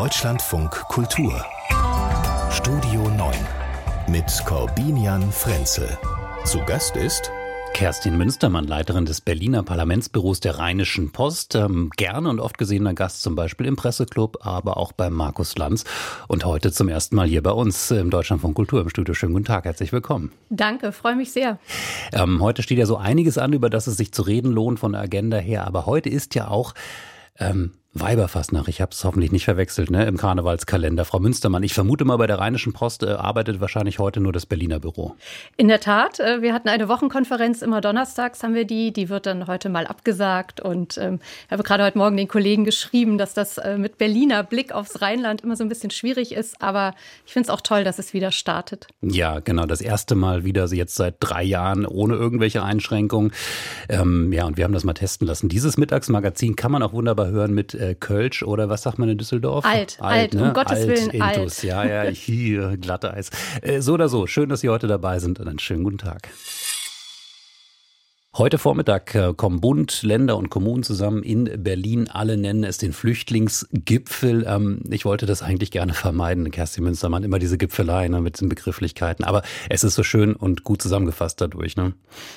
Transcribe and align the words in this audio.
Deutschlandfunk 0.00 0.70
Kultur 0.88 1.44
Studio 2.50 3.02
9 3.02 3.34
mit 4.08 4.24
Corbinian 4.46 5.30
Frenzel. 5.30 5.98
Zu 6.44 6.64
Gast 6.64 6.96
ist 6.96 7.30
Kerstin 7.74 8.16
Münstermann, 8.16 8.64
Leiterin 8.66 9.04
des 9.04 9.20
Berliner 9.20 9.62
Parlamentsbüros 9.62 10.40
der 10.40 10.58
Rheinischen 10.58 11.12
Post, 11.12 11.54
ähm, 11.54 11.90
gerne 11.98 12.30
und 12.30 12.40
oft 12.40 12.56
gesehener 12.56 12.94
Gast 12.94 13.20
zum 13.20 13.34
Beispiel 13.34 13.66
im 13.66 13.76
Presseclub, 13.76 14.38
aber 14.40 14.78
auch 14.78 14.92
bei 14.92 15.10
Markus 15.10 15.58
Lanz 15.58 15.84
und 16.28 16.46
heute 16.46 16.72
zum 16.72 16.88
ersten 16.88 17.14
Mal 17.14 17.28
hier 17.28 17.42
bei 17.42 17.52
uns 17.52 17.90
im 17.90 18.08
Deutschlandfunk 18.08 18.56
Kultur 18.56 18.80
im 18.80 18.88
Studio. 18.88 19.12
Schönen 19.12 19.34
guten 19.34 19.44
Tag, 19.44 19.66
herzlich 19.66 19.92
willkommen. 19.92 20.32
Danke, 20.48 20.92
freue 20.92 21.14
mich 21.14 21.30
sehr. 21.30 21.58
Ähm, 22.14 22.40
heute 22.40 22.62
steht 22.62 22.78
ja 22.78 22.86
so 22.86 22.96
einiges 22.96 23.36
an, 23.36 23.52
über 23.52 23.68
das 23.68 23.86
es 23.86 23.98
sich 23.98 24.12
zu 24.12 24.22
reden 24.22 24.50
lohnt 24.50 24.80
von 24.80 24.92
der 24.92 25.02
Agenda 25.02 25.36
her, 25.36 25.66
aber 25.66 25.84
heute 25.84 26.08
ist 26.08 26.34
ja 26.34 26.48
auch 26.48 26.72
ähm, 27.38 27.72
Weiberfastnacht, 27.92 28.68
ich 28.68 28.80
habe 28.80 28.92
es 28.92 29.02
hoffentlich 29.02 29.32
nicht 29.32 29.44
verwechselt, 29.44 29.90
ne, 29.90 30.06
im 30.06 30.16
Karnevalskalender. 30.16 31.04
Frau 31.04 31.18
Münstermann, 31.18 31.64
ich 31.64 31.74
vermute 31.74 32.04
mal, 32.04 32.18
bei 32.18 32.28
der 32.28 32.38
Rheinischen 32.38 32.72
Post 32.72 33.02
äh, 33.02 33.08
arbeitet 33.08 33.60
wahrscheinlich 33.60 33.98
heute 33.98 34.20
nur 34.20 34.32
das 34.32 34.46
Berliner 34.46 34.78
Büro. 34.78 35.16
In 35.56 35.66
der 35.66 35.80
Tat, 35.80 36.20
äh, 36.20 36.40
wir 36.40 36.54
hatten 36.54 36.68
eine 36.68 36.88
Wochenkonferenz, 36.88 37.62
immer 37.62 37.80
donnerstags 37.80 38.44
haben 38.44 38.54
wir 38.54 38.64
die, 38.64 38.92
die 38.92 39.08
wird 39.08 39.26
dann 39.26 39.48
heute 39.48 39.68
mal 39.70 39.88
abgesagt 39.88 40.60
und 40.60 40.98
ähm, 40.98 41.18
ich 41.46 41.50
habe 41.50 41.64
gerade 41.64 41.82
heute 41.82 41.98
Morgen 41.98 42.16
den 42.16 42.28
Kollegen 42.28 42.64
geschrieben, 42.64 43.18
dass 43.18 43.34
das 43.34 43.58
äh, 43.58 43.76
mit 43.76 43.98
Berliner 43.98 44.44
Blick 44.44 44.70
aufs 44.70 45.02
Rheinland 45.02 45.40
immer 45.40 45.56
so 45.56 45.64
ein 45.64 45.68
bisschen 45.68 45.90
schwierig 45.90 46.30
ist, 46.30 46.62
aber 46.62 46.94
ich 47.26 47.32
finde 47.32 47.48
es 47.48 47.50
auch 47.50 47.60
toll, 47.60 47.82
dass 47.82 47.98
es 47.98 48.14
wieder 48.14 48.30
startet. 48.30 48.86
Ja, 49.02 49.40
genau, 49.40 49.66
das 49.66 49.80
erste 49.80 50.14
Mal 50.14 50.44
wieder, 50.44 50.66
jetzt 50.66 50.94
seit 50.94 51.16
drei 51.18 51.42
Jahren 51.42 51.86
ohne 51.86 52.14
irgendwelche 52.14 52.62
Einschränkungen. 52.62 53.32
Ähm, 53.88 54.32
ja, 54.32 54.44
und 54.44 54.56
wir 54.56 54.62
haben 54.62 54.74
das 54.74 54.84
mal 54.84 54.94
testen 54.94 55.26
lassen. 55.26 55.48
Dieses 55.48 55.76
Mittagsmagazin 55.76 56.54
kann 56.54 56.70
man 56.70 56.84
auch 56.84 56.92
wunderbar 56.92 57.26
hören 57.26 57.52
mit 57.52 57.79
äh, 57.80 57.94
Kölsch 57.94 58.42
oder 58.42 58.68
was 58.68 58.82
sagt 58.82 58.98
man 58.98 59.08
in 59.08 59.18
Düsseldorf? 59.18 59.64
Alt, 59.64 59.98
alt, 60.00 60.12
alt 60.12 60.34
ne? 60.34 60.44
um 60.44 60.52
Gottes 60.52 60.78
alt, 60.78 60.88
Willen, 60.88 61.10
Intus. 61.10 61.58
alt. 61.58 61.62
Ja, 61.62 61.84
ja, 61.84 62.10
hier, 62.10 62.76
glatte 62.76 63.12
Eis. 63.12 63.30
Äh, 63.62 63.80
so 63.80 63.94
oder 63.94 64.08
so, 64.08 64.26
schön, 64.26 64.48
dass 64.48 64.60
Sie 64.60 64.68
heute 64.68 64.86
dabei 64.86 65.18
sind 65.18 65.40
und 65.40 65.48
einen 65.48 65.58
schönen 65.58 65.84
guten 65.84 65.98
Tag. 65.98 66.28
Heute 68.38 68.58
Vormittag 68.58 69.12
äh, 69.16 69.34
kommen 69.36 69.60
Bund, 69.60 70.04
Länder 70.04 70.36
und 70.36 70.50
Kommunen 70.50 70.84
zusammen 70.84 71.24
in 71.24 71.64
Berlin. 71.64 72.08
Alle 72.08 72.36
nennen 72.36 72.62
es 72.62 72.78
den 72.78 72.92
Flüchtlingsgipfel. 72.92 74.46
Ähm, 74.46 74.84
ich 74.88 75.04
wollte 75.04 75.26
das 75.26 75.42
eigentlich 75.42 75.72
gerne 75.72 75.94
vermeiden, 75.94 76.48
Kerstin 76.52 76.84
Münstermann, 76.84 77.24
immer 77.24 77.40
diese 77.40 77.58
Gipfelei 77.58 78.06
ne, 78.06 78.20
mit 78.20 78.40
den 78.40 78.48
Begrifflichkeiten. 78.48 79.24
Aber 79.24 79.42
es 79.68 79.82
ist 79.82 79.96
so 79.96 80.04
schön 80.04 80.36
und 80.36 80.62
gut 80.62 80.80
zusammengefasst 80.80 81.40
dadurch. 81.40 81.76
Ne? 81.76 81.94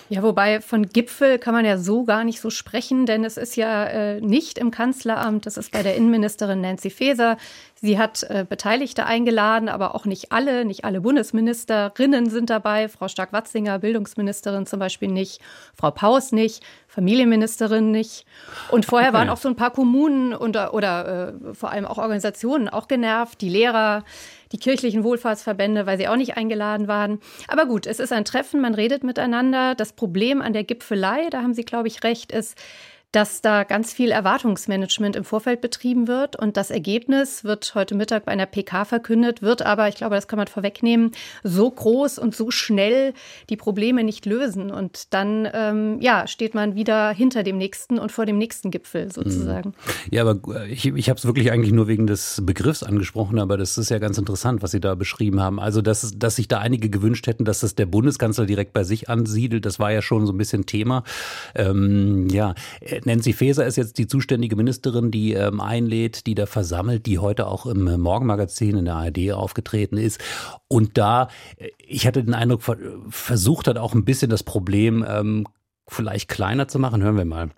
Ja, 0.09 0.23
wobei 0.23 0.61
von 0.61 0.89
Gipfel 0.89 1.37
kann 1.37 1.53
man 1.53 1.63
ja 1.63 1.77
so 1.77 2.05
gar 2.05 2.23
nicht 2.23 2.41
so 2.41 2.49
sprechen, 2.49 3.05
denn 3.05 3.23
es 3.23 3.37
ist 3.37 3.55
ja 3.55 3.85
äh, 3.85 4.19
nicht 4.19 4.57
im 4.57 4.71
Kanzleramt, 4.71 5.45
das 5.45 5.57
ist 5.57 5.71
bei 5.71 5.83
der 5.83 5.95
Innenministerin 5.95 6.59
Nancy 6.59 6.89
Faeser. 6.89 7.37
Sie 7.83 7.99
hat 7.99 8.23
äh, 8.29 8.45
Beteiligte 8.47 9.05
eingeladen, 9.05 9.67
aber 9.67 9.93
auch 9.93 10.05
nicht 10.05 10.31
alle, 10.31 10.63
nicht 10.63 10.85
alle 10.85 11.01
Bundesministerinnen 11.01 12.29
sind 12.29 12.49
dabei. 12.49 12.87
Frau 12.87 13.09
Stark-Watzinger, 13.09 13.77
Bildungsministerin 13.79 14.65
zum 14.65 14.79
Beispiel 14.79 15.09
nicht, 15.09 15.41
Frau 15.75 15.91
Paus 15.91 16.31
nicht, 16.31 16.63
Familienministerin 16.87 17.91
nicht. 17.91 18.25
Und 18.71 18.85
vorher 18.85 19.09
okay. 19.09 19.17
waren 19.17 19.29
auch 19.29 19.35
so 19.35 19.49
ein 19.49 19.57
paar 19.57 19.71
Kommunen 19.71 20.33
und, 20.33 20.55
oder 20.55 21.33
äh, 21.43 21.53
vor 21.53 21.71
allem 21.71 21.83
auch 21.83 21.97
Organisationen 21.97 22.69
auch 22.69 22.87
genervt, 22.87 23.41
die 23.41 23.49
Lehrer, 23.49 24.05
die 24.53 24.59
kirchlichen 24.59 25.03
Wohlfahrtsverbände, 25.03 25.85
weil 25.85 25.97
sie 25.97 26.07
auch 26.07 26.15
nicht 26.15 26.37
eingeladen 26.37 26.87
waren. 26.87 27.19
Aber 27.49 27.65
gut, 27.65 27.85
es 27.85 27.99
ist 27.99 28.13
ein 28.13 28.23
Treffen, 28.23 28.61
man 28.61 28.75
redet 28.75 29.03
miteinander. 29.03 29.75
Das 29.75 29.91
Problem 29.91 30.41
an 30.41 30.53
der 30.53 30.63
Gipfelei, 30.63 31.29
da 31.31 31.41
haben 31.41 31.53
Sie, 31.53 31.65
glaube 31.65 31.89
ich, 31.89 32.01
recht, 32.05 32.31
ist, 32.31 32.57
dass 33.13 33.41
da 33.41 33.63
ganz 33.63 33.93
viel 33.93 34.09
Erwartungsmanagement 34.09 35.15
im 35.15 35.23
Vorfeld 35.23 35.61
betrieben 35.61 36.07
wird. 36.07 36.35
Und 36.35 36.57
das 36.57 36.71
Ergebnis 36.71 37.43
wird 37.43 37.75
heute 37.75 37.93
Mittag 37.93 38.25
bei 38.25 38.31
einer 38.31 38.47
PK 38.47 38.85
verkündet, 38.85 39.43
wird 39.43 39.61
aber, 39.61 39.87
ich 39.87 39.95
glaube, 39.95 40.15
das 40.15 40.27
kann 40.27 40.37
man 40.37 40.47
vorwegnehmen, 40.47 41.11
so 41.43 41.69
groß 41.69 42.17
und 42.17 42.35
so 42.35 42.49
schnell 42.49 43.13
die 43.51 43.55
Probleme 43.55 44.03
nicht 44.03 44.25
lösen. 44.25 44.71
Und 44.71 45.13
dann, 45.13 45.47
ähm, 45.53 46.01
ja, 46.01 46.25
steht 46.25 46.55
man 46.55 46.73
wieder 46.73 47.11
hinter 47.11 47.43
dem 47.43 47.59
nächsten 47.59 47.99
und 47.99 48.11
vor 48.11 48.25
dem 48.25 48.39
nächsten 48.39 48.71
Gipfel 48.71 49.11
sozusagen. 49.11 49.75
Ja, 50.09 50.23
aber 50.23 50.65
ich, 50.65 50.87
ich 50.87 51.09
habe 51.09 51.19
es 51.19 51.25
wirklich 51.25 51.51
eigentlich 51.51 51.71
nur 51.71 51.87
wegen 51.87 52.07
des 52.07 52.41
Begriffs 52.43 52.81
angesprochen, 52.81 53.37
aber 53.37 53.57
das 53.57 53.77
ist 53.77 53.89
ja 53.89 53.99
ganz 53.99 54.17
interessant, 54.17 54.63
was 54.63 54.71
Sie 54.71 54.79
da 54.79 54.95
beschrieben 54.95 55.39
haben. 55.39 55.59
Also, 55.59 55.83
dass, 55.83 56.17
dass 56.17 56.37
sich 56.37 56.47
da 56.47 56.57
einige 56.57 56.89
gewünscht 56.89 57.27
hätten, 57.27 57.45
dass 57.45 57.59
das 57.59 57.75
der 57.75 57.85
Bundeskanzler 57.85 58.47
direkt 58.47 58.73
bei 58.73 58.83
sich 58.83 59.07
ansiedelt, 59.07 59.67
das 59.67 59.77
war 59.77 59.91
ja 59.91 60.01
schon 60.01 60.25
so 60.25 60.33
ein 60.33 60.37
bisschen 60.39 60.65
Thema. 60.65 61.03
Ähm, 61.53 62.27
ja, 62.29 62.55
Nancy 63.05 63.33
Faeser 63.33 63.65
ist 63.65 63.75
jetzt 63.75 63.97
die 63.97 64.07
zuständige 64.07 64.55
Ministerin, 64.55 65.11
die 65.11 65.33
ähm, 65.33 65.61
einlädt, 65.61 66.25
die 66.25 66.35
da 66.35 66.45
versammelt, 66.45 67.05
die 67.05 67.19
heute 67.19 67.47
auch 67.47 67.65
im 67.65 67.99
Morgenmagazin 67.99 68.77
in 68.77 68.85
der 68.85 68.95
ARD 68.95 69.31
aufgetreten 69.33 69.97
ist. 69.97 70.19
Und 70.67 70.97
da, 70.97 71.29
äh, 71.57 71.69
ich 71.77 72.07
hatte 72.07 72.23
den 72.23 72.33
Eindruck, 72.33 72.63
versucht 73.09 73.67
hat 73.67 73.77
auch 73.77 73.93
ein 73.93 74.05
bisschen 74.05 74.29
das 74.29 74.43
Problem 74.43 75.05
ähm, 75.07 75.47
vielleicht 75.87 76.29
kleiner 76.29 76.67
zu 76.67 76.79
machen. 76.79 77.01
Hören 77.03 77.17
wir 77.17 77.25
mal. 77.25 77.49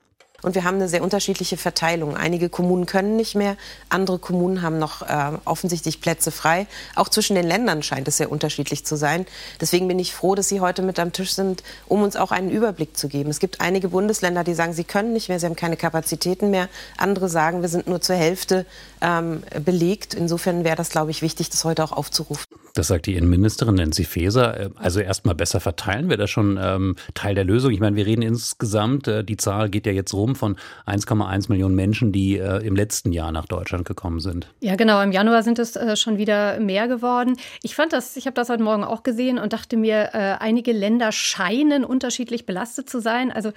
Und 0.45 0.53
wir 0.53 0.63
haben 0.63 0.75
eine 0.75 0.87
sehr 0.87 1.01
unterschiedliche 1.01 1.57
Verteilung. 1.57 2.15
Einige 2.15 2.49
Kommunen 2.49 2.85
können 2.85 3.15
nicht 3.15 3.33
mehr, 3.33 3.57
andere 3.89 4.19
Kommunen 4.19 4.61
haben 4.61 4.77
noch 4.77 5.01
äh, 5.01 5.31
offensichtlich 5.43 6.01
Plätze 6.01 6.29
frei. 6.29 6.67
Auch 6.93 7.09
zwischen 7.09 7.33
den 7.33 7.47
Ländern 7.47 7.81
scheint 7.81 8.07
es 8.07 8.17
sehr 8.17 8.31
unterschiedlich 8.31 8.85
zu 8.85 8.95
sein. 8.95 9.25
Deswegen 9.59 9.87
bin 9.87 9.97
ich 9.97 10.13
froh, 10.13 10.35
dass 10.35 10.47
Sie 10.47 10.61
heute 10.61 10.83
mit 10.83 10.99
am 10.99 11.11
Tisch 11.11 11.33
sind, 11.33 11.63
um 11.87 12.03
uns 12.03 12.15
auch 12.15 12.29
einen 12.29 12.51
Überblick 12.51 12.95
zu 12.95 13.07
geben. 13.07 13.31
Es 13.31 13.39
gibt 13.39 13.59
einige 13.59 13.89
Bundesländer, 13.89 14.43
die 14.43 14.53
sagen, 14.53 14.73
sie 14.73 14.83
können 14.83 15.13
nicht 15.13 15.29
mehr, 15.29 15.39
sie 15.39 15.47
haben 15.47 15.55
keine 15.55 15.77
Kapazitäten 15.77 16.51
mehr. 16.51 16.69
Andere 16.95 17.27
sagen, 17.27 17.63
wir 17.63 17.69
sind 17.69 17.87
nur 17.87 18.01
zur 18.01 18.15
Hälfte 18.15 18.67
ähm, 19.05 19.43
belegt. 19.63 20.13
Insofern 20.13 20.63
wäre 20.63 20.75
das, 20.75 20.89
glaube 20.89 21.11
ich, 21.11 21.21
wichtig, 21.21 21.49
das 21.49 21.63
heute 21.63 21.83
auch 21.83 21.91
aufzurufen. 21.91 22.45
Das 22.73 22.87
sagt 22.87 23.05
die 23.05 23.15
Innenministerin 23.15 23.75
Nancy 23.75 24.03
Faeser. 24.03 24.59
Äh, 24.59 24.69
also 24.75 24.99
erstmal 24.99 25.35
besser 25.35 25.59
verteilen 25.59 26.09
wäre 26.09 26.17
das 26.17 26.29
schon 26.31 26.59
ähm, 26.61 26.95
Teil 27.13 27.35
der 27.35 27.43
Lösung. 27.43 27.71
Ich 27.71 27.79
meine, 27.79 27.95
wir 27.95 28.05
reden 28.05 28.23
insgesamt, 28.23 29.07
äh, 29.07 29.23
die 29.23 29.37
Zahl 29.37 29.69
geht 29.69 29.85
ja 29.85 29.91
jetzt 29.91 30.13
rum 30.13 30.35
von 30.35 30.57
1,1 30.87 31.49
Millionen 31.49 31.75
Menschen, 31.75 32.11
die 32.11 32.37
äh, 32.37 32.65
im 32.65 32.75
letzten 32.75 33.11
Jahr 33.11 33.31
nach 33.31 33.45
Deutschland 33.45 33.85
gekommen 33.85 34.19
sind. 34.19 34.47
Ja, 34.59 34.75
genau. 34.75 35.01
Im 35.01 35.11
Januar 35.11 35.43
sind 35.43 35.59
es 35.59 35.75
äh, 35.75 35.95
schon 35.95 36.17
wieder 36.17 36.59
mehr 36.59 36.87
geworden. 36.87 37.37
Ich 37.61 37.75
fand 37.75 37.93
das, 37.93 38.17
ich 38.17 38.25
habe 38.25 38.33
das 38.33 38.49
heute 38.49 38.63
Morgen 38.63 38.83
auch 38.83 39.03
gesehen 39.03 39.37
und 39.37 39.53
dachte 39.53 39.77
mir, 39.77 40.09
äh, 40.13 40.35
einige 40.39 40.71
Länder 40.71 41.11
scheinen 41.11 41.85
unterschiedlich 41.85 42.45
belastet 42.45 42.89
zu 42.89 42.99
sein. 42.99 43.31
Also 43.31 43.51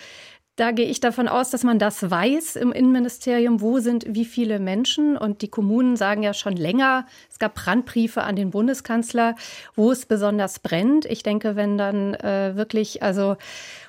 da 0.59 0.73
gehe 0.73 0.87
ich 0.87 0.99
davon 0.99 1.29
aus, 1.29 1.51
dass 1.51 1.63
man 1.63 1.79
das 1.79 2.11
weiß 2.11 2.57
im 2.57 2.73
Innenministerium, 2.73 3.61
wo 3.61 3.79
sind 3.79 4.05
wie 4.09 4.25
viele 4.25 4.59
Menschen. 4.59 5.17
Und 5.17 5.41
die 5.41 5.49
Kommunen 5.49 5.97
sagen 5.97 6.25
ja 6.25 6.35
schon 6.35 6.57
länger, 6.57 7.07
es 7.31 7.39
gab 7.39 7.55
Brandbriefe 7.55 8.23
an 8.23 8.35
den 8.35 8.51
Bundeskanzler, 8.51 9.37
wo 9.77 9.93
es 9.93 10.05
besonders 10.05 10.59
brennt. 10.59 11.05
Ich 11.05 11.23
denke, 11.23 11.55
wenn 11.55 11.79
dann 11.79 12.15
äh, 12.15 12.57
wirklich 12.57 13.05
also 13.05 13.37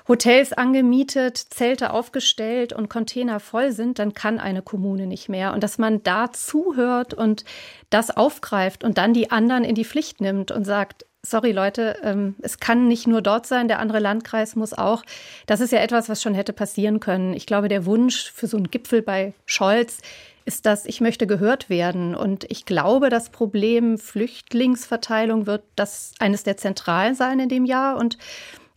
Hotels 0.06 0.52
angemietet, 0.52 1.38
Zelte 1.38 1.92
aufgestellt 1.92 2.72
und 2.72 2.88
Container 2.88 3.40
voll 3.40 3.72
sind, 3.72 3.98
dann 3.98 4.14
kann 4.14 4.38
eine 4.38 4.62
Kommune 4.62 5.08
nicht 5.08 5.28
mehr. 5.28 5.52
Und 5.52 5.64
dass 5.64 5.76
man 5.76 6.04
da 6.04 6.30
zuhört 6.30 7.14
und 7.14 7.44
das 7.90 8.16
aufgreift 8.16 8.84
und 8.84 8.96
dann 8.96 9.12
die 9.12 9.32
anderen 9.32 9.64
in 9.64 9.74
die 9.74 9.84
Pflicht 9.84 10.20
nimmt 10.20 10.52
und 10.52 10.64
sagt, 10.64 11.04
sorry 11.22 11.52
Leute, 11.52 11.96
ähm, 12.02 12.34
es 12.40 12.58
kann 12.58 12.88
nicht 12.88 13.06
nur 13.06 13.22
dort 13.22 13.46
sein, 13.46 13.68
der 13.68 13.78
andere 13.78 13.98
Landkreis 13.98 14.56
muss 14.56 14.72
auch. 14.72 15.02
Das 15.46 15.60
ist 15.60 15.72
ja 15.72 15.80
etwas, 15.80 16.08
was 16.08 16.22
schon 16.22 16.34
hätte 16.34 16.52
passieren 16.52 17.00
können. 17.00 17.34
Ich 17.34 17.46
glaube, 17.46 17.68
der 17.68 17.86
Wunsch 17.86 18.30
für 18.32 18.46
so 18.46 18.56
einen 18.56 18.70
Gipfel 18.70 19.02
bei 19.02 19.34
Scholz 19.46 19.98
ist 20.46 20.66
das, 20.66 20.86
ich 20.86 21.00
möchte 21.00 21.26
gehört 21.26 21.68
werden. 21.68 22.14
Und 22.14 22.44
ich 22.50 22.64
glaube, 22.64 23.10
das 23.10 23.30
Problem 23.30 23.98
Flüchtlingsverteilung 23.98 25.46
wird 25.46 25.62
das 25.76 26.12
eines 26.18 26.42
der 26.42 26.56
zentralen 26.56 27.14
sein 27.14 27.38
in 27.40 27.48
dem 27.48 27.64
Jahr. 27.64 27.96
Und 27.96 28.18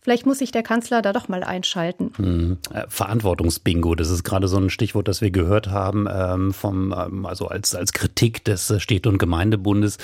Vielleicht 0.04 0.26
muss 0.26 0.38
sich 0.38 0.52
der 0.52 0.62
Kanzler 0.62 1.00
da 1.00 1.14
doch 1.14 1.28
mal 1.28 1.42
einschalten. 1.42 2.12
Hm. 2.16 2.58
Äh, 2.74 2.82
Verantwortungsbingo, 2.88 3.94
das 3.94 4.10
ist 4.10 4.22
gerade 4.22 4.48
so 4.48 4.58
ein 4.58 4.68
Stichwort, 4.68 5.08
das 5.08 5.22
wir 5.22 5.30
gehört 5.30 5.68
haben, 5.70 6.06
ähm, 6.12 6.52
vom, 6.52 6.94
ähm, 6.94 7.24
also 7.24 7.48
als, 7.48 7.74
als 7.74 7.94
Kritik 7.94 8.44
des 8.44 8.74
Städte- 8.82 9.08
und 9.08 9.16
Gemeindebundes. 9.16 9.96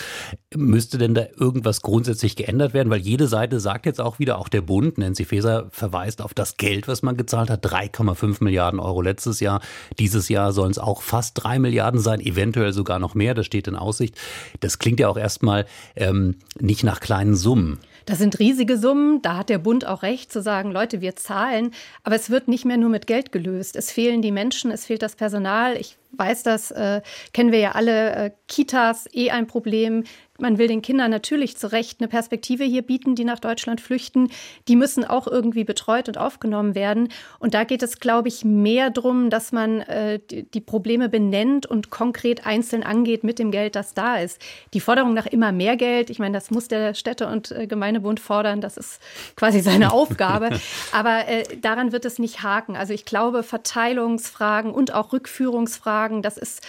Müsste 0.56 0.96
denn 0.96 1.12
da 1.12 1.26
irgendwas 1.36 1.82
grundsätzlich 1.82 2.34
geändert 2.34 2.72
werden? 2.72 2.88
Weil 2.88 3.00
jede 3.00 3.28
Seite 3.28 3.60
sagt 3.60 3.84
jetzt 3.84 4.00
auch 4.00 4.18
wieder, 4.18 4.38
auch 4.38 4.48
der 4.48 4.62
Bund, 4.62 4.96
Nancy 4.96 5.26
Faeser 5.26 5.68
verweist 5.70 6.22
auf 6.22 6.32
das 6.32 6.56
Geld, 6.56 6.88
was 6.88 7.02
man 7.02 7.18
gezahlt 7.18 7.50
hat, 7.50 7.66
3,5 7.66 8.42
Milliarden 8.42 8.80
Euro 8.80 9.02
letztes 9.02 9.38
Jahr. 9.40 9.60
Dieses 9.98 10.30
Jahr 10.30 10.52
sollen 10.52 10.70
es 10.70 10.78
auch 10.78 11.02
fast 11.02 11.34
drei 11.44 11.58
Milliarden 11.58 12.00
sein, 12.00 12.20
eventuell 12.20 12.72
sogar 12.72 13.00
noch 13.00 13.14
mehr, 13.14 13.34
das 13.34 13.44
steht 13.44 13.68
in 13.68 13.76
Aussicht. 13.76 14.16
Das 14.60 14.78
klingt 14.78 14.98
ja 14.98 15.10
auch 15.10 15.18
erstmal 15.18 15.66
ähm, 15.94 16.36
nicht 16.58 16.84
nach 16.84 17.00
kleinen 17.00 17.36
Summen. 17.36 17.80
Das 18.10 18.18
sind 18.18 18.40
riesige 18.40 18.76
Summen. 18.76 19.22
Da 19.22 19.36
hat 19.36 19.50
der 19.50 19.58
Bund 19.58 19.86
auch 19.86 20.02
recht 20.02 20.32
zu 20.32 20.42
sagen, 20.42 20.72
Leute, 20.72 21.00
wir 21.00 21.14
zahlen. 21.14 21.70
Aber 22.02 22.16
es 22.16 22.28
wird 22.28 22.48
nicht 22.48 22.64
mehr 22.64 22.76
nur 22.76 22.90
mit 22.90 23.06
Geld 23.06 23.30
gelöst. 23.30 23.76
Es 23.76 23.92
fehlen 23.92 24.20
die 24.20 24.32
Menschen, 24.32 24.72
es 24.72 24.84
fehlt 24.84 25.02
das 25.02 25.14
Personal. 25.14 25.76
Ich 25.76 25.96
weiß 26.10 26.42
das, 26.42 26.72
äh, 26.72 27.02
kennen 27.32 27.52
wir 27.52 27.60
ja 27.60 27.72
alle, 27.72 28.14
äh, 28.16 28.30
Kitas 28.48 29.06
eh 29.12 29.30
ein 29.30 29.46
Problem. 29.46 30.02
Man 30.40 30.58
will 30.58 30.68
den 30.68 30.82
Kindern 30.82 31.10
natürlich 31.10 31.56
zu 31.56 31.70
Recht 31.70 32.00
eine 32.00 32.08
Perspektive 32.08 32.64
hier 32.64 32.82
bieten, 32.82 33.14
die 33.14 33.24
nach 33.24 33.38
Deutschland 33.38 33.80
flüchten. 33.80 34.30
Die 34.68 34.76
müssen 34.76 35.04
auch 35.04 35.26
irgendwie 35.26 35.64
betreut 35.64 36.08
und 36.08 36.18
aufgenommen 36.18 36.74
werden. 36.74 37.08
Und 37.38 37.54
da 37.54 37.64
geht 37.64 37.82
es, 37.82 38.00
glaube 38.00 38.28
ich, 38.28 38.44
mehr 38.44 38.90
darum, 38.90 39.30
dass 39.30 39.52
man 39.52 39.80
äh, 39.82 40.20
die, 40.28 40.60
Probleme 40.60 41.08
benennt 41.08 41.66
und 41.66 41.90
konkret 41.90 42.46
einzeln 42.46 42.82
angeht 42.82 43.24
mit 43.24 43.38
dem 43.38 43.50
Geld, 43.50 43.74
das 43.74 43.94
da 43.94 44.16
ist. 44.16 44.40
Die 44.74 44.80
Forderung 44.80 45.14
nach 45.14 45.26
immer 45.26 45.52
mehr 45.52 45.76
Geld, 45.76 46.10
ich 46.10 46.18
meine, 46.18 46.34
das 46.34 46.50
muss 46.50 46.68
der 46.68 46.94
Städte- 46.94 47.26
und 47.26 47.50
äh, 47.50 47.66
Gemeindebund 47.66 48.20
fordern, 48.20 48.60
das 48.60 48.76
ist 48.76 49.00
quasi 49.36 49.60
seine 49.60 49.92
Aufgabe. 49.92 50.50
Aber 50.92 51.28
äh, 51.28 51.44
daran 51.60 51.92
wird 51.92 52.04
es 52.04 52.18
nicht 52.18 52.42
haken. 52.42 52.76
Also 52.76 52.92
ich 52.92 53.04
glaube, 53.04 53.42
Verteilungsfragen 53.42 54.72
und 54.72 54.94
auch 54.94 55.12
Rückführungsfragen, 55.12 56.22
das 56.22 56.36
ist 56.36 56.60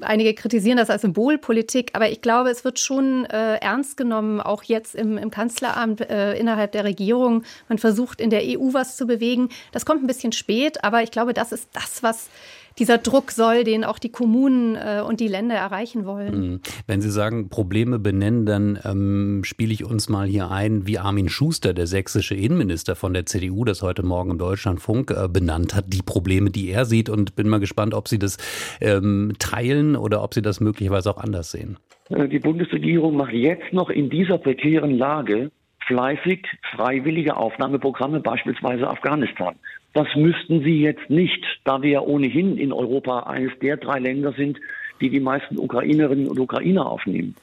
Einige 0.00 0.34
kritisieren 0.34 0.78
das 0.78 0.90
als 0.90 1.02
Symbolpolitik, 1.02 1.90
aber 1.94 2.10
ich 2.10 2.20
glaube, 2.20 2.50
es 2.50 2.64
wird 2.64 2.78
schon 2.78 3.24
äh, 3.26 3.56
ernst 3.56 3.96
genommen, 3.96 4.40
auch 4.40 4.62
jetzt 4.62 4.94
im, 4.94 5.18
im 5.18 5.30
Kanzleramt, 5.30 6.00
äh, 6.02 6.34
innerhalb 6.34 6.72
der 6.72 6.84
Regierung. 6.84 7.44
Man 7.68 7.78
versucht 7.78 8.20
in 8.20 8.30
der 8.30 8.42
EU 8.42 8.72
was 8.72 8.96
zu 8.96 9.06
bewegen. 9.06 9.48
Das 9.72 9.84
kommt 9.84 10.02
ein 10.02 10.06
bisschen 10.06 10.32
spät, 10.32 10.84
aber 10.84 11.02
ich 11.02 11.10
glaube, 11.10 11.34
das 11.34 11.52
ist 11.52 11.68
das, 11.72 12.02
was 12.02 12.28
dieser 12.78 12.98
Druck 12.98 13.30
soll, 13.30 13.64
den 13.64 13.84
auch 13.84 13.98
die 13.98 14.10
Kommunen 14.10 14.76
äh, 14.76 15.02
und 15.06 15.20
die 15.20 15.28
Länder 15.28 15.54
erreichen 15.54 16.04
wollen. 16.04 16.40
Mhm. 16.40 16.60
Wenn 16.86 17.00
Sie 17.00 17.10
sagen, 17.10 17.48
Probleme 17.48 17.98
benennen, 17.98 18.46
dann 18.46 18.78
ähm, 18.84 19.42
spiele 19.44 19.72
ich 19.72 19.84
uns 19.84 20.08
mal 20.08 20.26
hier 20.26 20.50
ein, 20.50 20.86
wie 20.86 20.98
Armin 20.98 21.28
Schuster, 21.28 21.74
der 21.74 21.86
sächsische 21.86 22.34
Innenminister 22.34 22.96
von 22.96 23.14
der 23.14 23.26
CDU, 23.26 23.64
das 23.64 23.82
heute 23.82 24.04
Morgen 24.04 24.32
im 24.32 24.38
Deutschlandfunk 24.38 25.10
äh, 25.10 25.28
benannt 25.28 25.74
hat, 25.74 25.86
die 25.88 26.02
Probleme, 26.02 26.50
die 26.50 26.70
er 26.70 26.84
sieht. 26.84 27.08
Und 27.08 27.36
bin 27.36 27.48
mal 27.48 27.60
gespannt, 27.60 27.94
ob 27.94 28.08
Sie 28.08 28.18
das 28.18 28.36
ähm, 28.80 29.32
teilen 29.38 29.96
oder 29.96 30.22
ob 30.22 30.34
Sie 30.34 30.42
das 30.42 30.60
möglicherweise 30.60 31.10
auch 31.10 31.18
anders 31.18 31.50
sehen. 31.50 31.78
Äh, 32.10 32.28
die 32.28 32.38
Bundesregierung 32.38 33.16
macht 33.16 33.32
jetzt 33.32 33.72
noch 33.72 33.90
in 33.90 34.10
dieser 34.10 34.38
prekären 34.38 34.96
Lage 34.96 35.50
fleißig 35.86 36.46
freiwillige 36.74 37.36
Aufnahmeprogramme, 37.36 38.20
beispielsweise 38.20 38.88
Afghanistan. 38.88 39.54
Das 39.94 40.08
müssten 40.14 40.62
sie 40.62 40.80
jetzt 40.80 41.08
nicht, 41.08 41.42
da 41.64 41.80
wir 41.82 41.90
ja 41.90 42.00
ohnehin 42.00 42.58
in 42.58 42.72
Europa 42.72 43.20
eines 43.20 43.58
der 43.60 43.76
drei 43.76 43.98
Länder 43.98 44.32
sind, 44.32 44.58
die 45.00 45.10
die 45.10 45.20
meisten 45.20 45.58
Ukrainerinnen 45.58 46.28
und 46.28 46.38
Ukrainer 46.38 46.86
aufnehmen. 46.86 47.34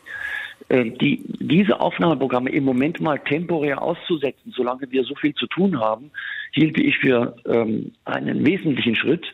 Äh, 0.69 0.91
die, 0.91 1.23
diese 1.39 1.79
Aufnahmeprogramme 1.79 2.51
im 2.51 2.63
Moment 2.63 3.01
mal 3.01 3.19
temporär 3.19 3.81
auszusetzen, 3.81 4.53
solange 4.55 4.91
wir 4.91 5.03
so 5.03 5.15
viel 5.15 5.33
zu 5.33 5.47
tun 5.47 5.79
haben, 5.79 6.11
hielte 6.51 6.81
ich 6.81 6.97
für 6.97 7.35
ähm, 7.45 7.91
einen 8.05 8.45
wesentlichen 8.45 8.95
Schritt. 8.95 9.25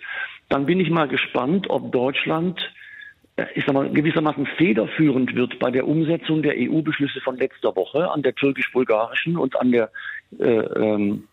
Dann 0.50 0.66
bin 0.66 0.80
ich 0.80 0.90
mal 0.90 1.08
gespannt, 1.08 1.70
ob 1.70 1.92
Deutschland 1.92 2.72
ich 3.56 3.66
sag 3.66 3.74
mal, 3.74 3.90
gewissermaßen 3.90 4.46
federführend 4.58 5.36
wird 5.36 5.60
bei 5.60 5.72
der 5.72 5.88
Umsetzung 5.88 6.42
der 6.42 6.56
EU-Beschlüsse 6.58 7.22
von 7.22 7.38
letzter 7.38 7.76
Woche 7.76 8.10
an 8.10 8.22
der 8.22 8.36
türkisch-bulgarischen 8.36 9.38
und 9.38 9.60
an 9.60 9.72
der 9.72 9.92
äh, 10.40 10.46
ähm, 10.46 11.28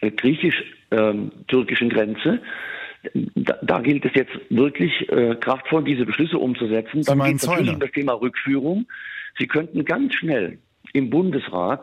griechisch-türkischen 0.00 1.90
ähm, 1.90 1.96
Grenze. 1.96 2.40
Da, 3.34 3.58
da, 3.62 3.80
gilt 3.80 4.04
es 4.04 4.12
jetzt 4.14 4.32
wirklich 4.48 5.10
äh, 5.10 5.34
kraftvoll, 5.34 5.82
diese 5.82 6.06
Beschlüsse 6.06 6.38
umzusetzen. 6.38 7.02
Dann 7.02 7.20
geht 7.20 7.36
es 7.36 7.46
natürlich 7.46 7.72
um 7.72 7.80
das 7.80 7.90
Thema 7.90 8.12
Rückführung. 8.12 8.86
Sie 9.38 9.48
könnten 9.48 9.84
ganz 9.84 10.14
schnell 10.14 10.58
im 10.92 11.10
Bundesrat 11.10 11.82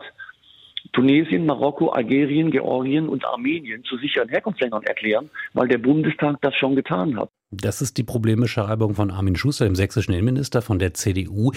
Tunesien, 0.92 1.44
Marokko, 1.44 1.90
Algerien, 1.90 2.50
Georgien 2.50 3.08
und 3.08 3.26
Armenien 3.26 3.84
zu 3.84 3.98
sicheren 3.98 4.28
Herkunftsländern 4.28 4.82
erklären, 4.84 5.30
weil 5.52 5.68
der 5.68 5.78
Bundestag 5.78 6.40
das 6.40 6.54
schon 6.56 6.74
getan 6.74 7.18
hat. 7.18 7.30
Das 7.52 7.82
ist 7.82 7.96
die 7.96 8.04
Problembeschreibung 8.04 8.94
von 8.94 9.10
Armin 9.10 9.34
Schuster, 9.34 9.64
dem 9.64 9.74
sächsischen 9.74 10.12
Innenminister 10.12 10.62
von 10.62 10.78
der 10.78 10.94
CDU. 10.94 11.50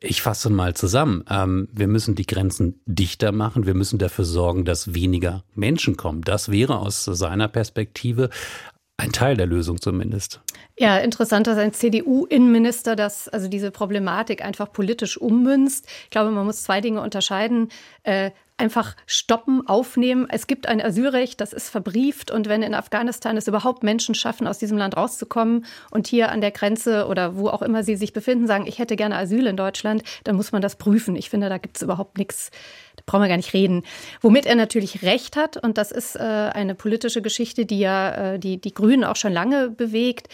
Ich 0.00 0.20
fasse 0.20 0.50
mal 0.50 0.74
zusammen. 0.74 1.24
Ähm, 1.30 1.66
wir 1.72 1.86
müssen 1.86 2.14
die 2.14 2.26
Grenzen 2.26 2.78
dichter 2.84 3.32
machen. 3.32 3.64
Wir 3.64 3.72
müssen 3.74 3.98
dafür 3.98 4.26
sorgen, 4.26 4.66
dass 4.66 4.92
weniger 4.92 5.42
Menschen 5.54 5.96
kommen. 5.96 6.20
Das 6.20 6.50
wäre 6.50 6.78
aus 6.78 7.06
seiner 7.06 7.48
Perspektive 7.48 8.28
ein 8.98 9.12
Teil 9.12 9.34
der 9.34 9.46
Lösung 9.46 9.80
zumindest. 9.80 10.42
Ja, 10.78 10.98
interessant, 10.98 11.46
dass 11.46 11.56
ein 11.56 11.72
CDU-Innenminister 11.72 12.94
das, 12.94 13.26
also 13.26 13.48
diese 13.48 13.70
Problematik 13.70 14.44
einfach 14.44 14.70
politisch 14.70 15.16
ummünzt. 15.16 15.86
Ich 16.04 16.10
glaube, 16.10 16.32
man 16.32 16.44
muss 16.44 16.62
zwei 16.64 16.82
Dinge 16.82 17.00
unterscheiden. 17.00 17.70
Äh, 18.02 18.30
einfach 18.60 18.94
stoppen, 19.06 19.66
aufnehmen. 19.66 20.26
Es 20.30 20.46
gibt 20.46 20.68
ein 20.68 20.80
Asylrecht, 20.80 21.40
das 21.40 21.52
ist 21.52 21.70
verbrieft. 21.70 22.30
Und 22.30 22.48
wenn 22.48 22.62
in 22.62 22.74
Afghanistan 22.74 23.36
es 23.36 23.48
überhaupt 23.48 23.82
Menschen 23.82 24.14
schaffen, 24.14 24.46
aus 24.46 24.58
diesem 24.58 24.76
Land 24.76 24.96
rauszukommen 24.96 25.64
und 25.90 26.06
hier 26.06 26.30
an 26.30 26.40
der 26.40 26.50
Grenze 26.50 27.06
oder 27.06 27.36
wo 27.36 27.48
auch 27.48 27.62
immer 27.62 27.82
sie 27.82 27.96
sich 27.96 28.12
befinden, 28.12 28.46
sagen, 28.46 28.66
ich 28.66 28.78
hätte 28.78 28.96
gerne 28.96 29.16
Asyl 29.16 29.46
in 29.46 29.56
Deutschland, 29.56 30.02
dann 30.24 30.36
muss 30.36 30.52
man 30.52 30.62
das 30.62 30.76
prüfen. 30.76 31.16
Ich 31.16 31.30
finde, 31.30 31.48
da 31.48 31.58
gibt 31.58 31.78
es 31.78 31.82
überhaupt 31.82 32.18
nichts, 32.18 32.50
da 32.96 33.02
brauchen 33.06 33.22
wir 33.22 33.28
gar 33.28 33.36
nicht 33.36 33.54
reden. 33.54 33.82
Womit 34.20 34.46
er 34.46 34.54
natürlich 34.54 35.02
recht 35.02 35.36
hat, 35.36 35.56
und 35.56 35.78
das 35.78 35.90
ist 35.90 36.16
äh, 36.16 36.20
eine 36.20 36.74
politische 36.74 37.22
Geschichte, 37.22 37.64
die 37.64 37.80
ja 37.80 38.34
äh, 38.34 38.38
die, 38.38 38.60
die 38.60 38.74
Grünen 38.74 39.04
auch 39.04 39.16
schon 39.16 39.32
lange 39.32 39.70
bewegt, 39.70 40.28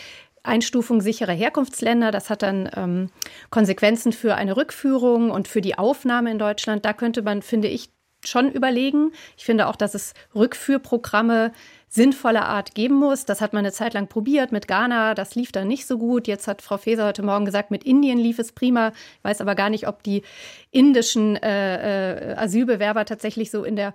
Einstufung 0.46 1.00
sicherer 1.00 1.32
Herkunftsländer. 1.32 2.10
Das 2.10 2.30
hat 2.30 2.42
dann 2.42 2.70
ähm, 2.74 3.10
Konsequenzen 3.50 4.12
für 4.12 4.36
eine 4.36 4.56
Rückführung 4.56 5.30
und 5.30 5.48
für 5.48 5.60
die 5.60 5.76
Aufnahme 5.76 6.30
in 6.30 6.38
Deutschland. 6.38 6.84
Da 6.84 6.92
könnte 6.92 7.22
man, 7.22 7.42
finde 7.42 7.68
ich, 7.68 7.90
schon 8.28 8.50
überlegen. 8.50 9.12
Ich 9.36 9.44
finde 9.44 9.66
auch, 9.68 9.76
dass 9.76 9.94
es 9.94 10.14
Rückführprogramme 10.34 11.52
sinnvoller 11.88 12.46
Art 12.46 12.74
geben 12.74 12.96
muss. 12.96 13.24
Das 13.24 13.40
hat 13.40 13.52
man 13.52 13.60
eine 13.60 13.72
Zeit 13.72 13.94
lang 13.94 14.08
probiert 14.08 14.52
mit 14.52 14.68
Ghana, 14.68 15.14
das 15.14 15.34
lief 15.34 15.52
dann 15.52 15.68
nicht 15.68 15.86
so 15.86 15.98
gut. 15.98 16.26
Jetzt 16.26 16.48
hat 16.48 16.62
Frau 16.62 16.76
Faeser 16.76 17.06
heute 17.06 17.22
Morgen 17.22 17.44
gesagt, 17.44 17.70
mit 17.70 17.84
Indien 17.84 18.18
lief 18.18 18.38
es 18.38 18.52
prima. 18.52 18.88
Ich 18.88 19.24
weiß 19.24 19.40
aber 19.40 19.54
gar 19.54 19.70
nicht, 19.70 19.88
ob 19.88 20.02
die 20.02 20.22
indischen 20.70 21.36
äh, 21.36 22.32
äh, 22.32 22.36
Asylbewerber 22.36 23.04
tatsächlich 23.04 23.50
so 23.50 23.64
in 23.64 23.76
der 23.76 23.94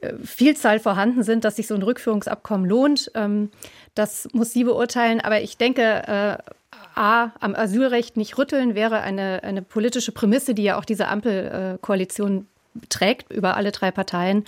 äh, 0.00 0.14
Vielzahl 0.24 0.80
vorhanden 0.80 1.22
sind, 1.22 1.44
dass 1.44 1.56
sich 1.56 1.66
so 1.66 1.74
ein 1.74 1.82
Rückführungsabkommen 1.82 2.68
lohnt. 2.68 3.10
Ähm, 3.14 3.50
das 3.94 4.28
muss 4.32 4.52
sie 4.52 4.64
beurteilen. 4.64 5.20
Aber 5.20 5.40
ich 5.40 5.56
denke, 5.56 5.82
äh, 5.82 6.52
A, 6.94 7.32
am 7.40 7.54
Asylrecht 7.54 8.16
nicht 8.16 8.38
rütteln 8.38 8.74
wäre 8.74 9.00
eine, 9.02 9.42
eine 9.42 9.62
politische 9.62 10.12
Prämisse, 10.12 10.54
die 10.54 10.64
ja 10.64 10.78
auch 10.78 10.84
diese 10.84 11.08
Ampelkoalition 11.08 12.48
trägt 12.88 13.32
über 13.32 13.56
alle 13.56 13.72
drei 13.72 13.90
Parteien. 13.90 14.44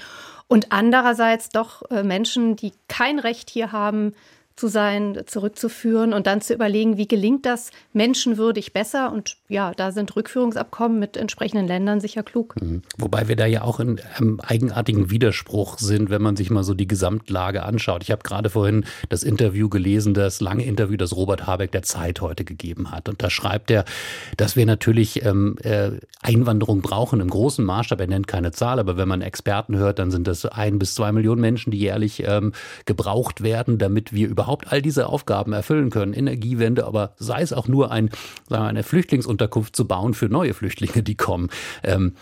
Und 0.47 0.73
andererseits 0.73 1.51
doch 1.51 1.83
äh, 1.91 2.03
Menschen, 2.03 2.57
die 2.57 2.73
kein 2.89 3.19
Recht 3.19 3.51
hier 3.51 3.73
haben, 3.73 4.15
zu 4.59 4.67
sein, 4.67 5.23
zurückzuführen 5.27 6.13
und 6.13 6.27
dann 6.27 6.41
zu 6.41 6.53
überlegen, 6.53 6.97
wie 6.97 7.07
gelingt 7.07 7.47
das 7.47 7.71
menschenwürdig 7.93 8.73
besser. 8.73 9.13
Und 9.13 9.37
ja, 9.49 9.73
da 9.73 9.93
sind 9.93 10.15
Rückführungsabkommen 10.17 10.99
mit 10.99 11.17
entsprechenden 11.17 11.67
Ländern 11.69 12.01
sicher 12.01 12.25
klug. 12.25 12.57
Mhm. 12.61 12.83
Wobei 12.99 13.29
wir 13.29 13.37
da 13.37 13.47
ja 13.47 13.63
auch 13.63 13.79
in 13.79 14.01
einem 14.17 14.41
eigenartigen 14.41 15.11
Widerspruch 15.11 15.79
sind, 15.79 16.11
wenn 16.11 16.23
man 16.23 16.35
sich 16.35 16.51
mal 16.51 16.65
so 16.65 16.75
die 16.75 16.89
Gesamtlage 16.89 17.63
anschaut. 17.63 18.03
Ich 18.03 18.11
habe 18.11 18.23
gerade 18.25 18.51
vorhin 18.51 18.85
das 19.09 19.23
Interview 19.23 19.69
gelesen, 19.69 20.13
das 20.13 20.41
lange 20.41 20.65
Interview, 20.65 20.97
das 20.97 21.15
Robert 21.15 21.47
Habeck 21.47 21.71
der 21.71 21.83
Zeit 21.83 22.21
heute 22.21 22.45
gegeben 22.45 22.91
hat. 22.91 23.09
Und 23.09 23.23
da 23.23 23.31
schreibt 23.31 23.71
er, 23.71 23.85
dass 24.37 24.57
wir 24.57 24.67
natürlich 24.67 25.25
ähm, 25.25 25.57
äh, 25.63 25.93
Einwanderung 26.21 26.83
brauchen 26.83 27.21
im 27.21 27.31
großen 27.31 27.65
Maßstab. 27.65 28.01
Er 28.01 28.09
nennt 28.09 28.27
keine 28.27 28.51
Zahl, 28.51 28.81
aber 28.81 28.97
wenn 28.97 29.09
man 29.09 29.23
Experten 29.23 29.77
hört, 29.77 30.01
dann 30.01 30.11
sind 30.11 30.27
das 30.27 30.47
ein 30.47 30.81
bis 30.81 30.95
zwei 30.95 31.13
Millionen 31.13 31.41
Menschen, 31.41 31.71
die 31.71 31.79
jährlich 31.79 32.25
ähm, 32.27 32.53
gebraucht 32.87 33.45
werden, 33.45 33.79
damit 33.79 34.13
wir 34.13 34.27
überhaupt 34.27 34.48
überhaupt 34.49 34.73
all 34.73 34.81
diese 34.81 35.09
Aufgaben 35.09 35.53
erfüllen 35.53 35.91
können, 35.91 36.15
Energiewende, 36.15 36.87
aber 36.87 37.15
sei 37.19 37.43
es 37.43 37.53
auch 37.53 37.69
nur 37.69 37.91
ein, 37.91 38.09
sagen 38.49 38.65
wir, 38.65 38.69
eine 38.69 38.83
Flüchtlingsunterkunft 38.83 39.77
zu 39.77 39.87
bauen 39.87 40.15
für 40.15 40.31
neue 40.31 40.55
Flüchtlinge, 40.55 41.03
die 41.03 41.17
kommen. 41.17 41.51
Ähm, 41.83 42.15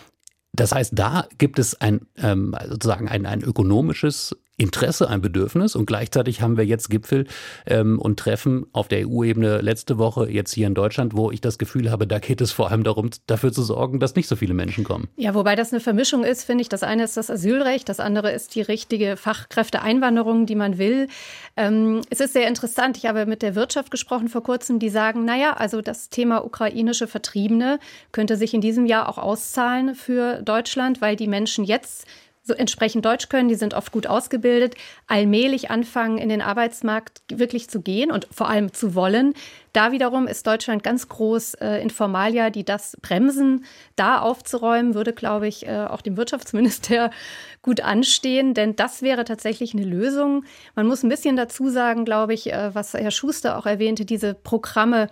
das 0.51 0.73
heißt, 0.73 0.91
da 0.93 1.25
gibt 1.37 1.57
es 1.57 1.79
ein 1.79 2.01
ähm, 2.17 2.53
sozusagen 2.67 3.07
ein, 3.07 3.25
ein 3.25 3.43
ökonomisches 3.43 4.35
Interesse, 4.59 5.07
ein 5.07 5.21
Bedürfnis 5.21 5.75
und 5.75 5.85
gleichzeitig 5.85 6.41
haben 6.41 6.57
wir 6.57 6.65
jetzt 6.65 6.89
Gipfel 6.89 7.27
ähm, 7.67 7.99
und 7.99 8.19
Treffen 8.19 8.65
auf 8.73 8.87
der 8.87 9.07
EU-Ebene 9.07 9.61
letzte 9.61 9.99
Woche 9.99 10.31
jetzt 10.31 10.51
hier 10.51 10.65
in 10.65 10.73
Deutschland, 10.73 11.15
wo 11.15 11.29
ich 11.29 11.41
das 11.41 11.59
Gefühl 11.59 11.91
habe, 11.91 12.07
da 12.07 12.17
geht 12.17 12.41
es 12.41 12.51
vor 12.51 12.71
allem 12.71 12.83
darum, 12.83 13.11
dafür 13.27 13.51
zu 13.51 13.61
sorgen, 13.61 13.99
dass 13.99 14.15
nicht 14.15 14.27
so 14.27 14.35
viele 14.35 14.55
Menschen 14.55 14.83
kommen. 14.83 15.09
Ja, 15.15 15.35
wobei 15.35 15.55
das 15.55 15.71
eine 15.71 15.79
Vermischung 15.79 16.23
ist, 16.23 16.43
finde 16.43 16.63
ich. 16.63 16.69
Das 16.69 16.81
eine 16.81 17.03
ist 17.03 17.17
das 17.17 17.29
Asylrecht, 17.29 17.87
das 17.87 17.99
andere 17.99 18.31
ist 18.31 18.55
die 18.55 18.61
richtige 18.61 19.15
Fachkräfteeinwanderung, 19.15 20.47
die 20.47 20.55
man 20.55 20.79
will. 20.79 21.07
Ähm, 21.55 22.01
es 22.09 22.19
ist 22.19 22.33
sehr 22.33 22.47
interessant. 22.47 22.97
Ich 22.97 23.05
habe 23.05 23.27
mit 23.27 23.43
der 23.43 23.53
Wirtschaft 23.53 23.91
gesprochen 23.91 24.27
vor 24.27 24.41
kurzem, 24.41 24.79
die 24.79 24.89
sagen, 24.89 25.23
naja, 25.23 25.53
also 25.53 25.81
das 25.81 26.09
Thema 26.09 26.43
ukrainische 26.43 27.05
Vertriebene 27.05 27.79
könnte 28.11 28.35
sich 28.35 28.55
in 28.55 28.61
diesem 28.61 28.87
Jahr 28.87 29.07
auch 29.07 29.19
auszahlen 29.19 29.93
für 29.93 30.41
Deutschland, 30.41 30.99
weil 30.99 31.15
die 31.15 31.27
Menschen 31.27 31.63
jetzt 31.63 32.07
so 32.47 32.53
entsprechend 32.53 33.05
Deutsch 33.05 33.29
können, 33.29 33.49
die 33.49 33.55
sind 33.55 33.73
oft 33.73 33.91
gut 33.91 34.07
ausgebildet, 34.07 34.75
allmählich 35.05 35.69
anfangen, 35.69 36.17
in 36.17 36.29
den 36.29 36.41
Arbeitsmarkt 36.41 37.21
wirklich 37.29 37.69
zu 37.69 37.81
gehen 37.81 38.11
und 38.11 38.27
vor 38.31 38.49
allem 38.49 38.73
zu 38.73 38.95
wollen. 38.95 39.33
Da 39.73 39.91
wiederum 39.91 40.27
ist 40.27 40.47
Deutschland 40.47 40.81
ganz 40.81 41.07
groß 41.07 41.55
äh, 41.55 41.81
in 41.81 41.89
Formalia, 41.89 42.49
die 42.49 42.63
das 42.63 42.97
bremsen. 43.01 43.65
Da 43.95 44.19
aufzuräumen, 44.19 44.95
würde, 44.95 45.13
glaube 45.13 45.47
ich, 45.47 45.67
äh, 45.67 45.85
auch 45.85 46.01
dem 46.01 46.17
Wirtschaftsminister 46.17 47.11
gut 47.61 47.81
anstehen, 47.81 48.53
denn 48.53 48.75
das 48.75 49.01
wäre 49.01 49.25
tatsächlich 49.25 49.73
eine 49.73 49.83
Lösung. 49.83 50.45
Man 50.75 50.87
muss 50.87 51.03
ein 51.03 51.09
bisschen 51.09 51.35
dazu 51.35 51.69
sagen, 51.69 52.05
glaube 52.05 52.33
ich, 52.33 52.51
äh, 52.51 52.73
was 52.73 52.93
Herr 52.93 53.11
Schuster 53.11 53.57
auch 53.57 53.65
erwähnte, 53.65 54.05
diese 54.05 54.33
Programme, 54.33 55.09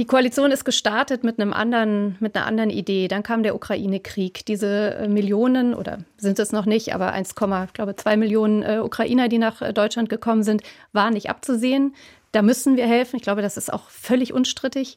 die 0.00 0.06
Koalition 0.06 0.50
ist 0.50 0.64
gestartet 0.64 1.24
mit 1.24 1.38
einem 1.38 1.52
anderen, 1.52 2.16
mit 2.20 2.34
einer 2.34 2.46
anderen 2.46 2.70
Idee. 2.70 3.06
Dann 3.06 3.22
kam 3.22 3.42
der 3.42 3.54
Ukraine-Krieg. 3.54 4.46
Diese 4.46 4.94
äh, 4.94 5.08
Millionen 5.08 5.74
oder 5.74 5.98
sind 6.16 6.38
es 6.38 6.52
noch 6.52 6.64
nicht, 6.64 6.94
aber 6.94 7.12
1, 7.12 7.34
ich 7.38 7.72
glaube 7.74 7.94
2 7.94 8.16
Millionen 8.16 8.62
äh, 8.62 8.78
Ukrainer, 8.82 9.28
die 9.28 9.36
nach 9.36 9.60
äh, 9.60 9.74
Deutschland 9.74 10.08
gekommen 10.08 10.42
sind, 10.42 10.62
waren 10.94 11.12
nicht 11.12 11.28
abzusehen. 11.28 11.94
Da 12.32 12.40
müssen 12.40 12.78
wir 12.78 12.86
helfen. 12.86 13.16
Ich 13.16 13.22
glaube, 13.22 13.42
das 13.42 13.58
ist 13.58 13.70
auch 13.70 13.90
völlig 13.90 14.32
unstrittig. 14.32 14.96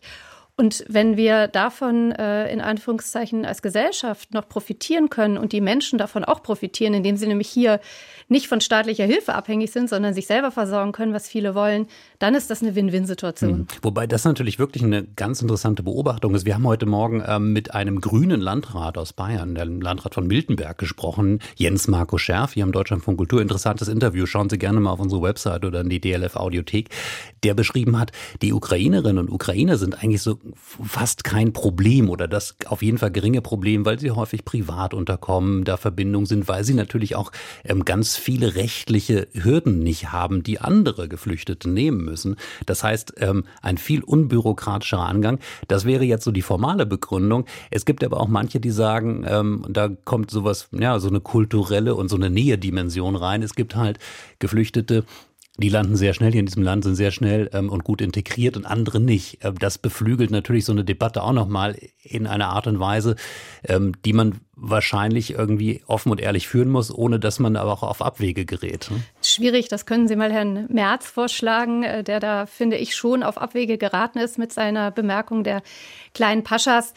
Und 0.55 0.85
wenn 0.87 1.17
wir 1.17 1.47
davon 1.47 2.11
äh, 2.11 2.51
in 2.53 2.61
Anführungszeichen 2.61 3.43
als 3.43 3.63
Gesellschaft 3.63 4.35
noch 4.35 4.47
profitieren 4.47 5.09
können 5.09 5.39
und 5.39 5.51
die 5.51 5.61
Menschen 5.61 5.97
davon 5.97 6.23
auch 6.23 6.43
profitieren, 6.43 6.93
indem 6.93 7.17
sie 7.17 7.25
nämlich 7.25 7.49
hier 7.49 7.79
nicht 8.27 8.47
von 8.47 8.61
staatlicher 8.61 9.05
Hilfe 9.05 9.33
abhängig 9.33 9.71
sind, 9.71 9.89
sondern 9.89 10.13
sich 10.13 10.27
selber 10.27 10.51
versorgen 10.51 10.91
können, 10.91 11.11
was 11.11 11.27
viele 11.27 11.55
wollen, 11.55 11.87
dann 12.19 12.35
ist 12.35 12.51
das 12.51 12.61
eine 12.61 12.75
Win-Win-Situation. 12.75 13.51
Mhm. 13.51 13.67
Wobei 13.81 14.05
das 14.05 14.25
natürlich 14.25 14.59
wirklich 14.59 14.83
eine 14.83 15.03
ganz 15.03 15.41
interessante 15.41 15.81
Beobachtung 15.81 16.35
ist. 16.35 16.45
Wir 16.45 16.53
haben 16.53 16.67
heute 16.67 16.85
Morgen 16.85 17.23
ähm, 17.27 17.51
mit 17.51 17.73
einem 17.73 17.99
grünen 17.99 18.39
Landrat 18.39 18.99
aus 18.99 19.11
Bayern, 19.11 19.55
dem 19.55 19.81
Landrat 19.81 20.13
von 20.13 20.27
Miltenberg, 20.27 20.77
gesprochen, 20.77 21.39
Jens 21.55 21.87
Marco 21.87 22.19
Scherf, 22.19 22.53
hier 22.53 22.63
im 22.63 22.71
Deutschlandfunk 22.71 23.17
Kultur. 23.17 23.41
Interessantes 23.41 23.87
Interview. 23.87 24.27
Schauen 24.27 24.49
Sie 24.51 24.59
gerne 24.59 24.79
mal 24.79 24.91
auf 24.91 24.99
unsere 24.99 25.23
Website 25.23 25.65
oder 25.65 25.81
in 25.81 25.89
die 25.89 25.99
DLF 25.99 26.35
Audiothek, 26.35 26.89
der 27.43 27.55
beschrieben 27.55 27.99
hat, 27.99 28.11
die 28.43 28.53
Ukrainerinnen 28.53 29.17
und 29.17 29.33
Ukrainer 29.33 29.77
sind 29.77 30.03
eigentlich 30.03 30.21
so 30.21 30.37
fast 30.55 31.23
kein 31.23 31.53
Problem 31.53 32.09
oder 32.09 32.27
das 32.27 32.55
auf 32.65 32.81
jeden 32.81 32.97
Fall 32.97 33.11
geringe 33.11 33.41
Problem, 33.41 33.85
weil 33.85 33.99
sie 33.99 34.11
häufig 34.11 34.43
privat 34.45 34.93
unterkommen, 34.93 35.63
da 35.63 35.77
Verbindungen 35.77 36.25
sind, 36.25 36.47
weil 36.47 36.63
sie 36.63 36.73
natürlich 36.73 37.15
auch 37.15 37.31
ähm, 37.63 37.85
ganz 37.85 38.17
viele 38.17 38.55
rechtliche 38.55 39.27
Hürden 39.33 39.79
nicht 39.79 40.11
haben, 40.11 40.43
die 40.43 40.59
andere 40.59 41.07
Geflüchtete 41.07 41.69
nehmen 41.69 42.03
müssen. 42.03 42.35
Das 42.65 42.83
heißt, 42.83 43.15
ähm, 43.17 43.45
ein 43.61 43.77
viel 43.77 44.03
unbürokratischerer 44.03 45.05
Angang. 45.05 45.39
Das 45.67 45.85
wäre 45.85 46.03
jetzt 46.03 46.25
so 46.25 46.31
die 46.31 46.41
formale 46.41 46.85
Begründung. 46.85 47.45
Es 47.71 47.85
gibt 47.85 48.03
aber 48.03 48.19
auch 48.19 48.27
manche, 48.27 48.59
die 48.59 48.71
sagen, 48.71 49.25
ähm, 49.27 49.65
da 49.69 49.89
kommt 49.89 50.31
sowas, 50.31 50.67
ja, 50.71 50.99
so 50.99 51.07
eine 51.07 51.21
kulturelle 51.21 51.95
und 51.95 52.09
so 52.09 52.15
eine 52.15 52.29
Nähe-Dimension 52.29 53.15
rein. 53.15 53.43
Es 53.43 53.55
gibt 53.55 53.75
halt 53.75 53.99
Geflüchtete, 54.39 55.05
die 55.57 55.69
landen 55.69 55.95
sehr 55.95 56.15
schnell 56.15 56.31
hier 56.31 56.39
in 56.39 56.47
diesem 56.47 56.63
Land, 56.63 56.83
sind 56.83 56.95
sehr 56.95 57.11
schnell 57.11 57.47
ähm, 57.53 57.69
und 57.69 57.83
gut 57.83 58.01
integriert 58.01 58.57
und 58.57 58.65
andere 58.65 58.99
nicht. 58.99 59.39
Ähm, 59.43 59.59
das 59.59 59.77
beflügelt 59.77 60.31
natürlich 60.31 60.65
so 60.65 60.71
eine 60.71 60.83
Debatte 60.83 61.21
auch 61.21 61.33
nochmal 61.33 61.77
in 62.01 62.25
einer 62.25 62.49
Art 62.49 62.65
und 62.65 62.79
Weise, 62.79 63.15
ähm, 63.63 63.93
die 64.03 64.13
man 64.13 64.39
wahrscheinlich 64.55 65.31
irgendwie 65.31 65.83
offen 65.85 66.11
und 66.11 66.19
ehrlich 66.19 66.47
führen 66.47 66.69
muss, 66.69 66.93
ohne 66.93 67.19
dass 67.19 67.37
man 67.37 67.55
aber 67.55 67.71
auch 67.71 67.83
auf 67.83 68.01
Abwege 68.01 68.45
gerät. 68.45 68.89
Ne? 68.89 69.03
Schwierig, 69.21 69.67
das 69.67 69.85
können 69.85 70.07
Sie 70.07 70.15
mal 70.15 70.31
Herrn 70.31 70.65
Merz 70.69 71.07
vorschlagen, 71.07 71.83
äh, 71.83 72.03
der 72.03 72.19
da, 72.19 72.47
finde 72.47 72.77
ich, 72.77 72.95
schon 72.95 73.21
auf 73.21 73.37
Abwege 73.37 73.77
geraten 73.77 74.17
ist 74.17 74.39
mit 74.39 74.51
seiner 74.51 74.89
Bemerkung 74.89 75.43
der 75.43 75.61
kleinen 76.15 76.43
Paschas. 76.43 76.95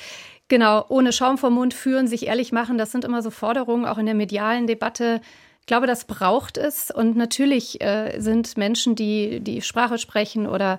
Genau, 0.49 0.85
ohne 0.89 1.13
Schaum 1.13 1.37
vom 1.37 1.55
Mund 1.55 1.75
führen, 1.75 2.07
sich 2.07 2.27
ehrlich 2.27 2.53
machen, 2.53 2.79
das 2.79 2.93
sind 2.93 3.05
immer 3.05 3.21
so 3.21 3.31
Forderungen, 3.31 3.85
auch 3.85 3.99
in 3.99 4.07
der 4.07 4.15
medialen 4.15 4.67
Debatte 4.67 5.21
ich 5.67 5.69
glaube, 5.69 5.89
das 5.89 6.05
braucht 6.05 6.59
es. 6.59 6.93
Und 6.93 7.17
natürlich 7.17 7.81
äh, 7.81 8.21
sind 8.21 8.57
Menschen, 8.57 8.95
die 8.95 9.41
die 9.41 9.63
Sprache 9.63 9.99
sprechen 9.99 10.47
oder 10.47 10.79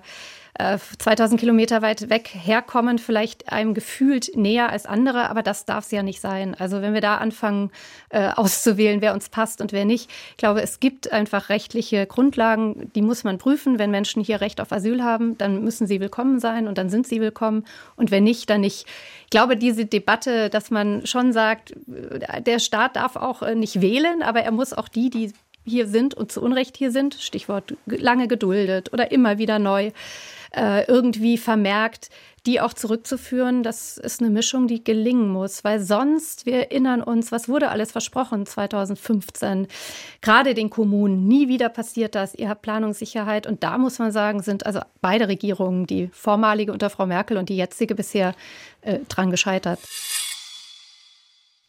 2000 0.58 1.38
äh, 1.38 1.40
Kilometer 1.40 1.82
weit 1.82 2.10
weg 2.10 2.28
herkommen, 2.32 2.98
vielleicht 2.98 3.52
einem 3.52 3.74
gefühlt 3.74 4.36
näher 4.36 4.70
als 4.70 4.86
andere, 4.86 5.30
aber 5.30 5.42
das 5.42 5.64
darf 5.64 5.84
es 5.84 5.92
ja 5.92 6.02
nicht 6.02 6.20
sein. 6.20 6.56
Also 6.58 6.82
wenn 6.82 6.94
wir 6.94 7.00
da 7.00 7.18
anfangen 7.18 7.70
äh, 8.10 8.30
auszuwählen, 8.34 9.00
wer 9.00 9.14
uns 9.14 9.28
passt 9.28 9.60
und 9.60 9.72
wer 9.72 9.84
nicht, 9.84 10.10
ich 10.30 10.36
glaube, 10.36 10.60
es 10.60 10.80
gibt 10.80 11.12
einfach 11.12 11.48
rechtliche 11.48 12.06
Grundlagen, 12.06 12.90
die 12.94 13.02
muss 13.02 13.22
man 13.22 13.38
prüfen. 13.38 13.78
Wenn 13.78 13.92
Menschen 13.92 14.22
hier 14.22 14.40
Recht 14.40 14.60
auf 14.60 14.72
Asyl 14.72 15.04
haben, 15.04 15.38
dann 15.38 15.62
müssen 15.62 15.86
sie 15.86 16.00
willkommen 16.00 16.40
sein 16.40 16.66
und 16.66 16.76
dann 16.76 16.90
sind 16.90 17.06
sie 17.06 17.20
willkommen 17.20 17.64
und 17.94 18.10
wenn 18.10 18.24
nicht, 18.24 18.50
dann 18.50 18.62
nicht. 18.62 18.86
Ich 19.24 19.30
glaube, 19.30 19.56
diese 19.56 19.86
Debatte, 19.86 20.50
dass 20.50 20.70
man 20.70 21.06
schon 21.06 21.32
sagt, 21.32 21.74
der 21.86 22.58
Staat 22.58 22.96
darf 22.96 23.14
auch 23.14 23.42
äh, 23.42 23.54
nicht 23.54 23.80
wählen, 23.80 24.22
aber 24.22 24.40
er 24.40 24.50
muss 24.50 24.72
auch 24.72 24.88
die, 24.88 25.10
die 25.10 25.32
hier 25.64 25.86
sind 25.86 26.14
und 26.14 26.32
zu 26.32 26.42
Unrecht 26.42 26.76
hier 26.76 26.90
sind, 26.90 27.14
Stichwort 27.14 27.74
lange 27.86 28.26
geduldet 28.26 28.92
oder 28.92 29.12
immer 29.12 29.38
wieder 29.38 29.58
neu, 29.58 29.92
äh, 30.54 30.84
irgendwie 30.86 31.38
vermerkt, 31.38 32.10
die 32.46 32.60
auch 32.60 32.72
zurückzuführen, 32.72 33.62
das 33.62 33.98
ist 33.98 34.22
eine 34.22 34.30
Mischung, 34.30 34.68
die 34.68 34.82
gelingen 34.82 35.28
muss, 35.28 35.64
weil 35.64 35.80
sonst, 35.80 36.46
wir 36.46 36.54
erinnern 36.54 37.02
uns, 37.02 37.30
was 37.30 37.48
wurde 37.48 37.68
alles 37.68 37.92
versprochen 37.92 38.46
2015, 38.46 39.66
gerade 40.22 40.54
den 40.54 40.70
Kommunen, 40.70 41.28
nie 41.28 41.48
wieder 41.48 41.68
passiert 41.68 42.14
das, 42.14 42.34
ihr 42.34 42.48
habt 42.48 42.62
Planungssicherheit 42.62 43.46
und 43.46 43.62
da 43.62 43.76
muss 43.76 43.98
man 43.98 44.12
sagen, 44.12 44.42
sind 44.42 44.64
also 44.64 44.80
beide 45.02 45.28
Regierungen, 45.28 45.86
die 45.86 46.08
vormalige 46.12 46.72
unter 46.72 46.88
Frau 46.88 47.06
Merkel 47.06 47.36
und 47.36 47.50
die 47.50 47.56
jetzige 47.56 47.94
bisher 47.94 48.34
äh, 48.80 49.00
dran 49.08 49.30
gescheitert. 49.30 49.80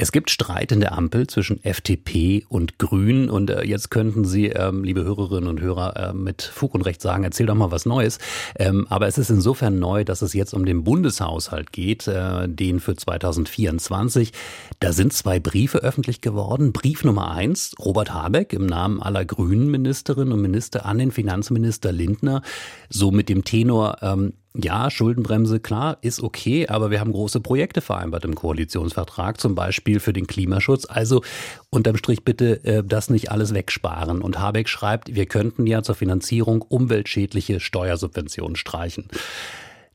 Es 0.02 0.14
gibt 0.14 0.30
Streit 0.30 0.72
in 0.72 0.80
der 0.80 0.98
Ampel 0.98 1.28
zwischen 1.28 1.62
FDP 1.62 2.46
und 2.48 2.80
Grünen 2.80 3.30
und 3.30 3.50
äh, 3.50 3.66
jetzt 3.66 3.92
könnten 3.92 4.24
Sie, 4.24 4.46
ähm, 4.46 4.86
liebe 4.86 5.04
Hörerinnen 5.04 5.50
und 5.50 5.60
Hörer, 5.60 6.12
äh, 6.12 6.14
mit 6.14 6.42
Fug 6.42 6.74
und 6.74 6.84
Recht 6.84 7.02
sagen, 7.02 7.26
erzähl 7.26 7.48
doch 7.48 7.56
mal 7.56 7.72
was 7.72 7.86
Neues. 7.86 8.18
Ähm, 8.58 8.88
aber 8.90 9.08
es 9.08 9.18
ist 9.18 9.30
insofern 9.30 9.78
neu, 9.78 10.06
dass 10.06 10.22
es 10.22 10.34
jetzt 10.34 10.54
um 10.54 10.64
den 10.64 10.86
Bundeshaushalt 10.86 11.74
geht, 11.74 12.08
äh, 12.08 12.48
den 12.48 12.80
für 12.80 12.96
2024. 12.96 14.32
Da 14.80 14.94
sind 14.94 15.12
zwei 15.12 15.38
Briefe 15.42 15.80
öffentlich 15.80 16.22
geworden. 16.22 16.72
Brief 16.72 17.04
Nummer 17.04 17.32
eins, 17.32 17.76
Robert 17.78 18.14
Habeck 18.14 18.54
im 18.54 18.68
Namen 18.68 19.02
aller 19.02 19.26
Grünen 19.26 19.70
Ministerinnen 19.70 20.32
und 20.32 20.42
Minister 20.42 20.86
an 20.86 20.98
den 20.98 21.12
Finanzminister 21.12 21.92
Lindner, 21.92 22.42
so 22.88 23.12
mit 23.12 23.28
dem 23.28 23.44
Tenor, 23.44 23.98
ähm, 24.02 24.32
ja, 24.56 24.90
Schuldenbremse, 24.90 25.60
klar, 25.60 25.98
ist 26.02 26.22
okay, 26.22 26.68
aber 26.68 26.90
wir 26.90 27.00
haben 27.00 27.12
große 27.12 27.40
Projekte 27.40 27.82
vereinbart 27.82 28.26
im 28.26 28.34
Koalitionsvertrag, 28.34 29.40
zum 29.40 29.54
Beispiel 29.54 30.00
für 30.00 30.12
den 30.12 30.26
Klimaschutz. 30.26 30.86
Also 30.90 31.22
unterm 31.70 31.98
Strich 31.98 32.24
bitte 32.24 32.64
äh, 32.64 32.84
das 32.84 33.12
nicht 33.12 33.32
alles 33.32 33.54
wegsparen. 33.54 34.22
Und 34.22 34.40
Habeck 34.40 34.68
schreibt, 34.68 35.14
wir 35.14 35.28
könnten 35.28 35.68
ja 35.68 35.84
zur 35.84 35.96
Finanzierung 35.96 36.64
umweltschädliche 36.64 37.60
Steuersubventionen 37.60 38.56
streichen. 38.56 39.08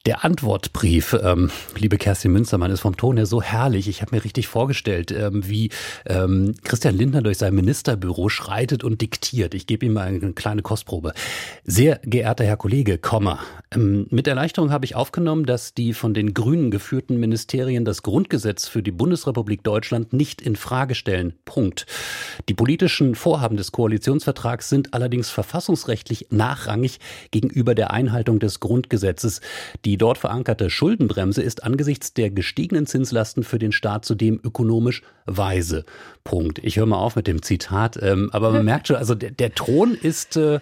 Der 0.07 0.23
Antwortbrief, 0.23 1.17
ähm, 1.23 1.51
liebe 1.79 1.97
Kerstin 1.97 2.31
Münstermann, 2.33 2.71
ist 2.71 2.81
vom 2.81 2.95
Ton 2.95 3.17
her 3.17 3.25
so 3.25 3.41
herrlich. 3.41 3.89
Ich 3.89 4.03
habe 4.03 4.15
mir 4.15 4.23
richtig 4.23 4.49
vorgestellt, 4.49 5.11
ähm, 5.11 5.49
wie 5.49 5.71
ähm, 6.05 6.55
Christian 6.63 6.95
Lindner 6.95 7.23
durch 7.23 7.39
sein 7.39 7.55
Ministerbüro 7.55 8.29
schreitet 8.29 8.85
und 8.85 9.01
diktiert. 9.01 9.55
Ich 9.55 9.67
gebe 9.67 9.87
ihm 9.87 9.95
mal 9.95 10.07
eine 10.07 10.35
kleine 10.35 10.61
Kostprobe. 10.61 11.15
Sehr 11.65 12.01
geehrter 12.05 12.45
Herr 12.45 12.59
Kollege, 12.59 12.99
Komma. 12.99 13.39
Ähm, 13.75 14.07
mit 14.11 14.27
Erleichterung 14.27 14.71
habe 14.71 14.85
ich 14.85 14.95
aufgenommen, 14.95 15.47
dass 15.47 15.73
die 15.73 15.95
von 15.95 16.13
den 16.13 16.35
Grünen 16.35 16.71
geführten 16.71 17.19
Ministerien 17.19 17.87
das 17.87 18.03
Grundgesetz 18.03 18.69
für 18.69 18.83
die 18.83 18.93
Bundesrepublik 18.93 19.65
Deutschland 19.65 20.13
nicht 20.13 20.43
in 20.43 20.57
Frage 20.57 20.95
stellen. 20.95 21.33
Punkt. 21.47 21.87
Die 22.51 22.55
politischen 22.55 23.15
Vorhaben 23.15 23.57
des 23.57 23.73
Koalitionsvertrags 23.73 24.69
sind 24.69 24.93
allerdings 24.93 25.31
verfassungsrechtlich 25.31 26.27
nachrangig 26.29 27.01
gegenüber 27.31 27.75
der 27.75 27.91
Einhaltung 27.91 28.39
des 28.39 28.61
Grundgesetzes. 28.61 29.41
Die 29.87 29.94
die 29.95 29.99
dort 29.99 30.19
verankerte 30.19 30.71
Schuldenbremse 30.71 31.41
ist 31.41 31.63
angesichts 31.63 32.13
der 32.15 32.29
gestiegenen 32.29 32.85
Zinslasten 32.85 33.45
für 33.45 33.61
den 33.61 33.71
Staat 33.71 34.05
zudem 34.05 34.41
ökonomisch 34.43 35.03
weise. 35.25 35.85
Punkt. 36.25 36.59
Ich 36.65 36.79
höre 36.79 36.87
mal 36.87 36.99
auf 36.99 37.15
mit 37.15 37.29
dem 37.29 37.43
Zitat, 37.43 37.97
ähm, 38.03 38.29
aber 38.33 38.51
man 38.51 38.65
merkt 38.65 38.89
schon, 38.89 38.97
also 38.97 39.15
der, 39.15 39.31
der 39.31 39.55
Ton 39.55 39.95
ist 39.95 40.37
äh, 40.37 40.59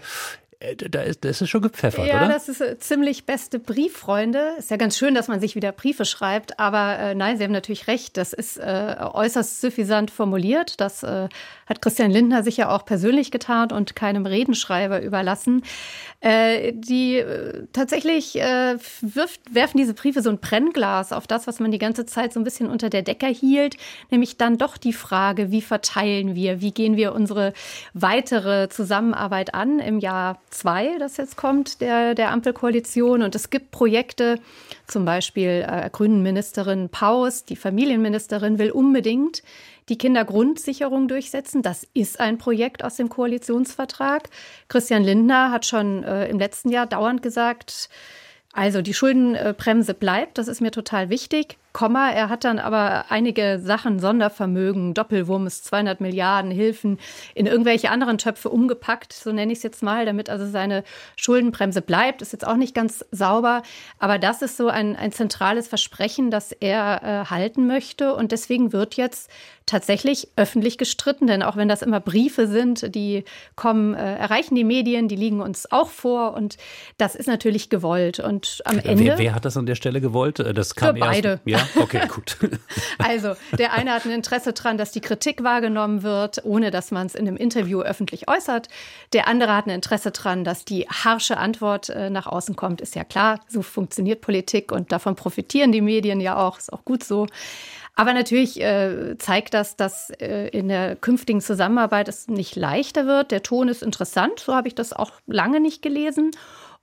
äh, 0.62 0.76
da 0.76 1.00
ist, 1.00 1.24
das 1.24 1.40
ist 1.40 1.48
schon 1.48 1.62
gepfeffert, 1.62 2.06
ja, 2.06 2.16
oder? 2.16 2.22
Ja, 2.24 2.28
das 2.28 2.48
ist 2.48 2.60
äh, 2.60 2.78
ziemlich 2.78 3.24
beste 3.24 3.58
Brieffreunde. 3.58 4.52
Ist 4.58 4.70
ja 4.70 4.76
ganz 4.76 4.96
schön, 4.96 5.14
dass 5.14 5.28
man 5.28 5.40
sich 5.40 5.54
wieder 5.54 5.72
Briefe 5.72 6.04
schreibt, 6.04 6.58
aber 6.58 6.98
äh, 6.98 7.14
nein, 7.14 7.36
Sie 7.38 7.44
haben 7.44 7.52
natürlich 7.52 7.86
recht. 7.88 8.16
Das 8.16 8.32
ist 8.32 8.58
äh, 8.58 8.96
äußerst 9.00 9.60
suffisant 9.60 10.10
formuliert. 10.10 10.80
Das 10.80 11.02
äh, 11.02 11.28
hat 11.66 11.82
Christian 11.82 12.10
Lindner 12.10 12.42
sich 12.42 12.58
ja 12.58 12.68
auch 12.68 12.84
persönlich 12.84 13.30
getan 13.30 13.72
und 13.72 13.96
keinem 13.96 14.26
Redenschreiber 14.26 15.02
überlassen. 15.02 15.62
Äh, 16.22 16.72
die 16.72 17.22
tatsächlich 17.72 18.34
wirft, 18.34 19.40
werfen 19.52 19.78
diese 19.78 19.94
Briefe 19.94 20.22
so 20.22 20.30
ein 20.30 20.38
Brennglas 20.38 21.12
auf 21.12 21.26
das, 21.26 21.46
was 21.46 21.58
man 21.58 21.72
die 21.72 21.78
ganze 21.78 22.06
Zeit 22.06 22.32
so 22.32 22.38
ein 22.40 22.44
bisschen 22.44 22.70
unter 22.70 22.90
der 22.90 23.02
Decke 23.02 23.26
hielt, 23.26 23.76
nämlich 24.10 24.36
dann 24.36 24.56
doch 24.56 24.76
die 24.76 24.92
Frage, 24.92 25.50
wie 25.50 25.62
verteilen 25.62 26.34
wir, 26.34 26.60
wie 26.60 26.72
gehen 26.72 26.96
wir 26.96 27.12
unsere 27.12 27.52
weitere 27.92 28.68
Zusammenarbeit 28.68 29.54
an 29.54 29.80
im 29.80 29.98
Jahr 29.98 30.40
2, 30.50 30.98
das 30.98 31.16
jetzt 31.16 31.36
kommt, 31.36 31.80
der, 31.80 32.14
der 32.14 32.30
Ampelkoalition. 32.30 33.22
Und 33.22 33.34
es 33.34 33.50
gibt 33.50 33.70
Projekte, 33.70 34.38
zum 34.92 35.04
Beispiel 35.04 35.66
äh, 35.66 35.88
Grünen-Ministerin 35.90 36.88
Paus, 36.90 37.44
die 37.44 37.56
Familienministerin, 37.56 38.58
will 38.58 38.70
unbedingt 38.70 39.42
die 39.88 39.98
Kindergrundsicherung 39.98 41.08
durchsetzen. 41.08 41.62
Das 41.62 41.86
ist 41.94 42.20
ein 42.20 42.38
Projekt 42.38 42.84
aus 42.84 42.96
dem 42.96 43.08
Koalitionsvertrag. 43.08 44.28
Christian 44.68 45.02
Lindner 45.02 45.50
hat 45.50 45.66
schon 45.66 46.04
äh, 46.04 46.28
im 46.28 46.38
letzten 46.38 46.68
Jahr 46.68 46.86
dauernd 46.86 47.22
gesagt, 47.22 47.88
also 48.52 48.82
die 48.82 48.94
Schuldenbremse 48.94 49.94
bleibt, 49.94 50.38
das 50.38 50.46
ist 50.46 50.60
mir 50.60 50.70
total 50.70 51.08
wichtig. 51.08 51.56
Komma. 51.72 52.10
Er 52.10 52.28
hat 52.28 52.44
dann 52.44 52.58
aber 52.58 53.06
einige 53.08 53.60
Sachen, 53.62 53.98
Sondervermögen, 53.98 54.94
Doppelwumms, 54.94 55.62
200 55.62 56.00
Milliarden 56.00 56.50
Hilfen 56.50 56.98
in 57.34 57.46
irgendwelche 57.46 57.90
anderen 57.90 58.18
Töpfe 58.18 58.50
umgepackt, 58.50 59.12
so 59.12 59.32
nenne 59.32 59.52
ich 59.52 59.58
es 59.58 59.62
jetzt 59.62 59.82
mal, 59.82 60.04
damit 60.04 60.28
also 60.28 60.46
seine 60.46 60.84
Schuldenbremse 61.16 61.82
bleibt. 61.82 62.22
Ist 62.22 62.32
jetzt 62.32 62.46
auch 62.46 62.56
nicht 62.56 62.74
ganz 62.74 63.04
sauber, 63.10 63.62
aber 63.98 64.18
das 64.18 64.42
ist 64.42 64.56
so 64.56 64.68
ein, 64.68 64.96
ein 64.96 65.12
zentrales 65.12 65.68
Versprechen, 65.68 66.30
das 66.30 66.52
er 66.52 67.02
äh, 67.02 67.30
halten 67.30 67.66
möchte. 67.66 68.14
Und 68.14 68.32
deswegen 68.32 68.72
wird 68.72 68.94
jetzt 68.96 69.30
tatsächlich 69.66 70.28
öffentlich 70.36 70.76
gestritten, 70.78 71.26
denn 71.26 71.42
auch 71.42 71.56
wenn 71.56 71.68
das 71.68 71.82
immer 71.82 72.00
Briefe 72.00 72.46
sind, 72.46 72.94
die 72.94 73.24
kommen, 73.56 73.94
äh, 73.94 74.16
erreichen 74.16 74.54
die 74.54 74.64
Medien, 74.64 75.08
die 75.08 75.16
liegen 75.16 75.40
uns 75.40 75.70
auch 75.70 75.88
vor 75.88 76.34
und 76.34 76.56
das 76.98 77.14
ist 77.14 77.26
natürlich 77.26 77.70
gewollt. 77.70 78.18
Und 78.18 78.60
am 78.64 78.78
Ende. 78.78 79.04
Wer, 79.04 79.18
wer 79.18 79.34
hat 79.34 79.44
das 79.44 79.56
an 79.56 79.66
der 79.66 79.74
Stelle 79.74 80.00
gewollt? 80.00 80.40
Äh, 80.40 80.52
das 80.52 80.74
kam 80.74 80.96
für 80.96 81.00
beide. 81.00 81.40
Erst, 81.44 81.61
okay, 81.76 82.06
gut. 82.08 82.36
Also, 82.98 83.34
der 83.58 83.72
eine 83.72 83.92
hat 83.92 84.04
ein 84.04 84.12
Interesse 84.12 84.52
daran, 84.52 84.78
dass 84.78 84.92
die 84.92 85.00
Kritik 85.00 85.42
wahrgenommen 85.42 86.02
wird, 86.02 86.44
ohne 86.44 86.70
dass 86.70 86.90
man 86.90 87.06
es 87.06 87.14
in 87.14 87.26
einem 87.26 87.36
Interview 87.36 87.80
öffentlich 87.80 88.28
äußert. 88.28 88.68
Der 89.12 89.28
andere 89.28 89.54
hat 89.56 89.66
ein 89.66 89.70
Interesse 89.70 90.10
daran, 90.10 90.44
dass 90.44 90.64
die 90.64 90.86
harsche 90.88 91.36
Antwort 91.36 91.88
äh, 91.88 92.10
nach 92.10 92.26
außen 92.26 92.56
kommt. 92.56 92.80
Ist 92.80 92.94
ja 92.94 93.04
klar, 93.04 93.40
so 93.48 93.62
funktioniert 93.62 94.20
Politik 94.20 94.72
und 94.72 94.92
davon 94.92 95.16
profitieren 95.16 95.72
die 95.72 95.80
Medien 95.80 96.20
ja 96.20 96.36
auch. 96.36 96.58
Ist 96.58 96.72
auch 96.72 96.84
gut 96.84 97.04
so. 97.04 97.26
Aber 97.94 98.14
natürlich 98.14 98.60
äh, 98.60 99.16
zeigt 99.18 99.52
das, 99.54 99.76
dass 99.76 100.10
äh, 100.10 100.48
in 100.48 100.68
der 100.68 100.96
künftigen 100.96 101.40
Zusammenarbeit 101.40 102.08
es 102.08 102.28
nicht 102.28 102.56
leichter 102.56 103.06
wird. 103.06 103.30
Der 103.30 103.42
Ton 103.42 103.68
ist 103.68 103.82
interessant, 103.82 104.40
so 104.40 104.54
habe 104.54 104.68
ich 104.68 104.74
das 104.74 104.92
auch 104.92 105.12
lange 105.26 105.60
nicht 105.60 105.82
gelesen. 105.82 106.30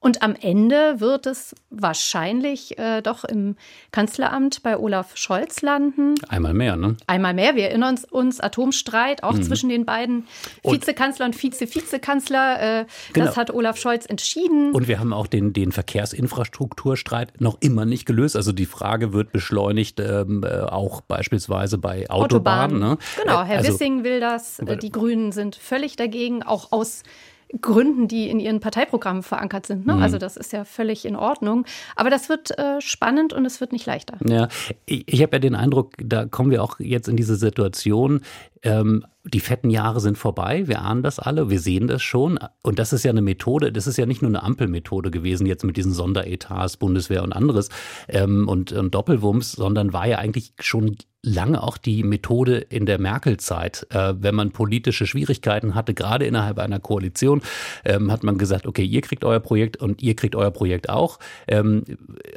Und 0.01 0.21
am 0.21 0.33
Ende 0.39 1.01
wird 1.01 1.25
es 1.25 1.53
wahrscheinlich 1.69 2.79
äh, 2.79 3.01
doch 3.01 3.25
im 3.25 3.57
Kanzleramt 3.91 4.63
bei 4.63 4.77
Olaf 4.77 5.17
Scholz 5.17 5.61
landen. 5.61 6.15
Einmal 6.29 6.53
mehr, 6.53 6.77
ne? 6.77 6.95
Einmal 7.05 7.33
mehr. 7.33 7.55
Wir 7.55 7.65
erinnern 7.67 7.95
uns, 7.95 8.05
uns 8.05 8.39
Atomstreit, 8.39 9.23
auch 9.23 9.33
mhm. 9.33 9.43
zwischen 9.43 9.67
den 9.67 9.85
beiden 9.85 10.25
Vizekanzler 10.63 11.25
und 11.25 11.35
Vize-Vizekanzler. 11.35 12.61
Äh, 12.81 12.85
genau. 13.11 13.25
Das 13.25 13.35
hat 13.35 13.51
Olaf 13.51 13.75
Scholz 13.75 14.05
entschieden. 14.05 14.71
Und 14.71 14.87
wir 14.87 14.99
haben 14.99 15.11
auch 15.11 15.27
den, 15.27 15.51
den 15.51 15.73
Verkehrsinfrastrukturstreit 15.73 17.41
noch 17.41 17.57
immer 17.59 17.85
nicht 17.85 18.05
gelöst. 18.05 18.37
Also 18.37 18.53
die 18.53 18.65
Frage 18.65 19.11
wird 19.11 19.33
beschleunigt, 19.33 19.99
ähm, 19.99 20.45
äh, 20.45 20.61
auch 20.61 21.01
beispielsweise 21.01 21.77
bei 21.77 22.09
Autobahnen. 22.09 22.77
Autobahn. 22.77 22.79
Ne? 22.79 22.97
Genau, 23.21 23.43
Herr 23.43 23.57
also, 23.57 23.73
Wissing 23.73 24.05
will 24.05 24.21
das. 24.21 24.61
Die 24.81 24.91
Grünen 24.91 25.33
sind 25.33 25.57
völlig 25.57 25.97
dagegen, 25.97 26.41
auch 26.41 26.71
aus 26.71 27.03
Gründen, 27.61 28.07
die 28.07 28.29
in 28.29 28.39
ihren 28.39 28.59
Parteiprogrammen 28.59 29.23
verankert 29.23 29.65
sind. 29.65 29.85
Ne? 29.85 29.95
Mhm. 29.95 30.01
Also 30.01 30.17
das 30.17 30.37
ist 30.37 30.53
ja 30.53 30.65
völlig 30.65 31.05
in 31.05 31.15
Ordnung. 31.15 31.65
Aber 31.95 32.09
das 32.09 32.29
wird 32.29 32.57
äh, 32.57 32.79
spannend 32.79 33.33
und 33.33 33.45
es 33.45 33.59
wird 33.59 33.71
nicht 33.71 33.85
leichter. 33.85 34.17
Ja, 34.25 34.47
ich, 34.85 35.11
ich 35.11 35.21
habe 35.23 35.37
ja 35.37 35.39
den 35.39 35.55
Eindruck, 35.55 35.93
da 35.97 36.25
kommen 36.25 36.51
wir 36.51 36.63
auch 36.63 36.79
jetzt 36.79 37.07
in 37.07 37.17
diese 37.17 37.35
Situation. 37.35 38.21
Ähm, 38.61 39.05
die 39.25 39.39
fetten 39.39 39.69
Jahre 39.69 39.99
sind 39.99 40.17
vorbei, 40.17 40.67
wir 40.67 40.81
ahnen 40.81 41.03
das 41.03 41.19
alle, 41.19 41.49
wir 41.49 41.59
sehen 41.59 41.87
das 41.87 42.01
schon. 42.01 42.39
Und 42.63 42.79
das 42.79 42.93
ist 42.93 43.03
ja 43.03 43.11
eine 43.11 43.21
Methode, 43.21 43.71
das 43.71 43.87
ist 43.87 43.97
ja 43.97 44.05
nicht 44.05 44.21
nur 44.21 44.29
eine 44.29 44.43
Ampelmethode 44.43 45.11
gewesen, 45.11 45.45
jetzt 45.45 45.63
mit 45.63 45.77
diesen 45.77 45.93
Sonderetats, 45.93 46.77
Bundeswehr 46.77 47.23
und 47.23 47.33
anderes 47.33 47.69
ähm, 48.07 48.47
und, 48.47 48.71
und 48.71 48.95
Doppelwumms, 48.95 49.51
sondern 49.51 49.93
war 49.93 50.07
ja 50.07 50.17
eigentlich 50.17 50.53
schon 50.59 50.95
lange 51.21 51.61
auch 51.61 51.77
die 51.77 52.03
Methode 52.03 52.57
in 52.57 52.85
der 52.85 52.99
Merkel-Zeit. 52.99 53.87
Äh, 53.89 54.13
wenn 54.19 54.35
man 54.35 54.51
politische 54.51 55.05
Schwierigkeiten 55.05 55.75
hatte, 55.75 55.93
gerade 55.93 56.25
innerhalb 56.25 56.59
einer 56.59 56.79
Koalition, 56.79 57.41
ähm, 57.83 58.11
hat 58.11 58.23
man 58.23 58.37
gesagt, 58.37 58.65
okay, 58.65 58.83
ihr 58.83 59.01
kriegt 59.01 59.25
euer 59.25 59.39
Projekt 59.39 59.77
und 59.77 60.01
ihr 60.01 60.15
kriegt 60.15 60.35
euer 60.35 60.51
Projekt 60.51 60.89
auch. 60.89 61.19
Ähm, 61.47 61.83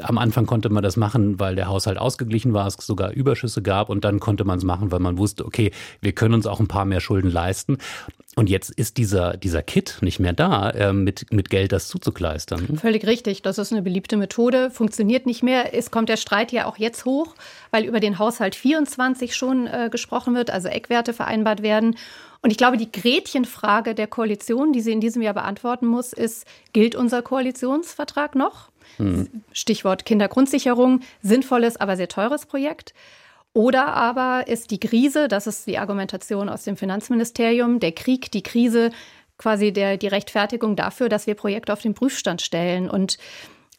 am 0.03 0.19
Anfang 0.19 0.47
konnte 0.47 0.69
man 0.69 0.83
das 0.83 0.97
machen, 0.97 1.39
weil 1.39 1.55
der 1.55 1.69
Haushalt 1.69 1.99
ausgeglichen 1.99 2.55
war, 2.55 2.67
es 2.67 2.75
sogar 2.75 3.13
Überschüsse 3.13 3.63
gab 3.63 3.89
und 3.89 4.05
dann 4.05 4.19
konnte 4.19 4.45
man 4.45 4.59
es 4.59 4.65
machen, 4.65 4.91
weil 4.91 5.01
man 5.01 5.17
wusste, 5.17 5.47
okay, 5.47 5.71
wir 6.01 6.13
können 6.13 6.35
uns 6.35 6.47
auch 6.47 6.59
ein 6.59 6.69
paar 6.69 6.82
mehr 6.85 7.01
Schulden 7.01 7.31
leisten. 7.31 7.79
Und 8.35 8.49
jetzt 8.49 8.71
ist 8.71 8.97
dieser, 8.97 9.37
dieser 9.37 9.63
Kit 9.63 9.99
nicht 10.01 10.19
mehr 10.19 10.33
da, 10.33 10.71
äh, 10.71 10.93
mit, 10.95 11.31
mit 11.33 11.51
Geld 11.51 11.71
das 11.73 11.89
zuzukleistern. 11.89 12.79
Völlig 12.79 13.07
richtig. 13.07 13.43
Das 13.43 13.59
ist 13.59 13.73
eine 13.73 13.83
beliebte 13.83 14.17
Methode, 14.17 14.71
funktioniert 14.71 15.27
nicht 15.27 15.43
mehr. 15.43 15.75
Es 15.75 15.91
kommt 15.91 16.09
der 16.09 16.17
Streit 16.17 16.51
ja 16.51 16.65
auch 16.65 16.79
jetzt 16.79 17.05
hoch, 17.05 17.35
weil 17.71 17.85
über 17.85 18.01
den 18.01 18.19
Haushalt 18.19 18.55
24 18.55 19.37
schon 19.37 19.67
äh, 19.67 19.91
gesprochen 19.91 20.35
wird, 20.35 20.51
also 20.51 20.69
Eckwerte 20.69 21.13
vereinbart 21.13 21.63
werden. 21.63 21.97
Und 22.41 22.51
ich 22.51 22.57
glaube, 22.57 22.79
die 22.79 22.91
Gretchenfrage 22.91 23.95
der 23.95 24.07
Koalition, 24.07 24.73
die 24.73 24.81
sie 24.81 24.93
in 24.93 25.01
diesem 25.01 25.21
Jahr 25.21 25.35
beantworten 25.35 25.87
muss, 25.87 26.15
ist, 26.15 26.47
gilt 26.73 26.97
unser 26.97 27.21
Koalitionsvertrag 27.21 28.35
noch? 28.35 28.71
Hm. 28.97 29.29
Stichwort 29.53 30.07
Kindergrundsicherung, 30.07 31.01
sinnvolles, 31.23 31.77
aber 31.77 31.97
sehr 31.97 32.09
teures 32.09 32.47
Projekt. 32.47 32.95
Oder 33.55 33.89
aber 33.95 34.49
ist 34.49 34.71
die 34.71 34.81
Krise, 34.81 35.29
das 35.29 35.47
ist 35.47 35.67
die 35.67 35.79
Argumentation 35.79 36.49
aus 36.49 36.65
dem 36.65 36.77
Finanzministerium, 36.77 37.81
der 37.81 37.93
Krieg, 37.93 38.31
die 38.31 38.43
Krise 38.43 38.91
quasi 39.37 39.73
der, 39.73 39.97
die 39.97 40.07
Rechtfertigung 40.07 40.77
dafür, 40.77 41.09
dass 41.09 41.27
wir 41.27 41.35
Projekte 41.35 41.73
auf 41.73 41.83
den 41.83 41.95
Prüfstand 41.95 42.41
stellen. 42.41 42.89
Und 42.89 43.19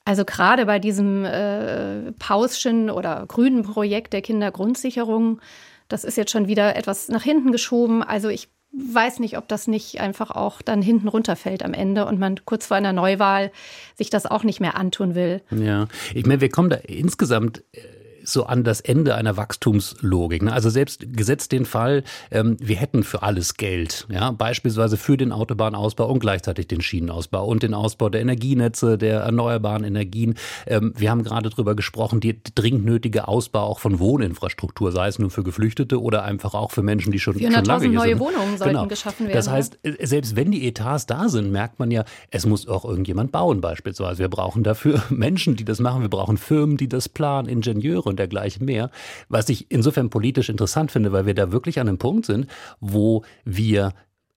also 0.06 0.26
gerade 0.26 0.66
bei 0.66 0.80
diesem 0.80 1.26
äh, 1.26 2.12
Pauschen 2.14 2.90
oder 2.90 3.26
grünen 3.28 3.64
Projekt 3.64 4.14
der 4.14 4.22
Kindergrundsicherung, 4.22 5.40
das 5.88 6.04
ist 6.04 6.18
jetzt 6.18 6.32
schon 6.32 6.48
wieder 6.48 6.76
etwas 6.76 7.08
nach 7.08 7.24
hinten 7.24 7.52
geschoben. 7.52 8.04
Also 8.04 8.30
ich 8.30 8.50
weiß 8.74 9.20
nicht, 9.20 9.38
ob 9.38 9.48
das 9.48 9.68
nicht 9.68 10.02
einfach 10.02 10.32
auch 10.32 10.62
dann 10.62 10.82
hinten 10.82 11.08
runterfällt 11.08 11.64
am 11.64 11.74
Ende 11.74 12.06
und 12.06 12.20
man 12.20 12.44
kurz 12.44 12.66
vor 12.66 12.78
einer 12.78 12.92
Neuwahl 12.92 13.52
sich 13.96 14.10
das 14.10 14.26
auch 14.26 14.44
nicht 14.44 14.60
mehr 14.60 14.76
antun 14.76 15.16
will. 15.16 15.42
Ja, 15.52 15.88
ich 16.14 16.26
meine, 16.26 16.42
wir 16.42 16.50
kommen 16.50 16.70
da 16.70 16.78
insgesamt 16.78 17.64
äh, 17.72 17.82
so 18.24 18.46
an 18.46 18.64
das 18.64 18.82
Ende 18.82 19.16
einer 19.16 19.38
Wachstumslogik. 19.38 20.44
Ne? 20.44 20.54
Also 20.54 20.70
selbst 20.70 21.06
gesetzt 21.14 21.52
den 21.52 21.66
Fall, 21.66 22.04
ähm, 22.32 22.58
wir 22.60 22.76
hätten 22.76 23.04
für 23.04 23.24
alles 23.24 23.56
Geld, 23.56 24.08
ja, 24.10 24.32
beispielsweise 24.32 24.98
für 24.98 25.18
den 25.18 25.32
Autobahnausbau 25.32 26.08
und 26.08 26.20
gleichzeitig 26.20 26.68
den 26.68 26.82
Schienenausbau 26.82 27.46
und 27.46 27.64
den 27.64 27.74
Ausbau 27.74 28.10
der 28.10 28.22
Energienetze, 28.22 28.98
der 28.98 29.22
erneuerbaren 29.22 29.84
Energien. 29.84 30.36
Ähm, 30.68 30.94
wir 30.96 31.12
haben 31.12 31.24
gerade 31.24 31.50
drüber 31.50 31.76
gesprochen, 31.76 32.20
die 32.20 32.40
dringend 32.56 32.86
nötige 32.86 33.28
Ausbau 33.28 33.62
auch 33.62 33.80
von 33.80 34.00
Wohninfrastruktur, 34.00 34.92
sei 34.92 35.08
es 35.08 35.20
nun 35.20 35.30
für 35.30 35.44
Geflüchtete 35.44 36.02
oder 36.02 36.24
einfach 36.24 36.54
auch 36.54 36.72
für 36.72 36.84
Menschen, 36.84 37.12
die 37.12 37.20
schon, 37.20 37.40
schon 37.40 37.52
lange 37.52 37.82
hier 37.82 37.92
neue 37.92 38.10
sind. 38.10 38.20
Wohnungen 38.20 38.58
sollten 38.58 38.74
genau. 38.74 38.88
geschaffen 38.88 39.28
werden. 39.28 39.36
Das 39.36 39.50
heißt, 39.50 39.80
äh, 39.84 40.06
selbst 40.06 40.36
wenn 40.36 40.52
die 40.52 40.68
Etats 40.68 41.06
da 41.06 41.30
sind, 41.30 41.52
merkt 41.52 41.80
man 41.80 41.92
ja, 41.92 42.06
es 42.32 42.46
muss 42.46 42.68
auch 42.68 42.86
irgendjemand 42.86 43.32
bauen 43.32 43.62
beispielsweise. 43.62 44.20
Wir 44.20 44.30
brauchen 44.30 44.64
dafür 44.64 45.04
Menschen, 45.10 45.56
die 45.56 45.66
das 45.66 45.80
machen. 45.80 46.02
Wir 46.02 46.10
brauchen 46.10 46.38
Firmen, 46.38 46.78
die 46.78 46.88
das 46.88 47.10
planen, 47.10 47.48
Ingenieure 47.48 48.13
und 48.14 48.20
dergleichen 48.20 48.66
mehr. 48.66 48.90
Was 49.28 49.50
ich 49.50 49.70
insofern 49.70 50.10
politisch 50.10 50.50
interessant 50.50 50.92
finde, 50.92 51.12
weil 51.12 51.26
wir 51.26 51.34
da 51.34 51.52
wirklich 51.52 51.80
an 51.80 51.88
einem 51.88 51.98
Punkt 51.98 52.26
sind, 52.26 52.48
wo 52.80 53.24
wir 53.44 53.94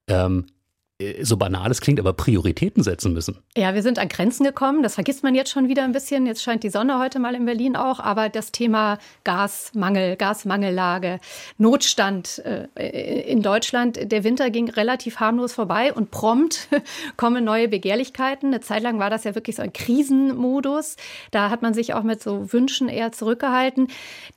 ähm, 0.08 0.46
äh, 0.46 0.55
so 1.20 1.36
banal 1.36 1.70
es 1.70 1.82
klingt, 1.82 2.00
aber 2.00 2.14
Prioritäten 2.14 2.82
setzen 2.82 3.12
müssen. 3.12 3.36
Ja, 3.54 3.74
wir 3.74 3.82
sind 3.82 3.98
an 3.98 4.08
Grenzen 4.08 4.44
gekommen. 4.44 4.82
Das 4.82 4.94
vergisst 4.94 5.22
man 5.22 5.34
jetzt 5.34 5.50
schon 5.50 5.68
wieder 5.68 5.84
ein 5.84 5.92
bisschen. 5.92 6.24
Jetzt 6.24 6.42
scheint 6.42 6.62
die 6.62 6.70
Sonne 6.70 6.98
heute 6.98 7.18
mal 7.18 7.34
in 7.34 7.44
Berlin 7.44 7.76
auch. 7.76 8.00
Aber 8.00 8.30
das 8.30 8.50
Thema 8.50 8.96
Gasmangel, 9.22 10.16
Gasmangellage, 10.16 11.20
Notstand 11.58 12.42
äh, 12.46 13.22
in 13.30 13.42
Deutschland, 13.42 14.10
der 14.10 14.24
Winter 14.24 14.48
ging 14.48 14.70
relativ 14.70 15.20
harmlos 15.20 15.52
vorbei 15.52 15.92
und 15.92 16.10
prompt 16.10 16.68
kommen 17.18 17.44
neue 17.44 17.68
Begehrlichkeiten. 17.68 18.48
Eine 18.48 18.60
Zeit 18.60 18.82
lang 18.82 18.98
war 18.98 19.10
das 19.10 19.24
ja 19.24 19.34
wirklich 19.34 19.56
so 19.56 19.62
ein 19.62 19.74
Krisenmodus. 19.74 20.96
Da 21.30 21.50
hat 21.50 21.60
man 21.60 21.74
sich 21.74 21.92
auch 21.92 22.04
mit 22.04 22.22
so 22.22 22.54
Wünschen 22.54 22.88
eher 22.88 23.12
zurückgehalten. 23.12 23.88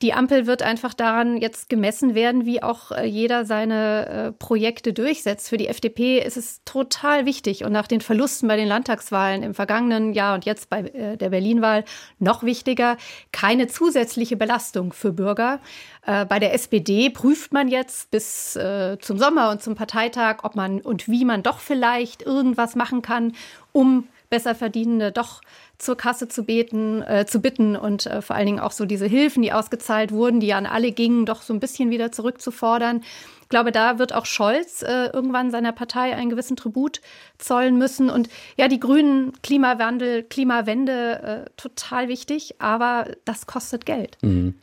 Die 0.02 0.12
Ampel 0.12 0.46
wird 0.46 0.60
einfach 0.60 0.92
daran 0.92 1.38
jetzt 1.38 1.70
gemessen 1.70 2.14
werden, 2.14 2.44
wie 2.44 2.62
auch 2.62 2.90
äh, 2.90 3.06
jeder 3.06 3.46
seine 3.46 4.34
Projekte 4.38 4.92
durchsetzt. 4.92 5.48
Für 5.48 5.56
die 5.56 5.68
FDP 5.68 6.18
ist 6.18 6.36
es 6.36 6.49
ist 6.50 6.66
total 6.66 7.26
wichtig 7.26 7.64
und 7.64 7.72
nach 7.72 7.86
den 7.86 8.00
Verlusten 8.00 8.48
bei 8.48 8.56
den 8.56 8.66
Landtagswahlen 8.66 9.42
im 9.42 9.54
vergangenen 9.54 10.12
Jahr 10.12 10.34
und 10.34 10.44
jetzt 10.44 10.68
bei 10.68 10.80
äh, 10.80 11.16
der 11.16 11.30
Berlin-Wahl 11.30 11.84
noch 12.18 12.42
wichtiger, 12.42 12.96
keine 13.32 13.68
zusätzliche 13.68 14.36
Belastung 14.36 14.92
für 14.92 15.12
Bürger. 15.12 15.60
Äh, 16.06 16.24
bei 16.24 16.38
der 16.38 16.54
SPD 16.54 17.10
prüft 17.10 17.52
man 17.52 17.68
jetzt 17.68 18.10
bis 18.10 18.56
äh, 18.56 18.98
zum 19.00 19.18
Sommer 19.18 19.50
und 19.50 19.62
zum 19.62 19.74
Parteitag, 19.74 20.38
ob 20.42 20.56
man 20.56 20.80
und 20.80 21.08
wie 21.08 21.24
man 21.24 21.42
doch 21.42 21.60
vielleicht 21.60 22.22
irgendwas 22.22 22.74
machen 22.74 23.02
kann, 23.02 23.32
um 23.72 24.08
Besserverdienende 24.30 25.12
doch 25.12 25.42
zur 25.76 25.96
Kasse 25.96 26.28
zu 26.28 26.44
beten, 26.44 27.02
äh, 27.02 27.26
zu 27.26 27.40
bitten 27.40 27.76
und 27.76 28.06
äh, 28.06 28.22
vor 28.22 28.36
allen 28.36 28.46
Dingen 28.46 28.60
auch 28.60 28.70
so 28.70 28.86
diese 28.86 29.06
Hilfen, 29.06 29.42
die 29.42 29.52
ausgezahlt 29.52 30.12
wurden, 30.12 30.40
die 30.40 30.54
an 30.54 30.66
alle 30.66 30.92
gingen, 30.92 31.26
doch 31.26 31.42
so 31.42 31.52
ein 31.52 31.60
bisschen 31.60 31.90
wieder 31.90 32.12
zurückzufordern. 32.12 33.02
Ich 33.42 33.48
glaube, 33.48 33.72
da 33.72 33.98
wird 33.98 34.14
auch 34.14 34.26
Scholz 34.26 34.82
äh, 34.82 35.06
irgendwann 35.06 35.50
seiner 35.50 35.72
Partei 35.72 36.14
einen 36.14 36.30
gewissen 36.30 36.56
Tribut 36.56 37.00
zollen 37.38 37.76
müssen. 37.76 38.08
Und 38.08 38.28
ja, 38.56 38.68
die 38.68 38.78
Grünen, 38.78 39.32
Klimawandel, 39.42 40.22
Klimawende, 40.22 41.46
äh, 41.46 41.50
total 41.56 42.08
wichtig, 42.08 42.54
aber 42.60 43.08
das 43.24 43.46
kostet 43.46 43.84
Geld. 43.84 44.16
Mhm. 44.22 44.54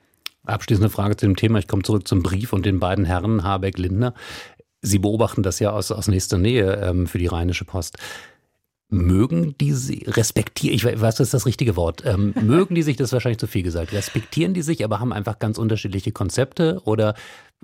Abschließende 0.45 0.89
Frage 0.89 1.17
zu 1.17 1.25
dem 1.25 1.35
Thema. 1.35 1.59
Ich 1.59 1.67
komme 1.67 1.83
zurück 1.83 2.07
zum 2.07 2.23
Brief 2.23 2.53
und 2.53 2.65
den 2.65 2.79
beiden 2.79 3.03
Herren 3.03 3.43
Habeck-Lindner. 3.43 4.13
Sie 4.81 4.99
beobachten 4.99 5.43
das 5.43 5.59
ja 5.59 5.71
aus, 5.71 5.91
aus 5.91 6.07
nächster 6.07 6.37
Nähe 6.37 6.81
ähm, 6.81 7.07
für 7.07 7.17
die 7.17 7.27
Rheinische 7.27 7.65
Post. 7.65 7.97
Mögen 8.89 9.57
die 9.57 9.73
sie, 9.73 10.05
respektieren, 10.07 10.73
ich 10.73 10.85
weiß, 10.85 11.01
was 11.01 11.19
ist 11.19 11.33
das 11.33 11.45
richtige 11.45 11.75
Wort? 11.75 12.03
Ähm, 12.05 12.33
mögen 12.41 12.73
die 12.73 12.83
sich, 12.83 12.95
das 12.95 13.09
ist 13.09 13.13
wahrscheinlich 13.13 13.39
zu 13.39 13.47
viel 13.47 13.63
gesagt, 13.63 13.91
respektieren 13.91 14.53
die 14.53 14.61
sich, 14.61 14.83
aber 14.85 14.99
haben 14.99 15.11
einfach 15.11 15.39
ganz 15.39 15.57
unterschiedliche 15.57 16.13
Konzepte 16.13 16.81
oder 16.85 17.13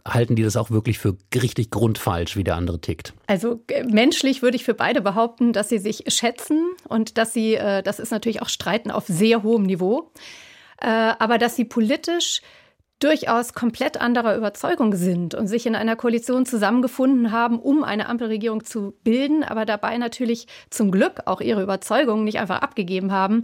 halten 0.06 0.36
die 0.36 0.44
das 0.44 0.58
auch 0.58 0.70
wirklich 0.70 1.00
für 1.00 1.16
richtig 1.34 1.70
grundfalsch, 1.72 2.36
wie 2.36 2.44
der 2.44 2.56
andere 2.56 2.82
tickt? 2.82 3.14
Also 3.28 3.62
äh, 3.70 3.84
menschlich 3.84 4.42
würde 4.42 4.58
ich 4.58 4.66
für 4.66 4.74
beide 4.74 5.02
behaupten, 5.02 5.54
dass 5.54 5.70
sie 5.70 5.78
sich 5.78 6.04
schätzen 6.08 6.74
und 6.90 7.18
dass 7.18 7.34
sie, 7.34 7.56
äh, 7.56 7.82
das 7.84 8.00
ist 8.00 8.12
natürlich 8.12 8.42
auch 8.42 8.50
Streiten 8.50 8.92
auf 8.92 9.06
sehr 9.08 9.44
hohem 9.44 9.64
Niveau, 9.64 10.12
äh, 10.82 10.88
aber 10.88 11.38
dass 11.38 11.56
sie 11.56 11.66
politisch 11.66 12.42
durchaus 13.04 13.54
komplett 13.54 14.00
anderer 14.00 14.38
Überzeugung 14.38 14.96
sind 14.96 15.36
und 15.36 15.48
sich 15.48 15.66
in 15.66 15.76
einer 15.76 15.96
Koalition 15.96 16.46
zusammengefunden 16.46 17.32
haben, 17.32 17.60
um 17.60 17.84
eine 17.84 18.08
Ampelregierung 18.08 18.64
zu 18.64 18.94
bilden, 19.04 19.44
aber 19.44 19.66
dabei 19.66 19.98
natürlich 19.98 20.48
zum 20.70 20.92
Glück 20.92 21.22
auch 21.26 21.42
ihre 21.42 21.62
Überzeugung 21.62 22.24
nicht 22.24 22.40
einfach 22.40 22.62
abgegeben 22.62 23.12
haben. 23.12 23.44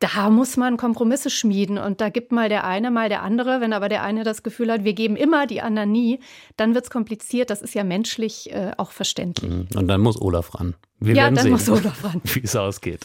Da 0.00 0.30
muss 0.30 0.56
man 0.56 0.78
Kompromisse 0.78 1.28
schmieden 1.28 1.76
und 1.76 2.00
da 2.00 2.08
gibt 2.08 2.32
mal 2.32 2.48
der 2.48 2.64
eine, 2.64 2.90
mal 2.90 3.10
der 3.10 3.22
andere. 3.22 3.60
Wenn 3.60 3.74
aber 3.74 3.90
der 3.90 4.02
eine 4.02 4.24
das 4.24 4.42
Gefühl 4.42 4.72
hat, 4.72 4.82
wir 4.82 4.94
geben 4.94 5.14
immer, 5.14 5.46
die 5.46 5.60
anderen 5.60 5.92
nie, 5.92 6.20
dann 6.56 6.74
wird 6.74 6.84
es 6.84 6.90
kompliziert. 6.90 7.50
Das 7.50 7.60
ist 7.60 7.74
ja 7.74 7.84
menschlich 7.84 8.50
äh, 8.50 8.72
auch 8.78 8.92
verständlich. 8.92 9.50
Mhm. 9.50 9.68
Und 9.76 9.88
dann 9.88 10.00
muss 10.00 10.18
Olaf 10.18 10.54
ran. 10.54 10.74
Wir 11.00 11.14
ja, 11.14 11.24
dann 11.24 11.36
sehen, 11.36 11.52
muss 11.52 11.68
Olaf 11.68 12.02
ran. 12.02 12.22
Wie 12.24 12.40
es 12.42 12.56
ausgeht. 12.56 13.04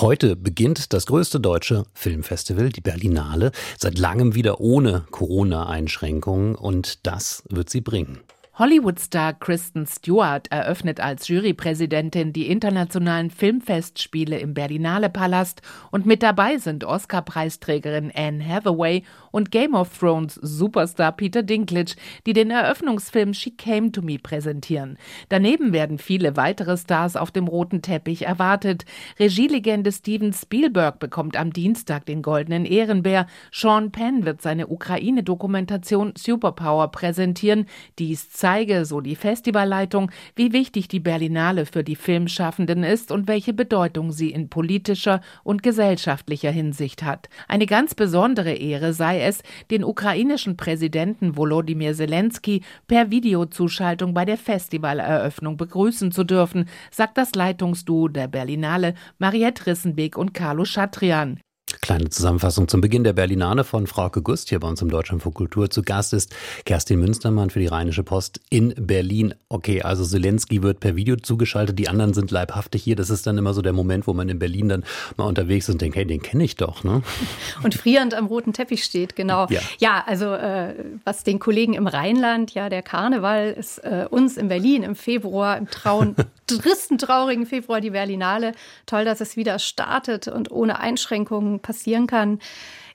Heute 0.00 0.36
beginnt 0.36 0.94
das 0.94 1.04
größte 1.06 1.38
deutsche 1.38 1.84
Filmfestival, 1.92 2.70
die 2.70 2.80
Berlinale, 2.80 3.52
seit 3.78 3.98
langem 3.98 4.34
wieder 4.34 4.58
ohne 4.58 5.04
Corona-Einschränkungen 5.10 6.54
und 6.54 7.06
das 7.06 7.42
wird 7.50 7.68
sie 7.68 7.82
bringen. 7.82 8.20
Hollywood-Star 8.58 9.32
Kristen 9.32 9.86
Stewart 9.86 10.52
eröffnet 10.52 11.00
als 11.00 11.28
Jurypräsidentin 11.28 12.34
die 12.34 12.48
internationalen 12.48 13.30
Filmfestspiele 13.30 14.38
im 14.38 14.52
Berlinale 14.52 15.08
Palast 15.08 15.62
und 15.90 16.04
mit 16.04 16.22
dabei 16.22 16.58
sind 16.58 16.84
Oscar-Preisträgerin 16.84 18.12
Anne 18.14 18.46
Hathaway 18.46 19.04
und 19.30 19.50
Game 19.52 19.72
of 19.72 19.98
Thrones 19.98 20.34
Superstar 20.34 21.12
Peter 21.12 21.42
Dinklage, 21.42 21.94
die 22.26 22.34
den 22.34 22.50
Eröffnungsfilm 22.50 23.32
She 23.32 23.52
Came 23.52 23.90
to 23.90 24.02
Me 24.02 24.18
präsentieren. 24.18 24.98
Daneben 25.30 25.72
werden 25.72 25.96
viele 25.96 26.36
weitere 26.36 26.76
Stars 26.76 27.16
auf 27.16 27.30
dem 27.30 27.48
roten 27.48 27.80
Teppich 27.80 28.26
erwartet. 28.26 28.84
Regielegende 29.18 29.92
Steven 29.92 30.34
Spielberg 30.34 30.98
bekommt 30.98 31.38
am 31.38 31.54
Dienstag 31.54 32.04
den 32.04 32.20
goldenen 32.20 32.66
Ehrenbär. 32.66 33.26
Sean 33.50 33.92
Penn 33.92 34.26
wird 34.26 34.42
seine 34.42 34.66
Ukraine-Dokumentation 34.66 36.12
Superpower 36.18 36.88
präsentieren. 36.88 37.64
Dies 37.98 38.28
zeige, 38.42 38.84
so 38.86 39.00
die 39.00 39.14
Festivalleitung, 39.14 40.10
wie 40.34 40.52
wichtig 40.52 40.88
die 40.88 40.98
Berlinale 40.98 41.64
für 41.64 41.84
die 41.84 41.94
Filmschaffenden 41.94 42.82
ist 42.82 43.12
und 43.12 43.28
welche 43.28 43.52
Bedeutung 43.52 44.10
sie 44.10 44.32
in 44.32 44.48
politischer 44.48 45.20
und 45.44 45.62
gesellschaftlicher 45.62 46.50
Hinsicht 46.50 47.04
hat. 47.04 47.28
Eine 47.46 47.66
ganz 47.66 47.94
besondere 47.94 48.54
Ehre 48.54 48.94
sei 48.94 49.20
es, 49.22 49.44
den 49.70 49.84
ukrainischen 49.84 50.56
Präsidenten 50.56 51.36
Volodymyr 51.36 51.94
Zelensky 51.94 52.62
per 52.88 53.12
Videozuschaltung 53.12 54.12
bei 54.12 54.24
der 54.24 54.38
Festivaleröffnung 54.38 55.56
begrüßen 55.56 56.10
zu 56.10 56.24
dürfen, 56.24 56.68
sagt 56.90 57.18
das 57.18 57.36
Leitungsduo 57.36 58.08
der 58.08 58.26
Berlinale 58.26 58.94
Mariette 59.20 59.66
Rissenbeek 59.66 60.18
und 60.18 60.34
Carlo 60.34 60.64
Schatrian. 60.64 61.38
Kleine 61.80 62.10
Zusammenfassung 62.10 62.68
zum 62.68 62.80
Beginn 62.80 63.04
der 63.04 63.12
Berlinale 63.12 63.64
von 63.64 63.86
Frauke 63.86 64.22
Gust 64.22 64.50
hier 64.50 64.60
bei 64.60 64.68
uns 64.68 64.82
im 64.82 64.90
Deutschlandfunk 64.90 65.34
Kultur. 65.34 65.70
Zu 65.70 65.82
Gast 65.82 66.12
ist 66.12 66.34
Kerstin 66.64 67.00
Münstermann 67.00 67.50
für 67.50 67.58
die 67.58 67.66
Rheinische 67.66 68.02
Post 68.02 68.40
in 68.50 68.74
Berlin. 68.76 69.34
Okay, 69.48 69.82
also 69.82 70.04
Zelensky 70.04 70.62
wird 70.62 70.80
per 70.80 70.96
Video 70.96 71.16
zugeschaltet, 71.16 71.78
die 71.78 71.88
anderen 71.88 72.14
sind 72.14 72.30
leibhaftig 72.30 72.82
hier. 72.82 72.96
Das 72.96 73.10
ist 73.10 73.26
dann 73.26 73.38
immer 73.38 73.54
so 73.54 73.62
der 73.62 73.72
Moment, 73.72 74.06
wo 74.06 74.12
man 74.12 74.28
in 74.28 74.38
Berlin 74.38 74.68
dann 74.68 74.84
mal 75.16 75.24
unterwegs 75.24 75.68
ist 75.68 75.74
und 75.74 75.82
denkt, 75.82 75.96
hey, 75.96 76.06
den 76.06 76.22
kenne 76.22 76.44
ich 76.44 76.56
doch. 76.56 76.84
Ne? 76.84 77.02
Und 77.62 77.74
frierend 77.74 78.14
am 78.14 78.26
roten 78.26 78.52
Teppich 78.52 78.84
steht, 78.84 79.16
genau. 79.16 79.46
Ja, 79.48 79.60
ja 79.78 80.04
also 80.06 80.32
äh, 80.34 80.74
was 81.04 81.24
den 81.24 81.38
Kollegen 81.38 81.74
im 81.74 81.86
Rheinland, 81.86 82.54
ja, 82.54 82.68
der 82.68 82.82
Karneval 82.82 83.52
ist 83.52 83.78
äh, 83.78 84.06
uns 84.10 84.36
in 84.36 84.48
Berlin 84.48 84.82
im 84.82 84.96
Februar, 84.96 85.56
im 85.56 85.68
trauen, 85.68 86.16
tristen, 86.46 86.98
traurigen 86.98 87.46
Februar 87.46 87.80
die 87.80 87.90
Berlinale. 87.90 88.52
Toll, 88.86 89.04
dass 89.04 89.20
es 89.20 89.36
wieder 89.36 89.58
startet 89.58 90.28
und 90.28 90.50
ohne 90.50 90.80
Einschränkungen 90.80 91.60
passieren 91.62 92.06
kann. 92.06 92.38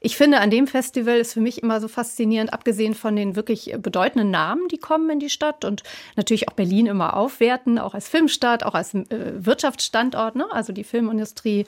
Ich 0.08 0.15
finde, 0.15 0.39
an 0.39 0.50
dem 0.50 0.67
Festival 0.67 1.17
ist 1.17 1.34
für 1.34 1.41
mich 1.41 1.62
immer 1.62 1.82
so 1.82 1.89
faszinierend, 1.89 2.54
abgesehen 2.54 2.96
von 2.96 3.17
den 3.17 3.36
wirklich 3.36 3.76
bedeutenden 3.78 4.32
Namen, 4.32 4.70
die 4.70 4.78
kommen 4.78 5.10
in 5.10 5.20
die 5.20 5.30
Stadt 5.30 5.65
und 5.65 5.84
natürlich 6.15 6.48
auch 6.48 6.54
Berlin 6.54 6.86
immer 6.86 7.17
aufwerten, 7.17 7.78
auch 7.78 7.93
als 7.93 8.08
Filmstadt, 8.08 8.63
auch 8.63 8.74
als 8.74 8.93
äh, 8.93 9.04
Wirtschaftsstandort. 9.10 10.38
Ne? 10.38 10.46
Also 10.50 10.72
die 10.72 10.86
Filmindustrie 10.86 11.65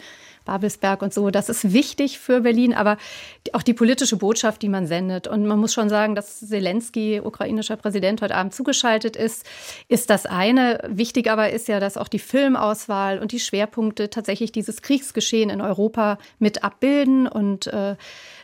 Babelsberg 0.49 1.03
und 1.03 1.13
so. 1.13 1.29
Das 1.29 1.47
ist 1.47 1.73
wichtig 1.73 2.17
für 2.17 2.41
Berlin, 2.41 2.73
aber 2.73 2.97
auch 3.53 3.61
die 3.61 3.75
politische 3.75 4.17
Botschaft, 4.17 4.63
die 4.63 4.69
man 4.69 4.87
sendet. 4.87 5.27
Und 5.27 5.45
man 5.45 5.59
muss 5.59 5.73
schon 5.73 5.89
sagen, 5.89 6.15
dass 6.15 6.39
Zelensky, 6.39 7.21
ukrainischer 7.23 7.75
Präsident, 7.75 8.21
heute 8.23 8.35
Abend 8.35 8.55
zugeschaltet 8.55 9.15
ist, 9.15 9.45
ist 9.89 10.09
das 10.09 10.25
eine. 10.25 10.79
Wichtig 10.87 11.29
aber 11.29 11.51
ist 11.51 11.67
ja, 11.67 11.79
dass 11.79 11.97
auch 11.97 12.07
die 12.07 12.19
Filmauswahl 12.19 13.19
und 13.19 13.31
die 13.31 13.39
Schwerpunkte 13.39 14.09
tatsächlich 14.09 14.51
dieses 14.51 14.81
Kriegsgeschehen 14.81 15.51
in 15.51 15.61
Europa 15.61 16.17
mit 16.39 16.63
abbilden 16.63 17.27
und 17.27 17.67
äh, 17.67 17.95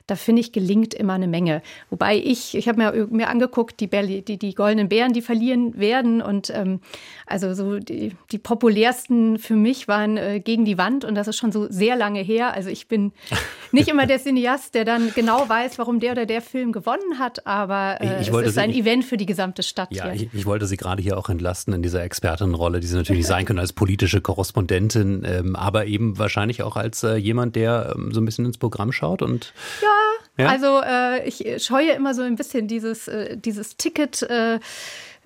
da 0.07 0.15
finde 0.15 0.41
ich, 0.41 0.51
gelingt 0.51 0.93
immer 0.93 1.13
eine 1.13 1.27
Menge. 1.27 1.61
Wobei 1.89 2.17
ich, 2.17 2.55
ich 2.55 2.67
habe 2.67 2.77
mir, 2.77 3.07
mir 3.09 3.29
angeguckt, 3.29 3.79
die, 3.79 3.87
Berli, 3.87 4.21
die, 4.21 4.37
die 4.37 4.53
goldenen 4.53 4.89
Bären, 4.89 5.13
die 5.13 5.21
verlieren 5.21 5.77
werden. 5.77 6.21
Und 6.21 6.49
ähm, 6.49 6.79
also 7.25 7.53
so 7.53 7.79
die, 7.79 8.15
die 8.31 8.37
populärsten 8.37 9.39
für 9.39 9.55
mich 9.55 9.87
waren 9.87 10.17
äh, 10.17 10.39
gegen 10.39 10.65
die 10.65 10.77
Wand 10.77 11.05
und 11.05 11.15
das 11.15 11.27
ist 11.27 11.37
schon 11.37 11.51
so 11.51 11.67
sehr 11.69 11.95
lange 11.95 12.21
her. 12.21 12.53
Also 12.53 12.69
ich 12.69 12.87
bin 12.87 13.11
nicht 13.71 13.87
immer 13.87 14.05
der 14.05 14.19
Cineast, 14.19 14.75
der 14.75 14.85
dann 14.85 15.11
genau 15.13 15.47
weiß, 15.47 15.77
warum 15.77 15.99
der 15.99 16.11
oder 16.13 16.25
der 16.25 16.41
Film 16.41 16.71
gewonnen 16.71 17.19
hat, 17.19 17.45
aber 17.45 17.97
äh, 18.01 18.21
es 18.21 18.27
ist 18.29 18.57
ein 18.57 18.71
Event 18.71 19.05
für 19.05 19.17
die 19.17 19.25
gesamte 19.25 19.63
Stadt. 19.63 19.89
Ja, 19.91 20.13
ich, 20.13 20.29
ich, 20.33 20.45
wollte 20.45 20.65
Sie 20.67 20.77
gerade 20.77 21.01
hier 21.01 21.17
auch 21.17 21.29
entlasten 21.29 21.73
in 21.73 21.81
dieser 21.81 22.03
Expertenrolle, 22.03 22.79
die 22.79 22.87
Sie 22.87 22.95
natürlich 22.95 23.27
sein 23.27 23.45
können 23.45 23.59
als 23.59 23.73
politische 23.73 24.21
Korrespondentin, 24.21 25.23
ähm, 25.25 25.55
aber 25.55 25.85
eben 25.85 26.17
wahrscheinlich 26.17 26.63
auch 26.63 26.75
als 26.75 27.03
äh, 27.03 27.15
jemand, 27.15 27.55
der 27.55 27.93
ähm, 27.95 28.11
so 28.13 28.21
ein 28.21 28.25
bisschen 28.25 28.45
ins 28.45 28.57
Programm 28.57 28.91
schaut 28.91 29.21
und 29.21 29.53
ja, 29.81 30.43
ja? 30.43 30.49
Also 30.49 30.81
äh, 30.81 31.27
ich 31.27 31.63
scheue 31.63 31.91
immer 31.91 32.13
so 32.13 32.21
ein 32.21 32.35
bisschen 32.35 32.67
dieses, 32.67 33.07
äh, 33.07 33.37
dieses 33.37 33.77
Ticket. 33.77 34.21
Äh, 34.23 34.59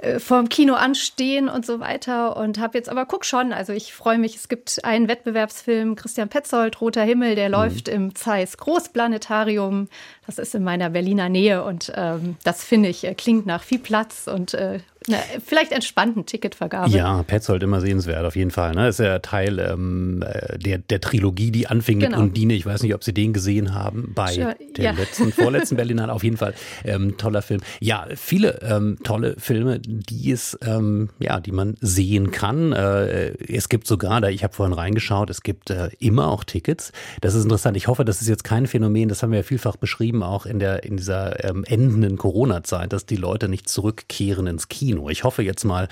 äh, 0.02 0.20
vorm 0.20 0.48
Kino 0.48 0.76
anstehen 0.76 1.50
und 1.50 1.66
so 1.66 1.82
weiter 1.82 2.38
und 2.38 2.58
habe 2.58 2.78
jetzt 2.78 2.88
aber 2.88 3.06
guck 3.06 3.26
schon, 3.26 3.52
also 3.52 3.74
ich 3.74 3.94
freue 3.94 4.18
mich, 4.18 4.36
es 4.38 4.48
gibt 4.48 4.86
einen 4.86 5.10
Wettbewerbsfilm 5.10 5.96
Christian 5.98 6.30
Petzold 6.30 6.80
Roter 6.80 7.04
Himmel, 7.04 7.36
der 7.36 7.50
mhm. 7.50 7.54
läuft 7.54 7.88
im 7.90 8.16
Zeiss 8.16 8.58
Großplanetarium. 8.58 9.90
Das 10.30 10.38
ist 10.38 10.54
in 10.54 10.64
meiner 10.64 10.92
Berliner 10.92 11.28
Nähe 11.28 11.64
und 11.64 11.92
ähm, 11.96 12.38
das 12.44 12.64
finde 12.64 12.90
ich 12.90 13.04
äh, 13.04 13.16
klingt 13.16 13.48
nach 13.48 13.64
viel 13.64 13.80
Platz 13.80 14.28
und 14.28 14.54
äh, 14.54 14.78
na, 15.08 15.18
vielleicht 15.44 15.72
entspannten 15.72 16.26
Ticketvergabe. 16.26 16.92
Ja, 16.92 17.24
Petzold 17.24 17.64
immer 17.64 17.82
sehenswert, 17.82 18.26
auf 18.26 18.36
jeden 18.36 18.52
Fall. 18.52 18.76
Ne? 18.76 18.90
Ist 18.90 19.00
ja 19.00 19.20
Teil 19.20 19.58
ähm, 19.58 20.24
äh, 20.24 20.60
der, 20.60 20.78
der 20.78 21.00
Trilogie, 21.00 21.52
die 21.52 21.68
anfing 21.68 22.00
genau. 22.00 22.18
mit 22.18 22.28
Undine. 22.28 22.54
Ich 22.54 22.66
weiß 22.66 22.84
nicht, 22.84 22.94
ob 22.94 23.04
Sie 23.04 23.14
den 23.14 23.32
gesehen 23.32 23.74
haben 23.74 24.12
bei 24.14 24.34
sure. 24.34 24.56
der 24.78 24.84
ja. 24.84 24.92
letzten, 24.92 25.32
vorletzten 25.32 25.76
Berlinale. 25.78 26.14
Auf 26.14 26.24
jeden 26.24 26.38
Fall 26.38 26.54
ähm, 26.84 27.18
toller 27.18 27.42
Film. 27.42 27.62
Ja, 27.80 28.08
viele 28.16 28.60
ähm, 28.62 28.98
tolle 29.04 29.36
Filme, 29.40 29.80
die 29.80 30.32
es, 30.32 30.58
ähm, 30.64 31.10
ja, 31.20 31.40
die 31.40 31.54
man 31.54 31.78
sehen 31.80 32.32
kann. 32.32 32.74
Äh, 32.74 33.30
es 33.52 33.70
gibt 33.70 33.88
sogar, 33.88 34.20
da 34.22 34.28
ich 34.28 34.44
habe 34.44 34.54
vorhin 34.54 34.74
reingeschaut, 34.74 35.30
es 35.30 35.42
gibt 35.44 35.70
äh, 35.70 35.90
immer 36.00 36.28
auch 36.28 36.44
Tickets. 36.44 36.92
Das 37.22 37.36
ist 37.36 37.44
interessant. 37.44 37.78
Ich 37.78 37.88
hoffe, 37.88 38.04
das 38.04 38.22
ist 38.22 38.28
jetzt 38.28 38.44
kein 38.44 38.68
Phänomen, 38.68 39.08
das 39.08 39.24
haben 39.24 39.32
wir 39.32 39.40
ja 39.40 39.44
vielfach 39.44 39.78
beschrieben, 39.78 40.19
auch 40.24 40.46
in 40.46 40.60
der 40.60 40.84
in 40.84 40.98
dieser 40.98 41.44
ähm, 41.44 41.64
endenden 41.64 42.18
Corona-Zeit, 42.18 42.92
dass 42.94 43.06
die 43.06 43.16
Leute 43.16 43.48
nicht 43.48 43.70
zurückkehren 43.70 44.48
ins 44.48 44.68
Kino. 44.68 44.80
Kino. 44.80 45.10
Ich 45.10 45.24
hoffe 45.24 45.44
jetzt 45.44 45.66
mal, 45.66 45.88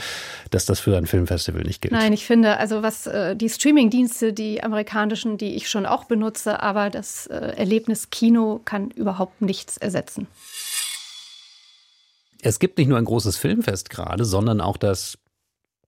dass 0.50 0.66
das 0.66 0.80
für 0.80 0.98
ein 0.98 1.06
Filmfestival 1.06 1.62
nicht 1.64 1.82
gilt. 1.82 1.94
Nein, 1.94 2.14
ich 2.14 2.26
finde, 2.26 2.58
also 2.58 2.84
was 2.84 3.06
äh, 3.06 3.36
die 3.36 3.50
Streamingdienste, 3.50 4.34
die 4.34 4.64
amerikanischen, 4.64 5.38
die 5.38 5.56
ich 5.56 5.70
schon 5.70 5.86
auch 5.86 6.06
benutze, 6.06 6.62
aber 6.62 6.90
das 6.90 7.28
äh, 7.28 7.36
Erlebnis 7.36 8.10
Kino 8.10 8.62
kann 8.66 8.92
überhaupt 8.92 9.42
nichts 9.42 9.78
ersetzen. 9.78 10.28
Es 12.42 12.60
gibt 12.60 12.78
nicht 12.78 12.88
nur 12.88 12.98
ein 12.98 13.06
großes 13.06 13.36
Filmfest 13.38 13.90
gerade, 13.90 14.24
sondern 14.24 14.62
auch 14.62 14.78
das 14.78 15.18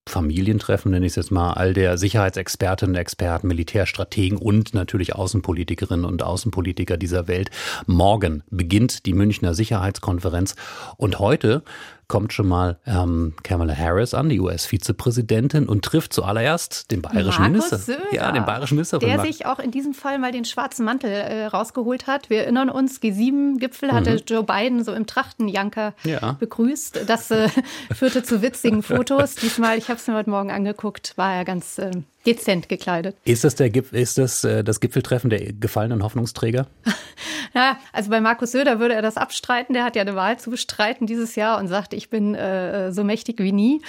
Familientreffen, 0.09 0.91
nenne 0.91 1.05
ich 1.05 1.11
es 1.11 1.15
jetzt 1.15 1.31
mal, 1.31 1.53
all 1.53 1.73
der 1.73 1.97
Sicherheitsexpertinnen, 1.97 2.95
Experten, 2.95 3.47
Militärstrategen 3.47 4.37
und 4.37 4.73
natürlich 4.73 5.15
Außenpolitikerinnen 5.15 6.05
und 6.05 6.23
Außenpolitiker 6.23 6.97
dieser 6.97 7.27
Welt. 7.27 7.49
Morgen 7.85 8.43
beginnt 8.49 9.05
die 9.05 9.13
Münchner 9.13 9.53
Sicherheitskonferenz 9.53 10.55
und 10.97 11.19
heute 11.19 11.63
kommt 12.09 12.33
schon 12.33 12.47
mal 12.47 12.79
ähm, 12.85 13.35
Kamala 13.43 13.77
Harris 13.77 14.13
an, 14.13 14.27
die 14.29 14.39
US-Vizepräsidentin, 14.39 15.69
und 15.69 15.85
trifft 15.85 16.11
zuallererst 16.11 16.91
den 16.91 17.01
bayerischen 17.01 17.43
Markus 17.43 17.71
Minister. 17.71 17.77
Söder, 17.77 18.13
ja, 18.13 18.31
den 18.31 18.45
bayerischen 18.45 18.75
Minister. 18.75 18.97
Der 18.99 19.21
sich 19.21 19.45
auch 19.45 19.59
in 19.59 19.71
diesem 19.71 19.93
Fall 19.93 20.17
mal 20.17 20.31
den 20.31 20.43
schwarzen 20.43 20.83
Mantel 20.83 21.11
äh, 21.11 21.45
rausgeholt 21.45 22.07
hat. 22.07 22.29
Wir 22.29 22.39
erinnern 22.41 22.69
uns, 22.69 22.99
G7-Gipfel 23.01 23.91
hatte 23.93 24.13
mhm. 24.13 24.21
Joe 24.27 24.43
Biden 24.43 24.83
so 24.83 24.91
im 24.91 25.05
Trachtenjanker 25.05 25.93
ja. 26.03 26.33
begrüßt. 26.33 27.01
Das 27.07 27.29
äh, 27.29 27.47
führte 27.93 28.23
zu 28.23 28.41
witzigen 28.41 28.81
Fotos. 28.81 29.35
Diesmal, 29.35 29.77
ich 29.77 29.89
habe 29.89 29.99
es 29.99 30.07
mir 30.07 30.15
heute 30.15 30.31
Morgen 30.31 30.49
angeguckt, 30.49 31.13
war 31.15 31.33
er 31.33 31.45
ganz 31.45 31.77
äh, 31.77 31.91
dezent 32.25 32.69
gekleidet. 32.69 33.15
Ist 33.23 33.43
das, 33.43 33.55
der, 33.55 33.73
ist 33.75 34.17
das 34.17 34.43
äh, 34.43 34.63
das 34.63 34.79
Gipfeltreffen 34.79 35.29
der 35.29 35.53
gefallenen 35.53 36.03
Hoffnungsträger? 36.03 36.67
ja, 37.55 37.77
also 37.93 38.09
bei 38.09 38.19
Markus 38.19 38.51
Söder 38.51 38.79
würde 38.79 38.93
er 38.93 39.01
das 39.01 39.17
abstreiten. 39.17 39.73
Der 39.73 39.83
hat 39.83 39.95
ja 39.95 40.01
eine 40.01 40.15
Wahl 40.15 40.37
zu 40.37 40.49
bestreiten 40.49 41.07
dieses 41.07 41.35
Jahr 41.35 41.59
und 41.59 41.67
sagt, 41.67 41.93
ich 41.93 42.09
bin 42.09 42.35
äh, 42.35 42.91
so 42.91 43.03
mächtig 43.03 43.39
wie 43.39 43.51
nie. 43.51 43.81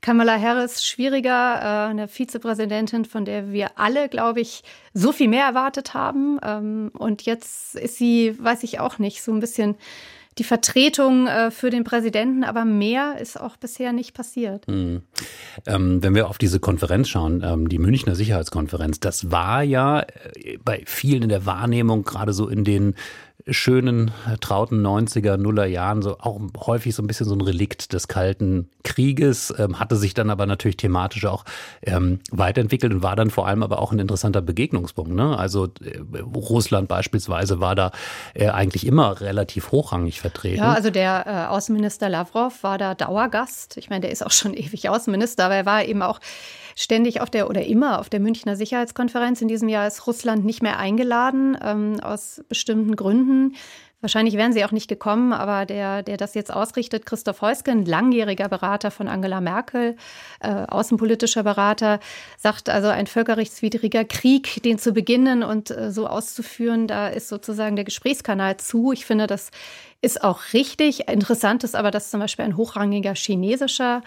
Kamala 0.00 0.38
Harris, 0.38 0.84
schwieriger, 0.84 1.60
äh, 1.60 1.90
eine 1.90 2.08
Vizepräsidentin, 2.08 3.04
von 3.04 3.24
der 3.24 3.50
wir 3.52 3.78
alle, 3.78 4.08
glaube 4.08 4.40
ich, 4.40 4.62
so 4.92 5.12
viel 5.12 5.28
mehr 5.28 5.44
erwartet 5.44 5.94
haben. 5.94 6.38
Ähm, 6.42 6.90
und 6.96 7.22
jetzt 7.22 7.74
ist 7.74 7.96
sie, 7.96 8.36
weiß 8.38 8.62
ich 8.64 8.80
auch 8.80 8.98
nicht, 8.98 9.22
so 9.22 9.32
ein 9.32 9.40
bisschen 9.40 9.76
die 10.38 10.44
Vertretung 10.44 11.26
äh, 11.26 11.50
für 11.50 11.70
den 11.70 11.84
Präsidenten, 11.84 12.44
aber 12.44 12.64
mehr 12.64 13.16
ist 13.20 13.40
auch 13.40 13.56
bisher 13.56 13.92
nicht 13.92 14.14
passiert. 14.14 14.66
Mhm. 14.68 15.02
Ähm, 15.66 16.02
wenn 16.02 16.14
wir 16.14 16.28
auf 16.28 16.38
diese 16.38 16.60
Konferenz 16.60 17.08
schauen, 17.08 17.42
ähm, 17.44 17.68
die 17.68 17.78
Münchner 17.78 18.14
Sicherheitskonferenz, 18.14 19.00
das 19.00 19.30
war 19.30 19.62
ja 19.62 20.00
äh, 20.00 20.58
bei 20.64 20.82
vielen 20.86 21.22
in 21.22 21.28
der 21.28 21.46
Wahrnehmung, 21.46 22.04
gerade 22.04 22.32
so 22.32 22.48
in 22.48 22.64
den 22.64 22.94
schönen, 23.50 24.10
trauten 24.40 24.84
90er, 24.86 25.36
Nuller 25.36 25.66
Jahren 25.66 26.02
so 26.02 26.18
auch 26.18 26.40
häufig 26.66 26.94
so 26.94 27.02
ein 27.02 27.06
bisschen 27.06 27.26
so 27.26 27.34
ein 27.34 27.40
Relikt 27.40 27.92
des 27.92 28.08
Kalten 28.08 28.68
Krieges, 28.84 29.52
ähm, 29.58 29.78
hatte 29.78 29.96
sich 29.96 30.14
dann 30.14 30.30
aber 30.30 30.46
natürlich 30.46 30.76
thematisch 30.76 31.26
auch 31.26 31.44
ähm, 31.82 32.20
weiterentwickelt 32.30 32.92
und 32.92 33.02
war 33.02 33.16
dann 33.16 33.30
vor 33.30 33.46
allem 33.46 33.62
aber 33.62 33.80
auch 33.80 33.92
ein 33.92 33.98
interessanter 33.98 34.40
Begegnungspunkt. 34.40 35.12
Ne? 35.12 35.38
Also 35.38 35.66
äh, 35.84 35.98
Russland 36.34 36.88
beispielsweise 36.88 37.60
war 37.60 37.74
da 37.74 37.90
äh, 38.34 38.48
eigentlich 38.48 38.86
immer 38.86 39.20
relativ 39.20 39.72
hochrangig 39.72 40.20
vertreten. 40.20 40.58
Ja, 40.58 40.72
also 40.72 40.90
der 40.90 41.24
äh, 41.26 41.52
Außenminister 41.52 42.08
Lavrov 42.08 42.62
war 42.62 42.78
da 42.78 42.94
Dauergast. 42.94 43.76
Ich 43.76 43.90
meine, 43.90 44.02
der 44.02 44.10
ist 44.10 44.24
auch 44.24 44.32
schon 44.32 44.54
ewig 44.56 44.88
Außenminister, 44.88 45.44
aber 45.44 45.54
er 45.56 45.66
war 45.66 45.84
eben 45.84 46.02
auch 46.02 46.20
ständig 46.78 47.20
auf 47.20 47.28
der 47.28 47.50
oder 47.50 47.64
immer 47.64 47.98
auf 47.98 48.08
der 48.08 48.20
Münchner 48.20 48.54
Sicherheitskonferenz. 48.54 49.42
In 49.42 49.48
diesem 49.48 49.68
Jahr 49.68 49.88
ist 49.88 50.06
Russland 50.06 50.44
nicht 50.44 50.62
mehr 50.62 50.78
eingeladen, 50.78 51.58
ähm, 51.60 51.98
aus 52.00 52.40
bestimmten 52.48 52.94
Gründen. 52.94 53.56
Wahrscheinlich 54.00 54.36
wären 54.36 54.52
sie 54.52 54.64
auch 54.64 54.70
nicht 54.70 54.86
gekommen, 54.86 55.32
aber 55.32 55.66
der, 55.66 56.04
der 56.04 56.16
das 56.16 56.34
jetzt 56.34 56.52
ausrichtet, 56.52 57.04
Christoph 57.04 57.42
Heusken, 57.42 57.84
langjähriger 57.84 58.48
Berater 58.48 58.92
von 58.92 59.08
Angela 59.08 59.40
Merkel, 59.40 59.96
äh, 60.38 60.66
außenpolitischer 60.68 61.42
Berater, 61.42 61.98
sagt 62.36 62.68
also, 62.68 62.86
ein 62.86 63.08
völkerrechtswidriger 63.08 64.04
Krieg, 64.04 64.62
den 64.62 64.78
zu 64.78 64.92
beginnen 64.92 65.42
und 65.42 65.72
äh, 65.72 65.90
so 65.90 66.06
auszuführen, 66.06 66.86
da 66.86 67.08
ist 67.08 67.28
sozusagen 67.28 67.74
der 67.74 67.84
Gesprächskanal 67.84 68.56
zu. 68.58 68.92
Ich 68.92 69.04
finde, 69.04 69.26
das 69.26 69.50
ist 70.00 70.22
auch 70.22 70.52
richtig. 70.52 71.08
Interessant 71.08 71.64
ist 71.64 71.74
aber, 71.74 71.90
dass 71.90 72.12
zum 72.12 72.20
Beispiel 72.20 72.44
ein 72.44 72.56
hochrangiger 72.56 73.16
chinesischer 73.16 74.02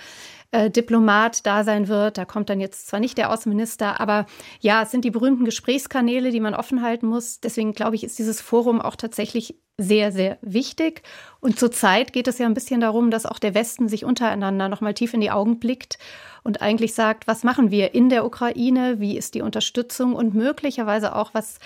äh, 0.52 0.70
Diplomat 0.70 1.46
da 1.46 1.64
sein 1.64 1.88
wird. 1.88 2.18
Da 2.18 2.26
kommt 2.26 2.50
dann 2.50 2.60
jetzt 2.60 2.88
zwar 2.88 3.00
nicht 3.00 3.18
der 3.18 3.32
Außenminister, 3.32 4.00
aber 4.00 4.26
ja, 4.60 4.84
es 4.84 4.92
sind 4.92 5.06
die 5.06 5.12
berühmten 5.12 5.46
Gesprächskanäle, 5.46 6.32
die 6.32 6.40
man 6.40 6.54
offen 6.54 6.82
halten 6.82 7.08
muss. 7.08 7.40
Deswegen 7.40 7.74
glaube 7.74 7.96
ich, 7.96 8.04
ist 8.04 8.20
dieses 8.20 8.42
Forum 8.42 8.82
auch 8.82 8.96
tatsächlich 8.96 9.56
sehr, 9.78 10.12
sehr 10.12 10.38
wichtig. 10.42 11.02
Und 11.40 11.58
zurzeit 11.58 12.14
geht 12.14 12.28
es 12.28 12.38
ja 12.38 12.46
ein 12.46 12.54
bisschen 12.54 12.82
darum, 12.82 13.12
dass 13.12 13.26
auch 13.26 13.40
der 13.40 13.56
Westen 13.56 13.90
sich 13.90 14.06
untereinander 14.06 14.70
nochmal 14.70 14.94
tief 14.94 15.14
in 15.14 15.22
die 15.22 15.32
Augen 15.32 15.60
blickt 15.60 15.98
und 16.44 16.62
eigentlich 16.62 16.94
sagt, 16.94 17.28
was 17.28 17.44
machen 17.44 17.72
wir 17.72 17.94
in 17.94 18.10
der 18.10 18.26
Ukraine, 18.26 19.00
wie 19.00 19.18
ist 19.18 19.34
die 19.34 19.42
Unterstützung 19.42 20.14
und 20.14 20.34
möglicherweise 20.34 21.16
auch, 21.16 21.34
was 21.34 21.60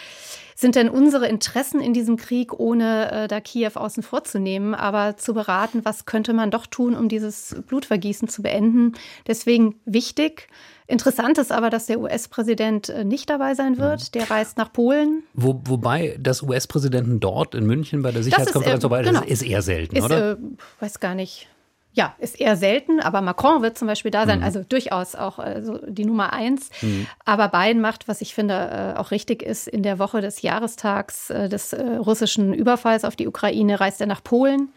sind 0.55 0.75
denn 0.75 0.89
unsere 0.89 1.27
Interessen 1.27 1.81
in 1.81 1.93
diesem 1.93 2.15
Krieg, 2.15 2.57
ohne 2.57 3.11
äh, 3.11 3.27
da 3.27 3.41
Kiew 3.41 3.71
außen 3.75 4.01
vor 4.01 4.23
zu 4.23 4.39
nehmen, 4.39 4.73
aber 4.73 5.17
zu 5.17 5.33
beraten, 5.33 5.83
was 5.83 6.05
könnte 6.05 6.33
man 6.33 6.49
doch 6.49 6.65
tun, 6.65 6.95
um 6.95 7.09
dieses 7.09 7.55
Blutvergießen 7.67 8.29
zu 8.29 8.41
beenden. 8.41 8.93
Deswegen 9.27 9.75
wichtig. 9.85 10.47
Interessant 10.87 11.37
ist 11.39 11.51
aber, 11.51 11.69
dass 11.69 11.87
der 11.87 11.99
US-Präsident 11.99 12.89
äh, 12.89 13.03
nicht 13.03 13.29
dabei 13.29 13.53
sein 13.53 13.77
wird. 13.77 14.15
Der 14.15 14.31
reist 14.31 14.57
nach 14.57 14.71
Polen. 14.71 15.23
Wo, 15.33 15.59
wobei 15.65 16.17
das 16.19 16.41
US-Präsidenten 16.41 17.19
dort 17.19 17.53
in 17.53 17.65
München 17.65 18.01
bei 18.01 18.11
der 18.11 18.23
Sicherheitskonferenz 18.23 18.81
dabei 18.81 19.01
ist, 19.01 19.07
genau. 19.07 19.23
ist 19.23 19.41
eher 19.41 19.61
selten, 19.61 19.97
ist, 19.97 20.03
oder? 20.03 20.31
Äh, 20.31 20.37
weiß 20.79 20.99
gar 21.01 21.15
nicht 21.15 21.49
ja, 21.95 22.13
ist 22.19 22.39
eher 22.39 22.57
selten, 22.57 22.99
aber 22.99 23.21
Macron 23.21 23.61
wird 23.61 23.77
zum 23.77 23.87
Beispiel 23.87 24.11
da 24.11 24.25
sein, 24.25 24.39
mhm. 24.39 24.45
also 24.45 24.63
durchaus 24.67 25.15
auch 25.15 25.39
also 25.39 25.79
die 25.87 26.05
Nummer 26.05 26.33
eins. 26.33 26.69
Mhm. 26.81 27.07
Aber 27.23 27.47
Biden 27.47 27.81
macht, 27.81 28.07
was 28.07 28.21
ich 28.21 28.35
finde 28.35 28.93
äh, 28.95 28.99
auch 28.99 29.11
richtig 29.11 29.41
ist, 29.41 29.67
in 29.67 29.81
der 29.81 29.97
Woche 29.97 30.21
des 30.21 30.41
Jahrestags 30.41 31.29
äh, 31.29 31.49
des 31.49 31.73
russischen 31.73 32.53
Überfalls 32.53 33.05
auf 33.05 33.15
die 33.15 33.27
Ukraine 33.27 33.79
reist 33.79 34.01
er 34.01 34.07
nach 34.07 34.23
Polen 34.23 34.69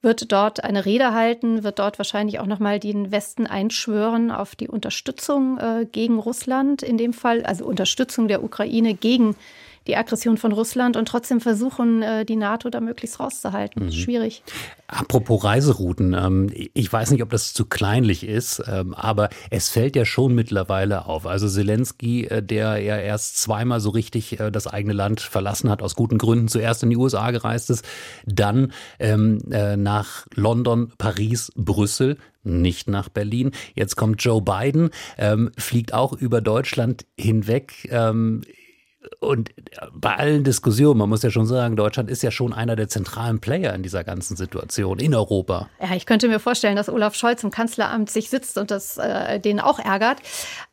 wird 0.00 0.30
dort 0.30 0.62
eine 0.62 0.84
Rede 0.84 1.12
halten, 1.12 1.64
wird 1.64 1.80
dort 1.80 1.98
wahrscheinlich 1.98 2.38
auch 2.38 2.46
nochmal 2.46 2.78
den 2.78 3.10
Westen 3.10 3.46
einschwören 3.46 4.30
auf 4.30 4.54
die 4.54 4.68
Unterstützung 4.68 5.58
äh, 5.58 5.86
gegen 5.90 6.18
Russland 6.18 6.82
in 6.82 6.98
dem 6.98 7.12
Fall, 7.12 7.44
also 7.44 7.64
Unterstützung 7.64 8.28
der 8.28 8.44
Ukraine 8.44 8.94
gegen 8.94 9.34
die 9.88 9.96
Aggression 9.96 10.36
von 10.36 10.52
Russland 10.52 10.96
und 10.96 11.08
trotzdem 11.08 11.40
versuchen, 11.40 12.02
äh, 12.02 12.24
die 12.24 12.36
NATO 12.36 12.68
da 12.68 12.80
möglichst 12.80 13.18
rauszuhalten. 13.18 13.86
Mhm. 13.86 13.92
Schwierig. 13.92 14.42
Apropos 14.86 15.42
Reiserouten, 15.42 16.14
ähm, 16.14 16.50
ich 16.52 16.92
weiß 16.92 17.10
nicht, 17.10 17.22
ob 17.22 17.30
das 17.30 17.54
zu 17.54 17.64
kleinlich 17.64 18.26
ist, 18.26 18.62
ähm, 18.68 18.94
aber 18.94 19.30
es 19.50 19.70
fällt 19.70 19.96
ja 19.96 20.04
schon 20.04 20.34
mittlerweile 20.34 21.06
auf. 21.06 21.26
Also 21.26 21.48
Zelensky, 21.48 22.26
äh, 22.26 22.42
der 22.42 22.78
ja 22.78 22.98
erst 22.98 23.38
zweimal 23.38 23.80
so 23.80 23.90
richtig 23.90 24.38
äh, 24.38 24.50
das 24.50 24.66
eigene 24.66 24.94
Land 24.94 25.20
verlassen 25.20 25.70
hat, 25.70 25.82
aus 25.82 25.94
guten 25.94 26.18
Gründen, 26.18 26.48
zuerst 26.48 26.82
in 26.82 26.90
die 26.90 26.96
USA 26.96 27.30
gereist 27.30 27.70
ist, 27.70 27.84
dann 28.26 28.72
ähm, 28.98 29.38
nach 29.48 30.26
London, 30.34 30.92
Paris, 30.98 31.52
Brüssel, 31.56 32.18
nicht 32.42 32.88
nach 32.88 33.08
Berlin. 33.08 33.52
Jetzt 33.74 33.96
kommt 33.96 34.22
Joe 34.22 34.42
Biden, 34.42 34.90
ähm, 35.16 35.50
fliegt 35.56 35.94
auch 35.94 36.12
über 36.12 36.40
Deutschland 36.40 37.06
hinweg. 37.16 37.88
Ähm, 37.90 38.42
und 39.20 39.50
bei 39.92 40.16
allen 40.16 40.42
Diskussionen, 40.42 40.98
man 40.98 41.08
muss 41.08 41.22
ja 41.22 41.30
schon 41.30 41.46
sagen, 41.46 41.76
Deutschland 41.76 42.10
ist 42.10 42.22
ja 42.22 42.30
schon 42.30 42.52
einer 42.52 42.74
der 42.74 42.88
zentralen 42.88 43.40
Player 43.40 43.72
in 43.74 43.82
dieser 43.82 44.02
ganzen 44.02 44.36
Situation 44.36 44.98
in 44.98 45.14
Europa. 45.14 45.68
Ja, 45.80 45.94
ich 45.94 46.04
könnte 46.04 46.28
mir 46.28 46.40
vorstellen, 46.40 46.74
dass 46.74 46.88
Olaf 46.88 47.14
Scholz 47.14 47.44
im 47.44 47.50
Kanzleramt 47.50 48.10
sich 48.10 48.28
sitzt 48.28 48.58
und 48.58 48.70
das 48.70 48.98
äh, 48.98 49.38
den 49.38 49.60
auch 49.60 49.78
ärgert. 49.78 50.18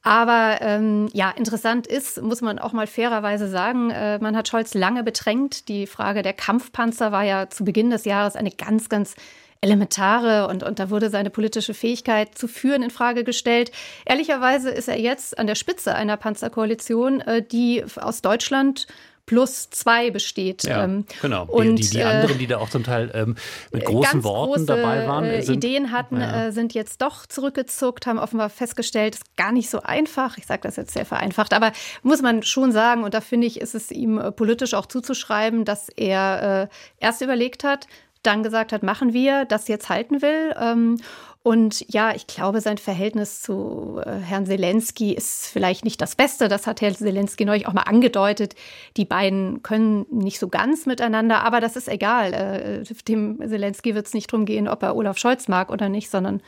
Aber 0.02 0.58
ähm, 0.62 1.08
ja, 1.14 1.32
interessant 1.32 1.86
ist, 1.86 2.22
muss 2.22 2.42
man 2.42 2.58
auch 2.58 2.74
mal 2.74 2.88
fairerweise 2.88 3.48
sagen, 3.48 3.92
äh, 3.92 4.18
man 4.20 4.36
hat 4.36 4.48
Scholz 4.48 4.74
lange 4.74 5.04
bedrängt. 5.04 5.68
Die 5.68 5.86
Frage 5.86 6.24
der 6.24 6.34
Kampfpanzer 6.34 7.12
war 7.12 7.24
ja 7.24 7.50
zu 7.50 7.64
Beginn 7.64 7.92
des 7.92 8.06
Jahres 8.06 8.36
eine 8.36 8.52
ganz, 8.52 8.90
ganz 8.90 9.16
elementare 9.62 10.48
und, 10.48 10.64
und 10.64 10.80
da 10.80 10.90
wurde 10.90 11.10
seine 11.10 11.30
politische 11.30 11.74
Fähigkeit 11.74 12.38
zu 12.38 12.48
führen 12.48 12.84
in 12.84 12.92
Frage 12.92 13.24
gestellt. 13.24 13.72
Ehrlicherweise 14.06 14.70
ist 14.70 14.88
er 14.88 15.00
jetzt 15.00 15.38
an 15.38 15.48
der 15.48 15.56
Spitze 15.56 15.96
einer 15.96 16.18
Panzerkoalition, 16.18 17.22
äh, 17.22 17.42
die 17.42 17.84
aus 17.96 18.22
Deutschland 18.22 18.88
plus 19.26 19.70
zwei 19.72 20.12
besteht. 20.12 20.64
Ja, 20.64 20.84
ähm, 20.84 21.06
genau. 21.22 21.46
Und, 21.46 21.78
die, 21.78 21.84
die, 21.84 21.90
die 21.90 22.00
äh, 22.00 22.04
anderen, 22.04 22.38
die 22.38 22.48
da 22.48 22.58
auch 22.58 22.70
zum 22.70 22.84
Teil 22.84 23.12
ähm, 23.14 23.36
mit 23.72 23.86
großen 23.86 24.24
Worten 24.24 24.66
dabei 24.66 25.08
waren. 25.08 25.26
Äh, 25.26 25.42
sind, 25.42 25.56
Ideen 25.56 25.92
hatten, 25.92 26.20
ja. 26.20 26.48
äh, 26.48 26.52
sind 26.52 26.74
jetzt 26.74 27.02
doch 27.02 27.26
zurückgezuckt, 27.26 28.06
haben 28.06 28.20
offenbar 28.20 28.50
festgestellt, 28.50 29.16
es 29.16 29.22
ist 29.22 29.38
gar 29.38 29.52
nicht 29.52 29.70
so 29.70 29.82
einfach. 29.82 30.38
Ich 30.38 30.46
sage 30.46 30.62
das 30.64 30.76
jetzt 30.76 30.94
sehr 30.94 31.06
vereinfacht, 31.06 31.54
aber 31.54 31.72
muss 32.04 32.22
man 32.22 32.44
schon 32.44 32.72
sagen, 32.72 33.04
und 33.04 33.14
da 33.14 33.22
finde 33.22 33.48
ich, 33.48 33.60
ist 33.60 33.74
es 33.74 33.92
ihm 33.92 34.20
äh, 34.20 34.32
politisch 34.32 34.74
auch 34.74 34.86
zuzuschreiben, 34.86 35.66
dass 35.66 35.90
er 35.90 36.70
äh, 36.70 37.04
erst 37.04 37.22
überlegt 37.22 37.64
hat, 37.64 37.88
dann 38.26 38.44
gesagt 38.44 38.72
hat, 38.72 38.84
machen 38.84 39.14
wir, 39.14 39.46
das 39.46 39.68
jetzt 39.68 39.90
halten 39.90 40.22
will. 40.22 40.56
Ähm, 40.60 40.98
und 41.46 41.86
ja, 41.94 42.16
ich 42.16 42.26
glaube, 42.26 42.60
sein 42.60 42.80
Verhältnis 42.80 43.44
zu 43.44 44.02
äh, 44.04 44.18
Herrn 44.18 44.48
Zelensky 44.48 45.14
ist 45.14 45.46
vielleicht 45.46 45.86
nicht 45.86 46.02
das 46.02 46.16
Beste. 46.16 46.48
Das 46.48 46.66
hat 46.66 46.82
Herr 46.82 46.92
Zelensky 46.92 47.46
neulich 47.46 47.68
auch 47.68 47.74
mal 47.74 47.84
angedeutet. 47.84 48.56
Die 48.98 49.06
beiden 49.06 49.62
können 49.62 50.08
nicht 50.10 50.40
so 50.40 50.48
ganz 50.48 50.88
miteinander, 50.88 51.44
aber 51.44 51.62
das 51.62 51.76
ist 51.76 51.88
egal. 51.88 52.34
Äh, 52.34 52.94
dem 53.08 53.38
Zelensky 53.48 53.94
wird 53.94 54.08
es 54.08 54.16
nicht 54.16 54.34
darum 54.34 54.48
gehen, 54.48 54.68
ob 54.68 54.82
er 54.82 54.96
Olaf 54.96 55.20
Scholz 55.20 55.48
mag 55.48 55.70
oder 55.70 55.88
nicht, 55.88 56.10
sondern 56.10 56.42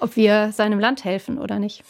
ob 0.00 0.16
wir 0.16 0.50
seinem 0.52 0.80
Land 0.80 1.04
helfen 1.04 1.38
oder 1.38 1.58
nicht. 1.58 1.84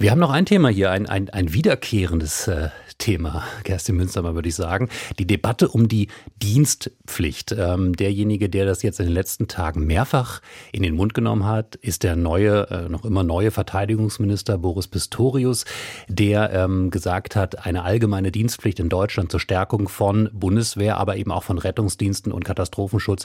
Wir 0.00 0.12
haben 0.12 0.18
noch 0.18 0.30
ein 0.30 0.46
Thema 0.46 0.70
hier, 0.70 0.90
ein, 0.90 1.06
ein, 1.06 1.28
ein 1.28 1.52
wiederkehrendes 1.52 2.48
äh, 2.48 2.70
Thema, 3.00 3.44
Kerstin 3.64 3.96
Münstermann, 3.96 4.34
würde 4.34 4.48
ich 4.48 4.54
sagen. 4.54 4.88
Die 5.18 5.26
Debatte 5.26 5.68
um 5.68 5.88
die 5.88 6.08
Dienstpflicht. 6.42 7.52
Ähm, 7.52 7.96
derjenige, 7.96 8.48
der 8.48 8.66
das 8.66 8.82
jetzt 8.82 9.00
in 9.00 9.06
den 9.06 9.14
letzten 9.14 9.48
Tagen 9.48 9.86
mehrfach 9.86 10.40
in 10.70 10.82
den 10.82 10.94
Mund 10.94 11.14
genommen 11.14 11.46
hat, 11.46 11.76
ist 11.76 12.02
der 12.02 12.14
neue, 12.14 12.68
äh, 12.70 12.88
noch 12.88 13.04
immer 13.04 13.24
neue 13.24 13.50
Verteidigungsminister 13.50 14.58
Boris 14.58 14.86
Pistorius, 14.86 15.64
der 16.08 16.52
ähm, 16.52 16.90
gesagt 16.90 17.36
hat, 17.36 17.66
eine 17.66 17.82
allgemeine 17.82 18.30
Dienstpflicht 18.30 18.80
in 18.80 18.90
Deutschland 18.90 19.30
zur 19.30 19.40
Stärkung 19.40 19.88
von 19.88 20.28
Bundeswehr, 20.32 20.98
aber 20.98 21.16
eben 21.16 21.32
auch 21.32 21.42
von 21.42 21.58
Rettungsdiensten 21.58 22.32
und 22.32 22.44
Katastrophenschutz. 22.44 23.24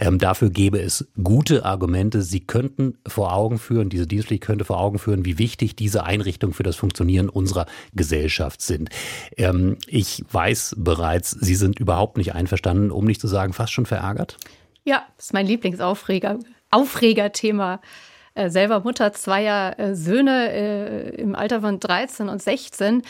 Ähm, 0.00 0.18
dafür 0.18 0.50
gäbe 0.50 0.80
es 0.80 1.06
gute 1.22 1.64
Argumente. 1.64 2.22
Sie 2.22 2.40
könnten 2.40 2.96
vor 3.06 3.32
Augen 3.32 3.58
führen, 3.58 3.90
diese 3.90 4.06
Dienstpflicht 4.06 4.44
könnte 4.44 4.64
vor 4.64 4.78
Augen 4.78 4.98
führen, 4.98 5.24
wie 5.24 5.38
wichtig 5.38 5.74
diese 5.74 6.04
Einrichtungen 6.16 6.54
für 6.54 6.62
das 6.62 6.76
Funktionieren 6.76 7.28
unserer 7.28 7.66
Gesellschaft 7.94 8.62
sind. 8.62 8.88
Ähm, 9.36 9.76
ich 9.86 10.24
weiß 10.30 10.76
bereits, 10.78 11.30
Sie 11.30 11.54
sind 11.54 11.78
überhaupt 11.78 12.16
nicht 12.16 12.34
einverstanden, 12.34 12.90
um 12.90 13.04
nicht 13.04 13.20
zu 13.20 13.28
sagen, 13.28 13.52
fast 13.52 13.72
schon 13.72 13.86
verärgert. 13.86 14.38
Ja, 14.84 15.04
das 15.16 15.26
ist 15.26 15.32
mein 15.32 15.46
Lieblingsaufreger, 15.46 16.38
Aufregerthema. 16.70 17.80
Äh, 18.34 18.50
selber 18.50 18.80
Mutter 18.80 19.12
zweier 19.12 19.78
äh, 19.78 19.94
Söhne 19.94 20.52
äh, 20.52 21.20
im 21.20 21.34
Alter 21.34 21.60
von 21.60 21.80
13 21.80 22.28
und 22.28 22.42
16 22.42 23.02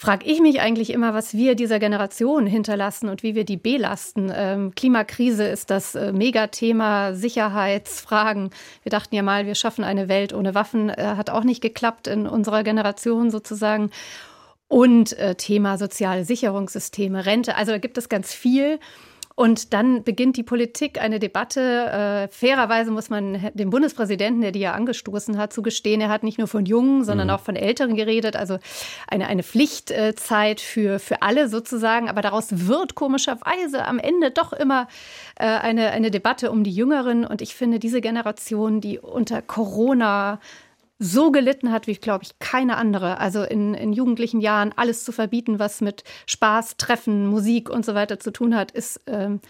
frage 0.00 0.26
ich 0.26 0.40
mich 0.40 0.60
eigentlich 0.60 0.90
immer, 0.90 1.12
was 1.12 1.34
wir 1.34 1.56
dieser 1.56 1.80
Generation 1.80 2.46
hinterlassen 2.46 3.08
und 3.08 3.24
wie 3.24 3.34
wir 3.34 3.44
die 3.44 3.56
belasten. 3.56 4.30
Ähm, 4.32 4.72
Klimakrise 4.76 5.42
ist 5.48 5.70
das 5.70 5.96
äh, 5.96 6.12
Megathema, 6.12 7.14
Sicherheitsfragen. 7.14 8.50
Wir 8.84 8.90
dachten 8.90 9.16
ja 9.16 9.24
mal, 9.24 9.44
wir 9.44 9.56
schaffen 9.56 9.82
eine 9.82 10.08
Welt 10.08 10.32
ohne 10.32 10.54
Waffen. 10.54 10.88
Äh, 10.88 11.14
hat 11.16 11.30
auch 11.30 11.42
nicht 11.42 11.60
geklappt 11.60 12.06
in 12.06 12.28
unserer 12.28 12.62
Generation 12.62 13.32
sozusagen. 13.32 13.90
Und 14.68 15.18
äh, 15.18 15.34
Thema 15.34 15.78
soziale 15.78 16.24
Sicherungssysteme, 16.24 17.26
Rente. 17.26 17.56
Also 17.56 17.72
da 17.72 17.78
gibt 17.78 17.98
es 17.98 18.08
ganz 18.08 18.32
viel. 18.32 18.78
Und 19.38 19.72
dann 19.72 20.02
beginnt 20.02 20.36
die 20.36 20.42
Politik 20.42 21.00
eine 21.00 21.20
Debatte. 21.20 21.60
Äh, 21.60 22.28
fairerweise 22.28 22.90
muss 22.90 23.08
man 23.08 23.52
dem 23.54 23.70
Bundespräsidenten, 23.70 24.40
der 24.40 24.50
die 24.50 24.58
ja 24.58 24.72
angestoßen 24.72 25.38
hat, 25.38 25.52
zugestehen, 25.52 26.00
er 26.00 26.08
hat 26.08 26.24
nicht 26.24 26.38
nur 26.38 26.48
von 26.48 26.66
Jungen, 26.66 27.04
sondern 27.04 27.28
mhm. 27.28 27.34
auch 27.34 27.40
von 27.40 27.54
Älteren 27.54 27.94
geredet. 27.94 28.34
Also 28.34 28.58
eine, 29.06 29.28
eine 29.28 29.44
Pflichtzeit 29.44 30.60
für, 30.60 30.98
für 30.98 31.22
alle 31.22 31.48
sozusagen. 31.48 32.08
Aber 32.08 32.20
daraus 32.20 32.48
wird 32.50 32.96
komischerweise 32.96 33.84
am 33.84 34.00
Ende 34.00 34.32
doch 34.32 34.52
immer 34.52 34.88
äh, 35.36 35.44
eine, 35.44 35.92
eine 35.92 36.10
Debatte 36.10 36.50
um 36.50 36.64
die 36.64 36.72
Jüngeren. 36.72 37.24
Und 37.24 37.40
ich 37.40 37.54
finde, 37.54 37.78
diese 37.78 38.00
Generation, 38.00 38.80
die 38.80 38.98
unter 38.98 39.40
Corona 39.40 40.40
so 40.98 41.30
gelitten 41.30 41.70
hat 41.70 41.86
wie, 41.86 41.94
glaube 41.94 42.24
ich, 42.24 42.38
keine 42.38 42.76
andere. 42.76 43.18
Also 43.18 43.42
in, 43.42 43.74
in 43.74 43.92
jugendlichen 43.92 44.40
Jahren 44.40 44.72
alles 44.76 45.04
zu 45.04 45.12
verbieten, 45.12 45.58
was 45.58 45.80
mit 45.80 46.04
Spaß, 46.26 46.76
Treffen, 46.76 47.26
Musik 47.26 47.70
und 47.70 47.84
so 47.84 47.94
weiter 47.94 48.18
zu 48.18 48.32
tun 48.32 48.56
hat, 48.56 48.72
ist 48.72 49.00
ähm, 49.06 49.40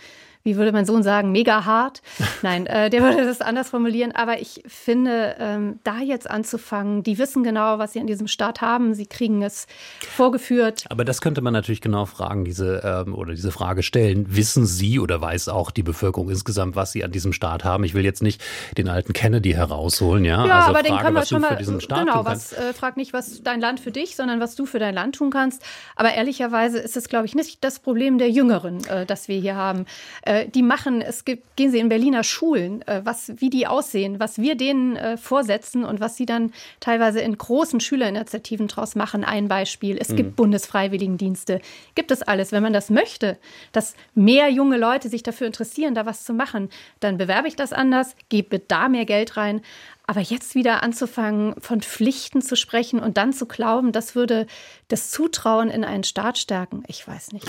wie 0.42 0.56
würde 0.56 0.72
mein 0.72 0.86
Sohn 0.86 1.02
sagen, 1.02 1.32
mega 1.32 1.64
hart. 1.64 2.02
Nein, 2.42 2.66
äh, 2.66 2.90
der 2.90 3.02
würde 3.02 3.24
das 3.24 3.40
anders 3.40 3.70
formulieren. 3.70 4.12
Aber 4.12 4.40
ich 4.40 4.62
finde, 4.66 5.36
ähm, 5.38 5.78
da 5.84 5.98
jetzt 5.98 6.30
anzufangen, 6.30 7.02
die 7.02 7.18
wissen 7.18 7.42
genau, 7.42 7.78
was 7.78 7.92
sie 7.92 8.00
an 8.00 8.06
diesem 8.06 8.28
Staat 8.28 8.60
haben. 8.60 8.94
Sie 8.94 9.06
kriegen 9.06 9.42
es 9.42 9.66
vorgeführt. 10.14 10.84
Aber 10.88 11.04
das 11.04 11.20
könnte 11.20 11.40
man 11.40 11.52
natürlich 11.52 11.80
genau 11.80 12.06
fragen, 12.06 12.44
diese 12.44 12.82
ähm, 12.84 13.14
oder 13.14 13.34
diese 13.34 13.52
Frage 13.52 13.82
stellen. 13.82 14.26
Wissen 14.28 14.66
Sie 14.66 14.98
oder 14.98 15.20
weiß 15.20 15.48
auch 15.48 15.70
die 15.70 15.82
Bevölkerung 15.82 16.30
insgesamt, 16.30 16.76
was 16.76 16.92
sie 16.92 17.04
an 17.04 17.10
diesem 17.10 17.32
Staat 17.32 17.64
haben? 17.64 17.84
Ich 17.84 17.94
will 17.94 18.04
jetzt 18.04 18.22
nicht 18.22 18.42
den 18.76 18.88
alten 18.88 19.12
Kennedy 19.12 19.52
herausholen, 19.52 20.24
ja. 20.24 20.46
Ja, 20.46 20.58
also 20.58 20.70
aber 20.70 20.78
Frage, 20.78 20.88
den 20.88 20.98
können 20.98 21.16
wir 21.16 21.26
schon 21.26 21.40
mal. 21.40 21.56
genau, 21.56 22.24
was 22.24 22.52
äh, 22.52 22.72
frag 22.72 22.96
nicht, 22.96 23.12
was 23.12 23.42
dein 23.42 23.60
Land 23.60 23.80
für 23.80 23.90
dich, 23.90 24.16
sondern 24.16 24.40
was 24.40 24.54
du 24.54 24.66
für 24.66 24.78
dein 24.78 24.94
Land 24.94 25.16
tun 25.16 25.30
kannst. 25.30 25.62
Aber 25.96 26.12
ehrlicherweise 26.12 26.78
ist 26.78 26.96
es, 26.96 27.08
glaube 27.08 27.26
ich, 27.26 27.34
nicht 27.34 27.64
das 27.64 27.80
Problem 27.80 28.18
der 28.18 28.30
Jüngeren, 28.30 28.84
äh, 28.86 29.06
das 29.06 29.28
wir 29.28 29.38
hier 29.38 29.56
haben. 29.56 29.86
Äh, 30.28 30.46
die 30.46 30.62
machen, 30.62 31.00
es 31.00 31.24
gibt, 31.24 31.56
gehen 31.56 31.70
sie 31.70 31.78
in 31.78 31.88
Berliner 31.88 32.22
Schulen, 32.22 32.86
äh, 32.86 33.00
was, 33.02 33.32
wie 33.36 33.48
die 33.48 33.66
aussehen, 33.66 34.20
was 34.20 34.36
wir 34.36 34.56
denen 34.56 34.94
äh, 34.94 35.16
vorsetzen 35.16 35.86
und 35.86 36.00
was 36.00 36.18
sie 36.18 36.26
dann 36.26 36.52
teilweise 36.80 37.20
in 37.20 37.38
großen 37.38 37.80
Schülerinitiativen 37.80 38.68
draus 38.68 38.94
machen. 38.94 39.24
Ein 39.24 39.48
Beispiel, 39.48 39.96
es 39.98 40.10
mhm. 40.10 40.16
gibt 40.16 40.36
Bundesfreiwilligendienste, 40.36 41.62
gibt 41.94 42.10
es 42.10 42.20
alles. 42.20 42.52
Wenn 42.52 42.62
man 42.62 42.74
das 42.74 42.90
möchte, 42.90 43.38
dass 43.72 43.94
mehr 44.14 44.50
junge 44.50 44.76
Leute 44.76 45.08
sich 45.08 45.22
dafür 45.22 45.46
interessieren, 45.46 45.94
da 45.94 46.04
was 46.04 46.24
zu 46.24 46.34
machen, 46.34 46.68
dann 47.00 47.16
bewerbe 47.16 47.48
ich 47.48 47.56
das 47.56 47.72
anders, 47.72 48.14
gebe 48.28 48.58
da 48.58 48.90
mehr 48.90 49.06
Geld 49.06 49.38
rein. 49.38 49.62
Aber 50.06 50.20
jetzt 50.20 50.54
wieder 50.54 50.82
anzufangen, 50.82 51.54
von 51.58 51.80
Pflichten 51.80 52.42
zu 52.42 52.54
sprechen 52.54 53.00
und 53.00 53.16
dann 53.16 53.32
zu 53.32 53.46
glauben, 53.46 53.92
das 53.92 54.14
würde 54.14 54.46
das 54.88 55.10
Zutrauen 55.10 55.70
in 55.70 55.84
einen 55.84 56.04
Staat 56.04 56.36
stärken, 56.36 56.82
ich 56.86 57.08
weiß 57.08 57.32
nicht. 57.32 57.46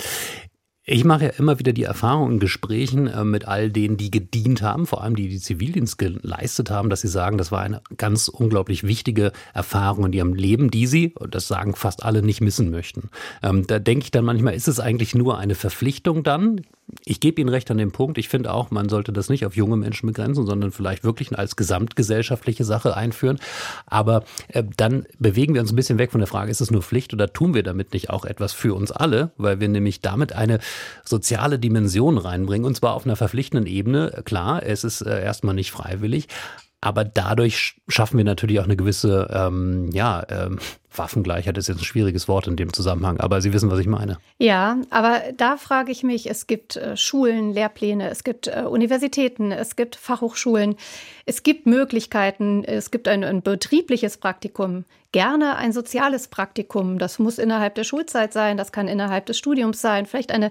Ich 0.92 1.04
mache 1.04 1.26
ja 1.26 1.30
immer 1.38 1.60
wieder 1.60 1.72
die 1.72 1.84
Erfahrung 1.84 2.32
in 2.32 2.40
Gesprächen 2.40 3.06
äh, 3.06 3.22
mit 3.22 3.46
all 3.46 3.70
denen, 3.70 3.96
die 3.96 4.10
gedient 4.10 4.60
haben, 4.60 4.88
vor 4.88 5.04
allem 5.04 5.14
die 5.14 5.28
die 5.28 5.38
Zivildienst 5.38 5.98
geleistet 5.98 6.68
haben, 6.68 6.90
dass 6.90 7.02
sie 7.02 7.08
sagen, 7.08 7.38
das 7.38 7.52
war 7.52 7.60
eine 7.60 7.80
ganz 7.96 8.26
unglaublich 8.26 8.82
wichtige 8.82 9.30
Erfahrung 9.54 10.06
in 10.06 10.12
ihrem 10.14 10.34
Leben, 10.34 10.68
die 10.68 10.88
sie, 10.88 11.14
und 11.14 11.36
das 11.36 11.46
sagen 11.46 11.76
fast 11.76 12.02
alle, 12.02 12.22
nicht 12.22 12.40
missen 12.40 12.72
möchten. 12.72 13.08
Ähm, 13.40 13.68
da 13.68 13.78
denke 13.78 14.02
ich 14.02 14.10
dann 14.10 14.24
manchmal, 14.24 14.54
ist 14.54 14.66
es 14.66 14.80
eigentlich 14.80 15.14
nur 15.14 15.38
eine 15.38 15.54
Verpflichtung 15.54 16.24
dann? 16.24 16.62
ich 17.04 17.20
gebe 17.20 17.40
Ihnen 17.40 17.50
recht 17.50 17.70
an 17.70 17.78
dem 17.78 17.92
Punkt. 17.92 18.18
Ich 18.18 18.28
finde 18.28 18.52
auch, 18.52 18.70
man 18.70 18.88
sollte 18.88 19.12
das 19.12 19.28
nicht 19.28 19.46
auf 19.46 19.56
junge 19.56 19.76
Menschen 19.76 20.06
begrenzen, 20.06 20.46
sondern 20.46 20.72
vielleicht 20.72 21.04
wirklich 21.04 21.36
als 21.36 21.56
gesamtgesellschaftliche 21.56 22.64
Sache 22.64 22.96
einführen. 22.96 23.38
Aber 23.86 24.24
äh, 24.48 24.64
dann 24.76 25.06
bewegen 25.18 25.54
wir 25.54 25.60
uns 25.60 25.72
ein 25.72 25.76
bisschen 25.76 25.98
weg 25.98 26.12
von 26.12 26.20
der 26.20 26.28
Frage, 26.28 26.50
ist 26.50 26.60
es 26.60 26.70
nur 26.70 26.82
Pflicht 26.82 27.12
oder 27.12 27.32
tun 27.32 27.54
wir 27.54 27.62
damit 27.62 27.92
nicht 27.92 28.10
auch 28.10 28.24
etwas 28.24 28.52
für 28.52 28.74
uns 28.74 28.90
alle? 28.92 29.30
Weil 29.36 29.60
wir 29.60 29.68
nämlich 29.68 30.00
damit 30.00 30.32
eine 30.32 30.58
soziale 31.04 31.58
Dimension 31.58 32.18
reinbringen 32.18 32.66
und 32.66 32.76
zwar 32.76 32.94
auf 32.94 33.04
einer 33.04 33.16
verpflichtenden 33.16 33.66
Ebene. 33.66 34.22
Klar, 34.24 34.62
es 34.62 34.84
ist 34.84 35.02
äh, 35.02 35.22
erstmal 35.22 35.54
nicht 35.54 35.70
freiwillig, 35.70 36.28
aber 36.80 37.04
dadurch 37.04 37.76
schaffen 37.88 38.16
wir 38.16 38.24
natürlich 38.24 38.60
auch 38.60 38.64
eine 38.64 38.76
gewisse, 38.76 39.28
ähm, 39.32 39.90
ja, 39.92 40.24
ähm, 40.28 40.58
Waffengleichheit 40.94 41.56
ist 41.58 41.68
jetzt 41.68 41.78
ein 41.78 41.84
schwieriges 41.84 42.28
Wort 42.28 42.46
in 42.46 42.56
dem 42.56 42.72
Zusammenhang, 42.72 43.20
aber 43.20 43.40
Sie 43.40 43.52
wissen, 43.52 43.70
was 43.70 43.78
ich 43.78 43.86
meine. 43.86 44.18
Ja, 44.38 44.78
aber 44.90 45.22
da 45.36 45.56
frage 45.56 45.92
ich 45.92 46.02
mich, 46.02 46.28
es 46.28 46.46
gibt 46.46 46.76
äh, 46.76 46.96
Schulen, 46.96 47.52
Lehrpläne, 47.52 48.10
es 48.10 48.24
gibt 48.24 48.48
äh, 48.48 48.64
Universitäten, 48.68 49.52
es 49.52 49.76
gibt 49.76 49.96
Fachhochschulen, 49.96 50.76
es 51.26 51.42
gibt 51.42 51.66
Möglichkeiten, 51.66 52.64
es 52.64 52.90
gibt 52.90 53.08
ein, 53.08 53.24
ein 53.24 53.42
betriebliches 53.42 54.16
Praktikum 54.16 54.84
gerne 55.12 55.56
ein 55.56 55.72
soziales 55.72 56.28
Praktikum. 56.28 56.98
Das 56.98 57.18
muss 57.18 57.38
innerhalb 57.38 57.74
der 57.74 57.84
Schulzeit 57.84 58.32
sein, 58.32 58.56
das 58.56 58.72
kann 58.72 58.88
innerhalb 58.88 59.26
des 59.26 59.38
Studiums 59.38 59.80
sein, 59.80 60.06
vielleicht 60.06 60.30
eine 60.30 60.50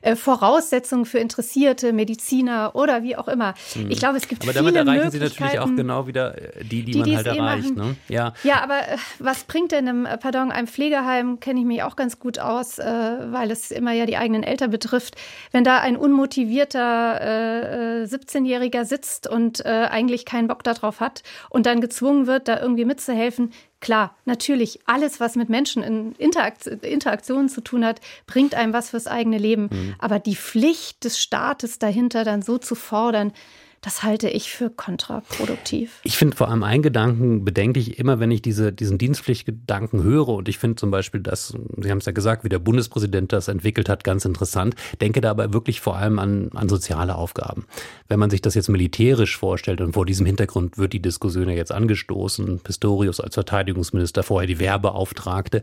äh, 0.00 0.16
Voraussetzung 0.16 1.04
für 1.04 1.18
interessierte 1.18 1.92
Mediziner 1.92 2.74
oder 2.74 3.02
wie 3.02 3.16
auch 3.16 3.28
immer. 3.28 3.54
Mhm. 3.74 3.90
Ich 3.90 3.98
glaube, 3.98 4.16
es 4.16 4.28
gibt 4.28 4.42
aber 4.42 4.52
viele 4.52 4.72
damit 4.72 4.94
erreichen 4.94 5.10
Sie 5.10 5.18
natürlich 5.18 5.58
auch 5.58 5.74
genau 5.74 6.06
wieder 6.06 6.34
die, 6.60 6.82
die, 6.82 6.92
die 6.92 6.98
man 6.98 7.16
halt 7.16 7.26
erreicht. 7.26 7.76
Ne? 7.76 7.96
Ja. 8.08 8.32
ja, 8.44 8.62
aber 8.62 8.80
was 9.18 9.44
bringt 9.44 9.72
denn 9.72 9.77
einem, 9.78 10.08
pardon, 10.20 10.50
einem 10.50 10.66
Pflegeheim, 10.66 11.40
kenne 11.40 11.60
ich 11.60 11.66
mich 11.66 11.82
auch 11.82 11.96
ganz 11.96 12.18
gut 12.18 12.38
aus, 12.38 12.78
weil 12.78 13.50
es 13.50 13.70
immer 13.70 13.92
ja 13.92 14.06
die 14.06 14.16
eigenen 14.16 14.42
Eltern 14.42 14.70
betrifft, 14.70 15.16
wenn 15.52 15.64
da 15.64 15.78
ein 15.78 15.96
unmotivierter 15.96 18.02
äh, 18.02 18.04
17-Jähriger 18.04 18.84
sitzt 18.84 19.26
und 19.26 19.64
äh, 19.64 19.88
eigentlich 19.90 20.24
keinen 20.24 20.48
Bock 20.48 20.62
darauf 20.62 21.00
hat 21.00 21.22
und 21.50 21.66
dann 21.66 21.80
gezwungen 21.80 22.26
wird, 22.26 22.48
da 22.48 22.60
irgendwie 22.60 22.84
mitzuhelfen, 22.84 23.52
Klar, 23.80 24.16
natürlich, 24.24 24.80
alles, 24.86 25.20
was 25.20 25.36
mit 25.36 25.48
Menschen 25.48 25.84
in 25.84 26.12
Interaktion, 26.12 26.80
Interaktionen 26.80 27.48
zu 27.48 27.60
tun 27.60 27.84
hat, 27.84 28.00
bringt 28.26 28.56
einem 28.56 28.72
was 28.72 28.90
fürs 28.90 29.06
eigene 29.06 29.38
Leben. 29.38 29.68
Mhm. 29.70 29.94
Aber 30.00 30.18
die 30.18 30.34
Pflicht 30.34 31.04
des 31.04 31.20
Staates 31.20 31.78
dahinter 31.78 32.24
dann 32.24 32.42
so 32.42 32.58
zu 32.58 32.74
fordern, 32.74 33.32
das 33.80 34.02
halte 34.02 34.28
ich 34.28 34.50
für 34.50 34.70
kontraproduktiv. 34.70 36.00
Ich 36.02 36.16
finde 36.16 36.36
vor 36.36 36.48
allem 36.48 36.62
einen 36.62 36.82
Gedanken 36.82 37.44
bedenklich, 37.44 37.98
immer 37.98 38.18
wenn 38.18 38.30
ich 38.30 38.42
diese, 38.42 38.72
diesen 38.72 38.98
Dienstpflichtgedanken 38.98 40.02
höre 40.02 40.28
und 40.28 40.48
ich 40.48 40.58
finde 40.58 40.76
zum 40.76 40.90
Beispiel, 40.90 41.20
dass, 41.20 41.54
Sie 41.76 41.90
haben 41.90 41.98
es 41.98 42.06
ja 42.06 42.12
gesagt, 42.12 42.44
wie 42.44 42.48
der 42.48 42.58
Bundespräsident 42.58 43.32
das 43.32 43.48
entwickelt 43.48 43.88
hat, 43.88 44.02
ganz 44.02 44.24
interessant, 44.24 44.74
denke 45.00 45.20
da 45.20 45.30
aber 45.30 45.52
wirklich 45.52 45.80
vor 45.80 45.96
allem 45.96 46.18
an, 46.18 46.50
an 46.54 46.68
soziale 46.68 47.14
Aufgaben. 47.14 47.66
Wenn 48.08 48.18
man 48.18 48.30
sich 48.30 48.42
das 48.42 48.54
jetzt 48.54 48.68
militärisch 48.68 49.36
vorstellt 49.36 49.80
und 49.80 49.92
vor 49.92 50.06
diesem 50.06 50.26
Hintergrund 50.26 50.78
wird 50.78 50.92
die 50.92 51.02
Diskussion 51.02 51.48
ja 51.48 51.54
jetzt 51.54 51.72
angestoßen, 51.72 52.60
Pistorius 52.60 53.20
als 53.20 53.34
Verteidigungsminister, 53.34 54.22
vorher 54.22 54.48
die 54.48 54.58
Werbeauftragte, 54.58 55.62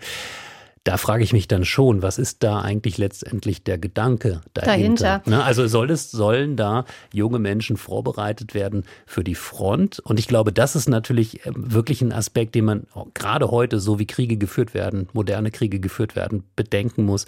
da 0.86 0.98
frage 0.98 1.24
ich 1.24 1.34
mich 1.34 1.48
dann 1.48 1.66
schon, 1.66 2.04
was 2.04 2.20
ist 2.20 2.44
da 2.44 2.62
eigentlich 2.62 3.00
letztendlich 3.00 3.64
der 3.64 3.80
Gedanke 3.80 4.42
dahinter? 4.54 4.62
dahinter. 4.62 5.22
Ne, 5.26 5.44
also 5.44 5.68
soll 5.68 5.90
es, 5.90 6.12
sollen 6.12 6.56
da 6.56 6.86
junge 7.12 7.40
Menschen 7.40 7.76
vorbereitet 7.76 8.54
werden 8.54 8.84
für 9.08 9.24
die 9.24 9.34
Front? 9.34 10.00
Und 10.00 10.20
ich 10.20 10.28
glaube, 10.28 10.54
das 10.54 10.76
ist 10.76 10.88
natürlich 10.88 11.46
ähm, 11.48 11.74
wirklich 11.74 12.04
ein 12.04 12.14
Aspekt, 12.14 12.54
den 12.54 12.66
man 12.66 12.88
gerade 13.16 13.50
heute, 13.50 13.80
so 13.80 13.98
wie 13.98 14.06
Kriege 14.06 14.38
geführt 14.38 14.76
werden, 14.76 15.10
moderne 15.12 15.50
Kriege 15.50 15.80
geführt 15.80 16.16
werden, 16.16 16.44
bedenken 16.56 17.04
muss 17.04 17.26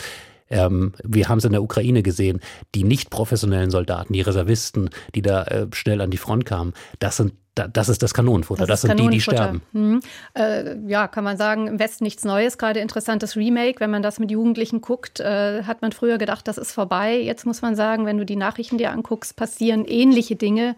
Ähm, 0.49 0.93
wir 1.03 1.29
haben 1.29 1.39
es 1.39 1.45
in 1.45 1.51
der 1.51 1.63
Ukraine 1.63 2.03
gesehen, 2.03 2.39
die 2.75 2.83
nicht 2.83 3.09
professionellen 3.09 3.71
Soldaten, 3.71 4.13
die 4.13 4.21
Reservisten, 4.21 4.89
die 5.15 5.21
da 5.21 5.43
äh, 5.43 5.67
schnell 5.73 6.01
an 6.01 6.11
die 6.11 6.17
Front 6.17 6.45
kamen, 6.45 6.73
das 6.99 7.17
sind 7.17 7.33
das 7.73 7.89
ist 7.89 8.03
das 8.03 8.13
Kanonenfutter. 8.13 8.67
Das, 8.67 8.81
das 8.81 8.89
sind 8.89 8.99
die, 8.99 9.07
die 9.09 9.21
sterben. 9.21 9.61
Hm. 9.73 9.99
Äh, 10.35 10.77
ja, 10.87 11.07
kann 11.07 11.23
man 11.23 11.37
sagen, 11.37 11.67
im 11.67 11.79
Westen 11.79 12.03
nichts 12.03 12.23
Neues. 12.23 12.57
Gerade 12.57 12.79
interessantes 12.81 13.35
Remake. 13.35 13.79
Wenn 13.79 13.89
man 13.89 14.03
das 14.03 14.19
mit 14.19 14.29
Jugendlichen 14.29 14.81
guckt, 14.81 15.19
äh, 15.19 15.63
hat 15.63 15.81
man 15.81 15.91
früher 15.91 16.19
gedacht, 16.19 16.47
das 16.47 16.57
ist 16.57 16.71
vorbei. 16.71 17.19
Jetzt 17.19 17.45
muss 17.45 17.61
man 17.61 17.75
sagen, 17.75 18.05
wenn 18.05 18.17
du 18.17 18.25
die 18.25 18.35
Nachrichten 18.35 18.77
dir 18.77 18.91
anguckst, 18.91 19.35
passieren 19.35 19.85
ähnliche 19.85 20.35
Dinge 20.35 20.75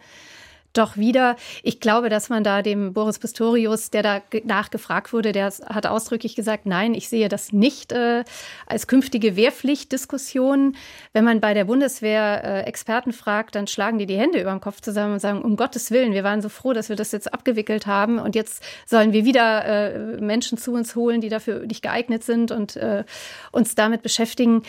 doch 0.74 0.98
wieder. 0.98 1.36
Ich 1.64 1.80
glaube, 1.80 2.10
dass 2.10 2.30
man 2.30 2.44
da 2.44 2.62
dem 2.62 2.94
Boris 2.94 3.20
Pistorius, 3.20 3.90
der 3.90 4.04
da 4.04 4.22
nachgefragt 4.44 5.14
wurde, 5.14 5.32
der 5.32 5.46
hat 5.46 5.88
ausdrücklich 5.88 6.36
gesagt, 6.36 6.66
nein, 6.66 6.94
ich 6.94 7.10
sehe 7.10 7.30
das 7.30 7.52
nicht 7.52 7.92
äh, 7.92 8.24
als 8.68 8.88
künftige 8.88 9.36
Wehrpflichtdiskussion. 9.36 10.76
Wenn 11.14 11.24
man 11.24 11.40
bei 11.42 11.54
der 11.54 11.66
Bundeswehr 11.66 12.44
äh, 12.44 12.62
Experten 12.64 13.14
fragt, 13.14 13.56
dann 13.56 13.68
schlagen 13.68 13.98
die 13.98 14.06
die 14.06 14.18
Hände 14.18 14.40
über 14.40 14.52
den 14.52 14.62
Kopf 14.62 14.82
zusammen 14.82 15.14
und 15.14 15.20
sagen, 15.20 15.42
um 15.42 15.56
Gottes 15.56 15.92
Willen, 15.92 16.14
wir 16.14 16.24
waren 16.24 16.42
so 16.42 16.50
froh, 16.50 16.74
dass 16.74 16.90
wir 16.90 16.96
das 16.96 17.12
jetzt 17.12 17.34
abgewickelt 17.34 17.88
haben 17.88 18.20
und 18.20 18.36
jetzt 18.36 18.64
sollen 18.86 19.14
wir 19.14 19.26
wieder 19.26 19.66
äh, 19.66 20.22
Menschen 20.22 20.58
zu 20.58 20.74
uns 20.74 20.96
holen, 20.96 21.22
die 21.22 21.30
dafür 21.30 21.66
nicht 21.66 21.82
geeignet 21.82 22.24
sind 22.24 22.52
und 22.52 22.76
äh, 22.76 23.04
uns 23.52 23.76
damit 23.76 24.02
beschäftigen. 24.02 24.64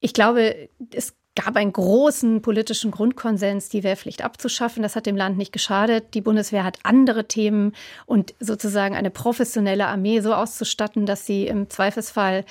Ich 0.00 0.14
glaube, 0.14 0.68
es 0.92 1.14
gab 1.36 1.56
einen 1.56 1.72
großen 1.72 2.42
politischen 2.42 2.90
Grundkonsens, 2.90 3.68
die 3.68 3.82
Wehrpflicht 3.82 4.22
abzuschaffen. 4.22 4.82
Das 4.82 4.94
hat 4.94 5.06
dem 5.06 5.16
Land 5.16 5.36
nicht 5.36 5.52
geschadet. 5.52 6.14
Die 6.14 6.20
Bundeswehr 6.20 6.64
hat 6.64 6.78
andere 6.84 7.26
Themen 7.26 7.72
und 8.06 8.34
sozusagen 8.38 8.94
eine 8.94 9.10
professionelle 9.10 9.86
Armee 9.86 10.20
so 10.20 10.32
auszustatten, 10.32 11.06
dass 11.06 11.26
sie 11.26 11.46
im 11.46 11.68
Zweifelsfall 11.68 12.44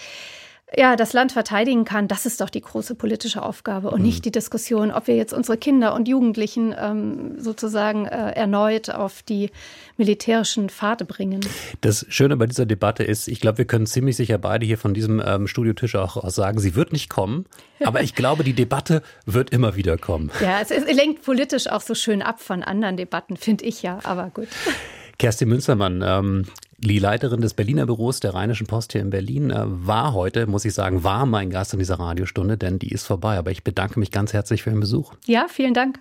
ja, 0.75 0.95
das 0.95 1.13
Land 1.13 1.31
verteidigen 1.31 1.85
kann, 1.85 2.07
das 2.07 2.25
ist 2.25 2.41
doch 2.41 2.49
die 2.49 2.61
große 2.61 2.95
politische 2.95 3.43
Aufgabe 3.43 3.91
und 3.91 3.99
mhm. 3.99 4.05
nicht 4.05 4.25
die 4.25 4.31
Diskussion, 4.31 4.91
ob 4.91 5.07
wir 5.07 5.15
jetzt 5.15 5.33
unsere 5.33 5.57
Kinder 5.57 5.93
und 5.93 6.07
Jugendlichen 6.07 6.73
ähm, 6.77 7.39
sozusagen 7.39 8.05
äh, 8.05 8.31
erneut 8.31 8.89
auf 8.89 9.21
die 9.23 9.51
militärischen 9.97 10.69
Pfade 10.69 11.05
bringen. 11.05 11.41
Das 11.81 12.05
Schöne 12.09 12.37
bei 12.37 12.47
dieser 12.47 12.65
Debatte 12.65 13.03
ist, 13.03 13.27
ich 13.27 13.39
glaube, 13.39 13.59
wir 13.59 13.65
können 13.65 13.85
ziemlich 13.85 14.15
sicher 14.15 14.37
beide 14.37 14.65
hier 14.65 14.77
von 14.77 14.93
diesem 14.93 15.21
ähm, 15.25 15.47
Studiotisch 15.47 15.95
auch, 15.95 16.17
auch 16.17 16.29
sagen, 16.29 16.59
sie 16.59 16.75
wird 16.75 16.91
nicht 16.91 17.09
kommen, 17.09 17.45
aber 17.83 18.01
ich 18.01 18.15
glaube, 18.15 18.43
die 18.43 18.53
Debatte 18.53 19.03
wird 19.25 19.51
immer 19.51 19.75
wieder 19.75 19.97
kommen. 19.97 20.31
Ja, 20.41 20.59
es, 20.61 20.71
es 20.71 20.85
lenkt 20.91 21.23
politisch 21.23 21.67
auch 21.67 21.81
so 21.81 21.93
schön 21.93 22.21
ab 22.21 22.41
von 22.41 22.63
anderen 22.63 22.97
Debatten, 22.97 23.37
finde 23.37 23.65
ich 23.65 23.83
ja, 23.83 23.99
aber 24.03 24.31
gut. 24.33 24.47
Kerstin 25.17 25.49
Münstermann, 25.49 26.03
ähm, 26.05 26.45
die 26.77 26.99
Leiterin 26.99 27.41
des 27.41 27.53
Berliner 27.53 27.85
Büros 27.85 28.19
der 28.19 28.33
Rheinischen 28.33 28.67
Post 28.67 28.91
hier 28.91 29.01
in 29.01 29.09
Berlin, 29.09 29.51
äh, 29.51 29.63
war 29.65 30.13
heute, 30.13 30.47
muss 30.47 30.65
ich 30.65 30.73
sagen, 30.73 31.03
war 31.03 31.25
mein 31.25 31.49
Gast 31.49 31.73
in 31.73 31.79
dieser 31.79 31.99
Radiostunde, 31.99 32.57
denn 32.57 32.79
die 32.79 32.91
ist 32.91 33.05
vorbei. 33.05 33.37
Aber 33.37 33.51
ich 33.51 33.63
bedanke 33.63 33.99
mich 33.99 34.11
ganz 34.11 34.33
herzlich 34.33 34.63
für 34.63 34.69
den 34.69 34.79
Besuch. 34.79 35.13
Ja, 35.25 35.47
vielen 35.49 35.73
Dank. 35.73 35.99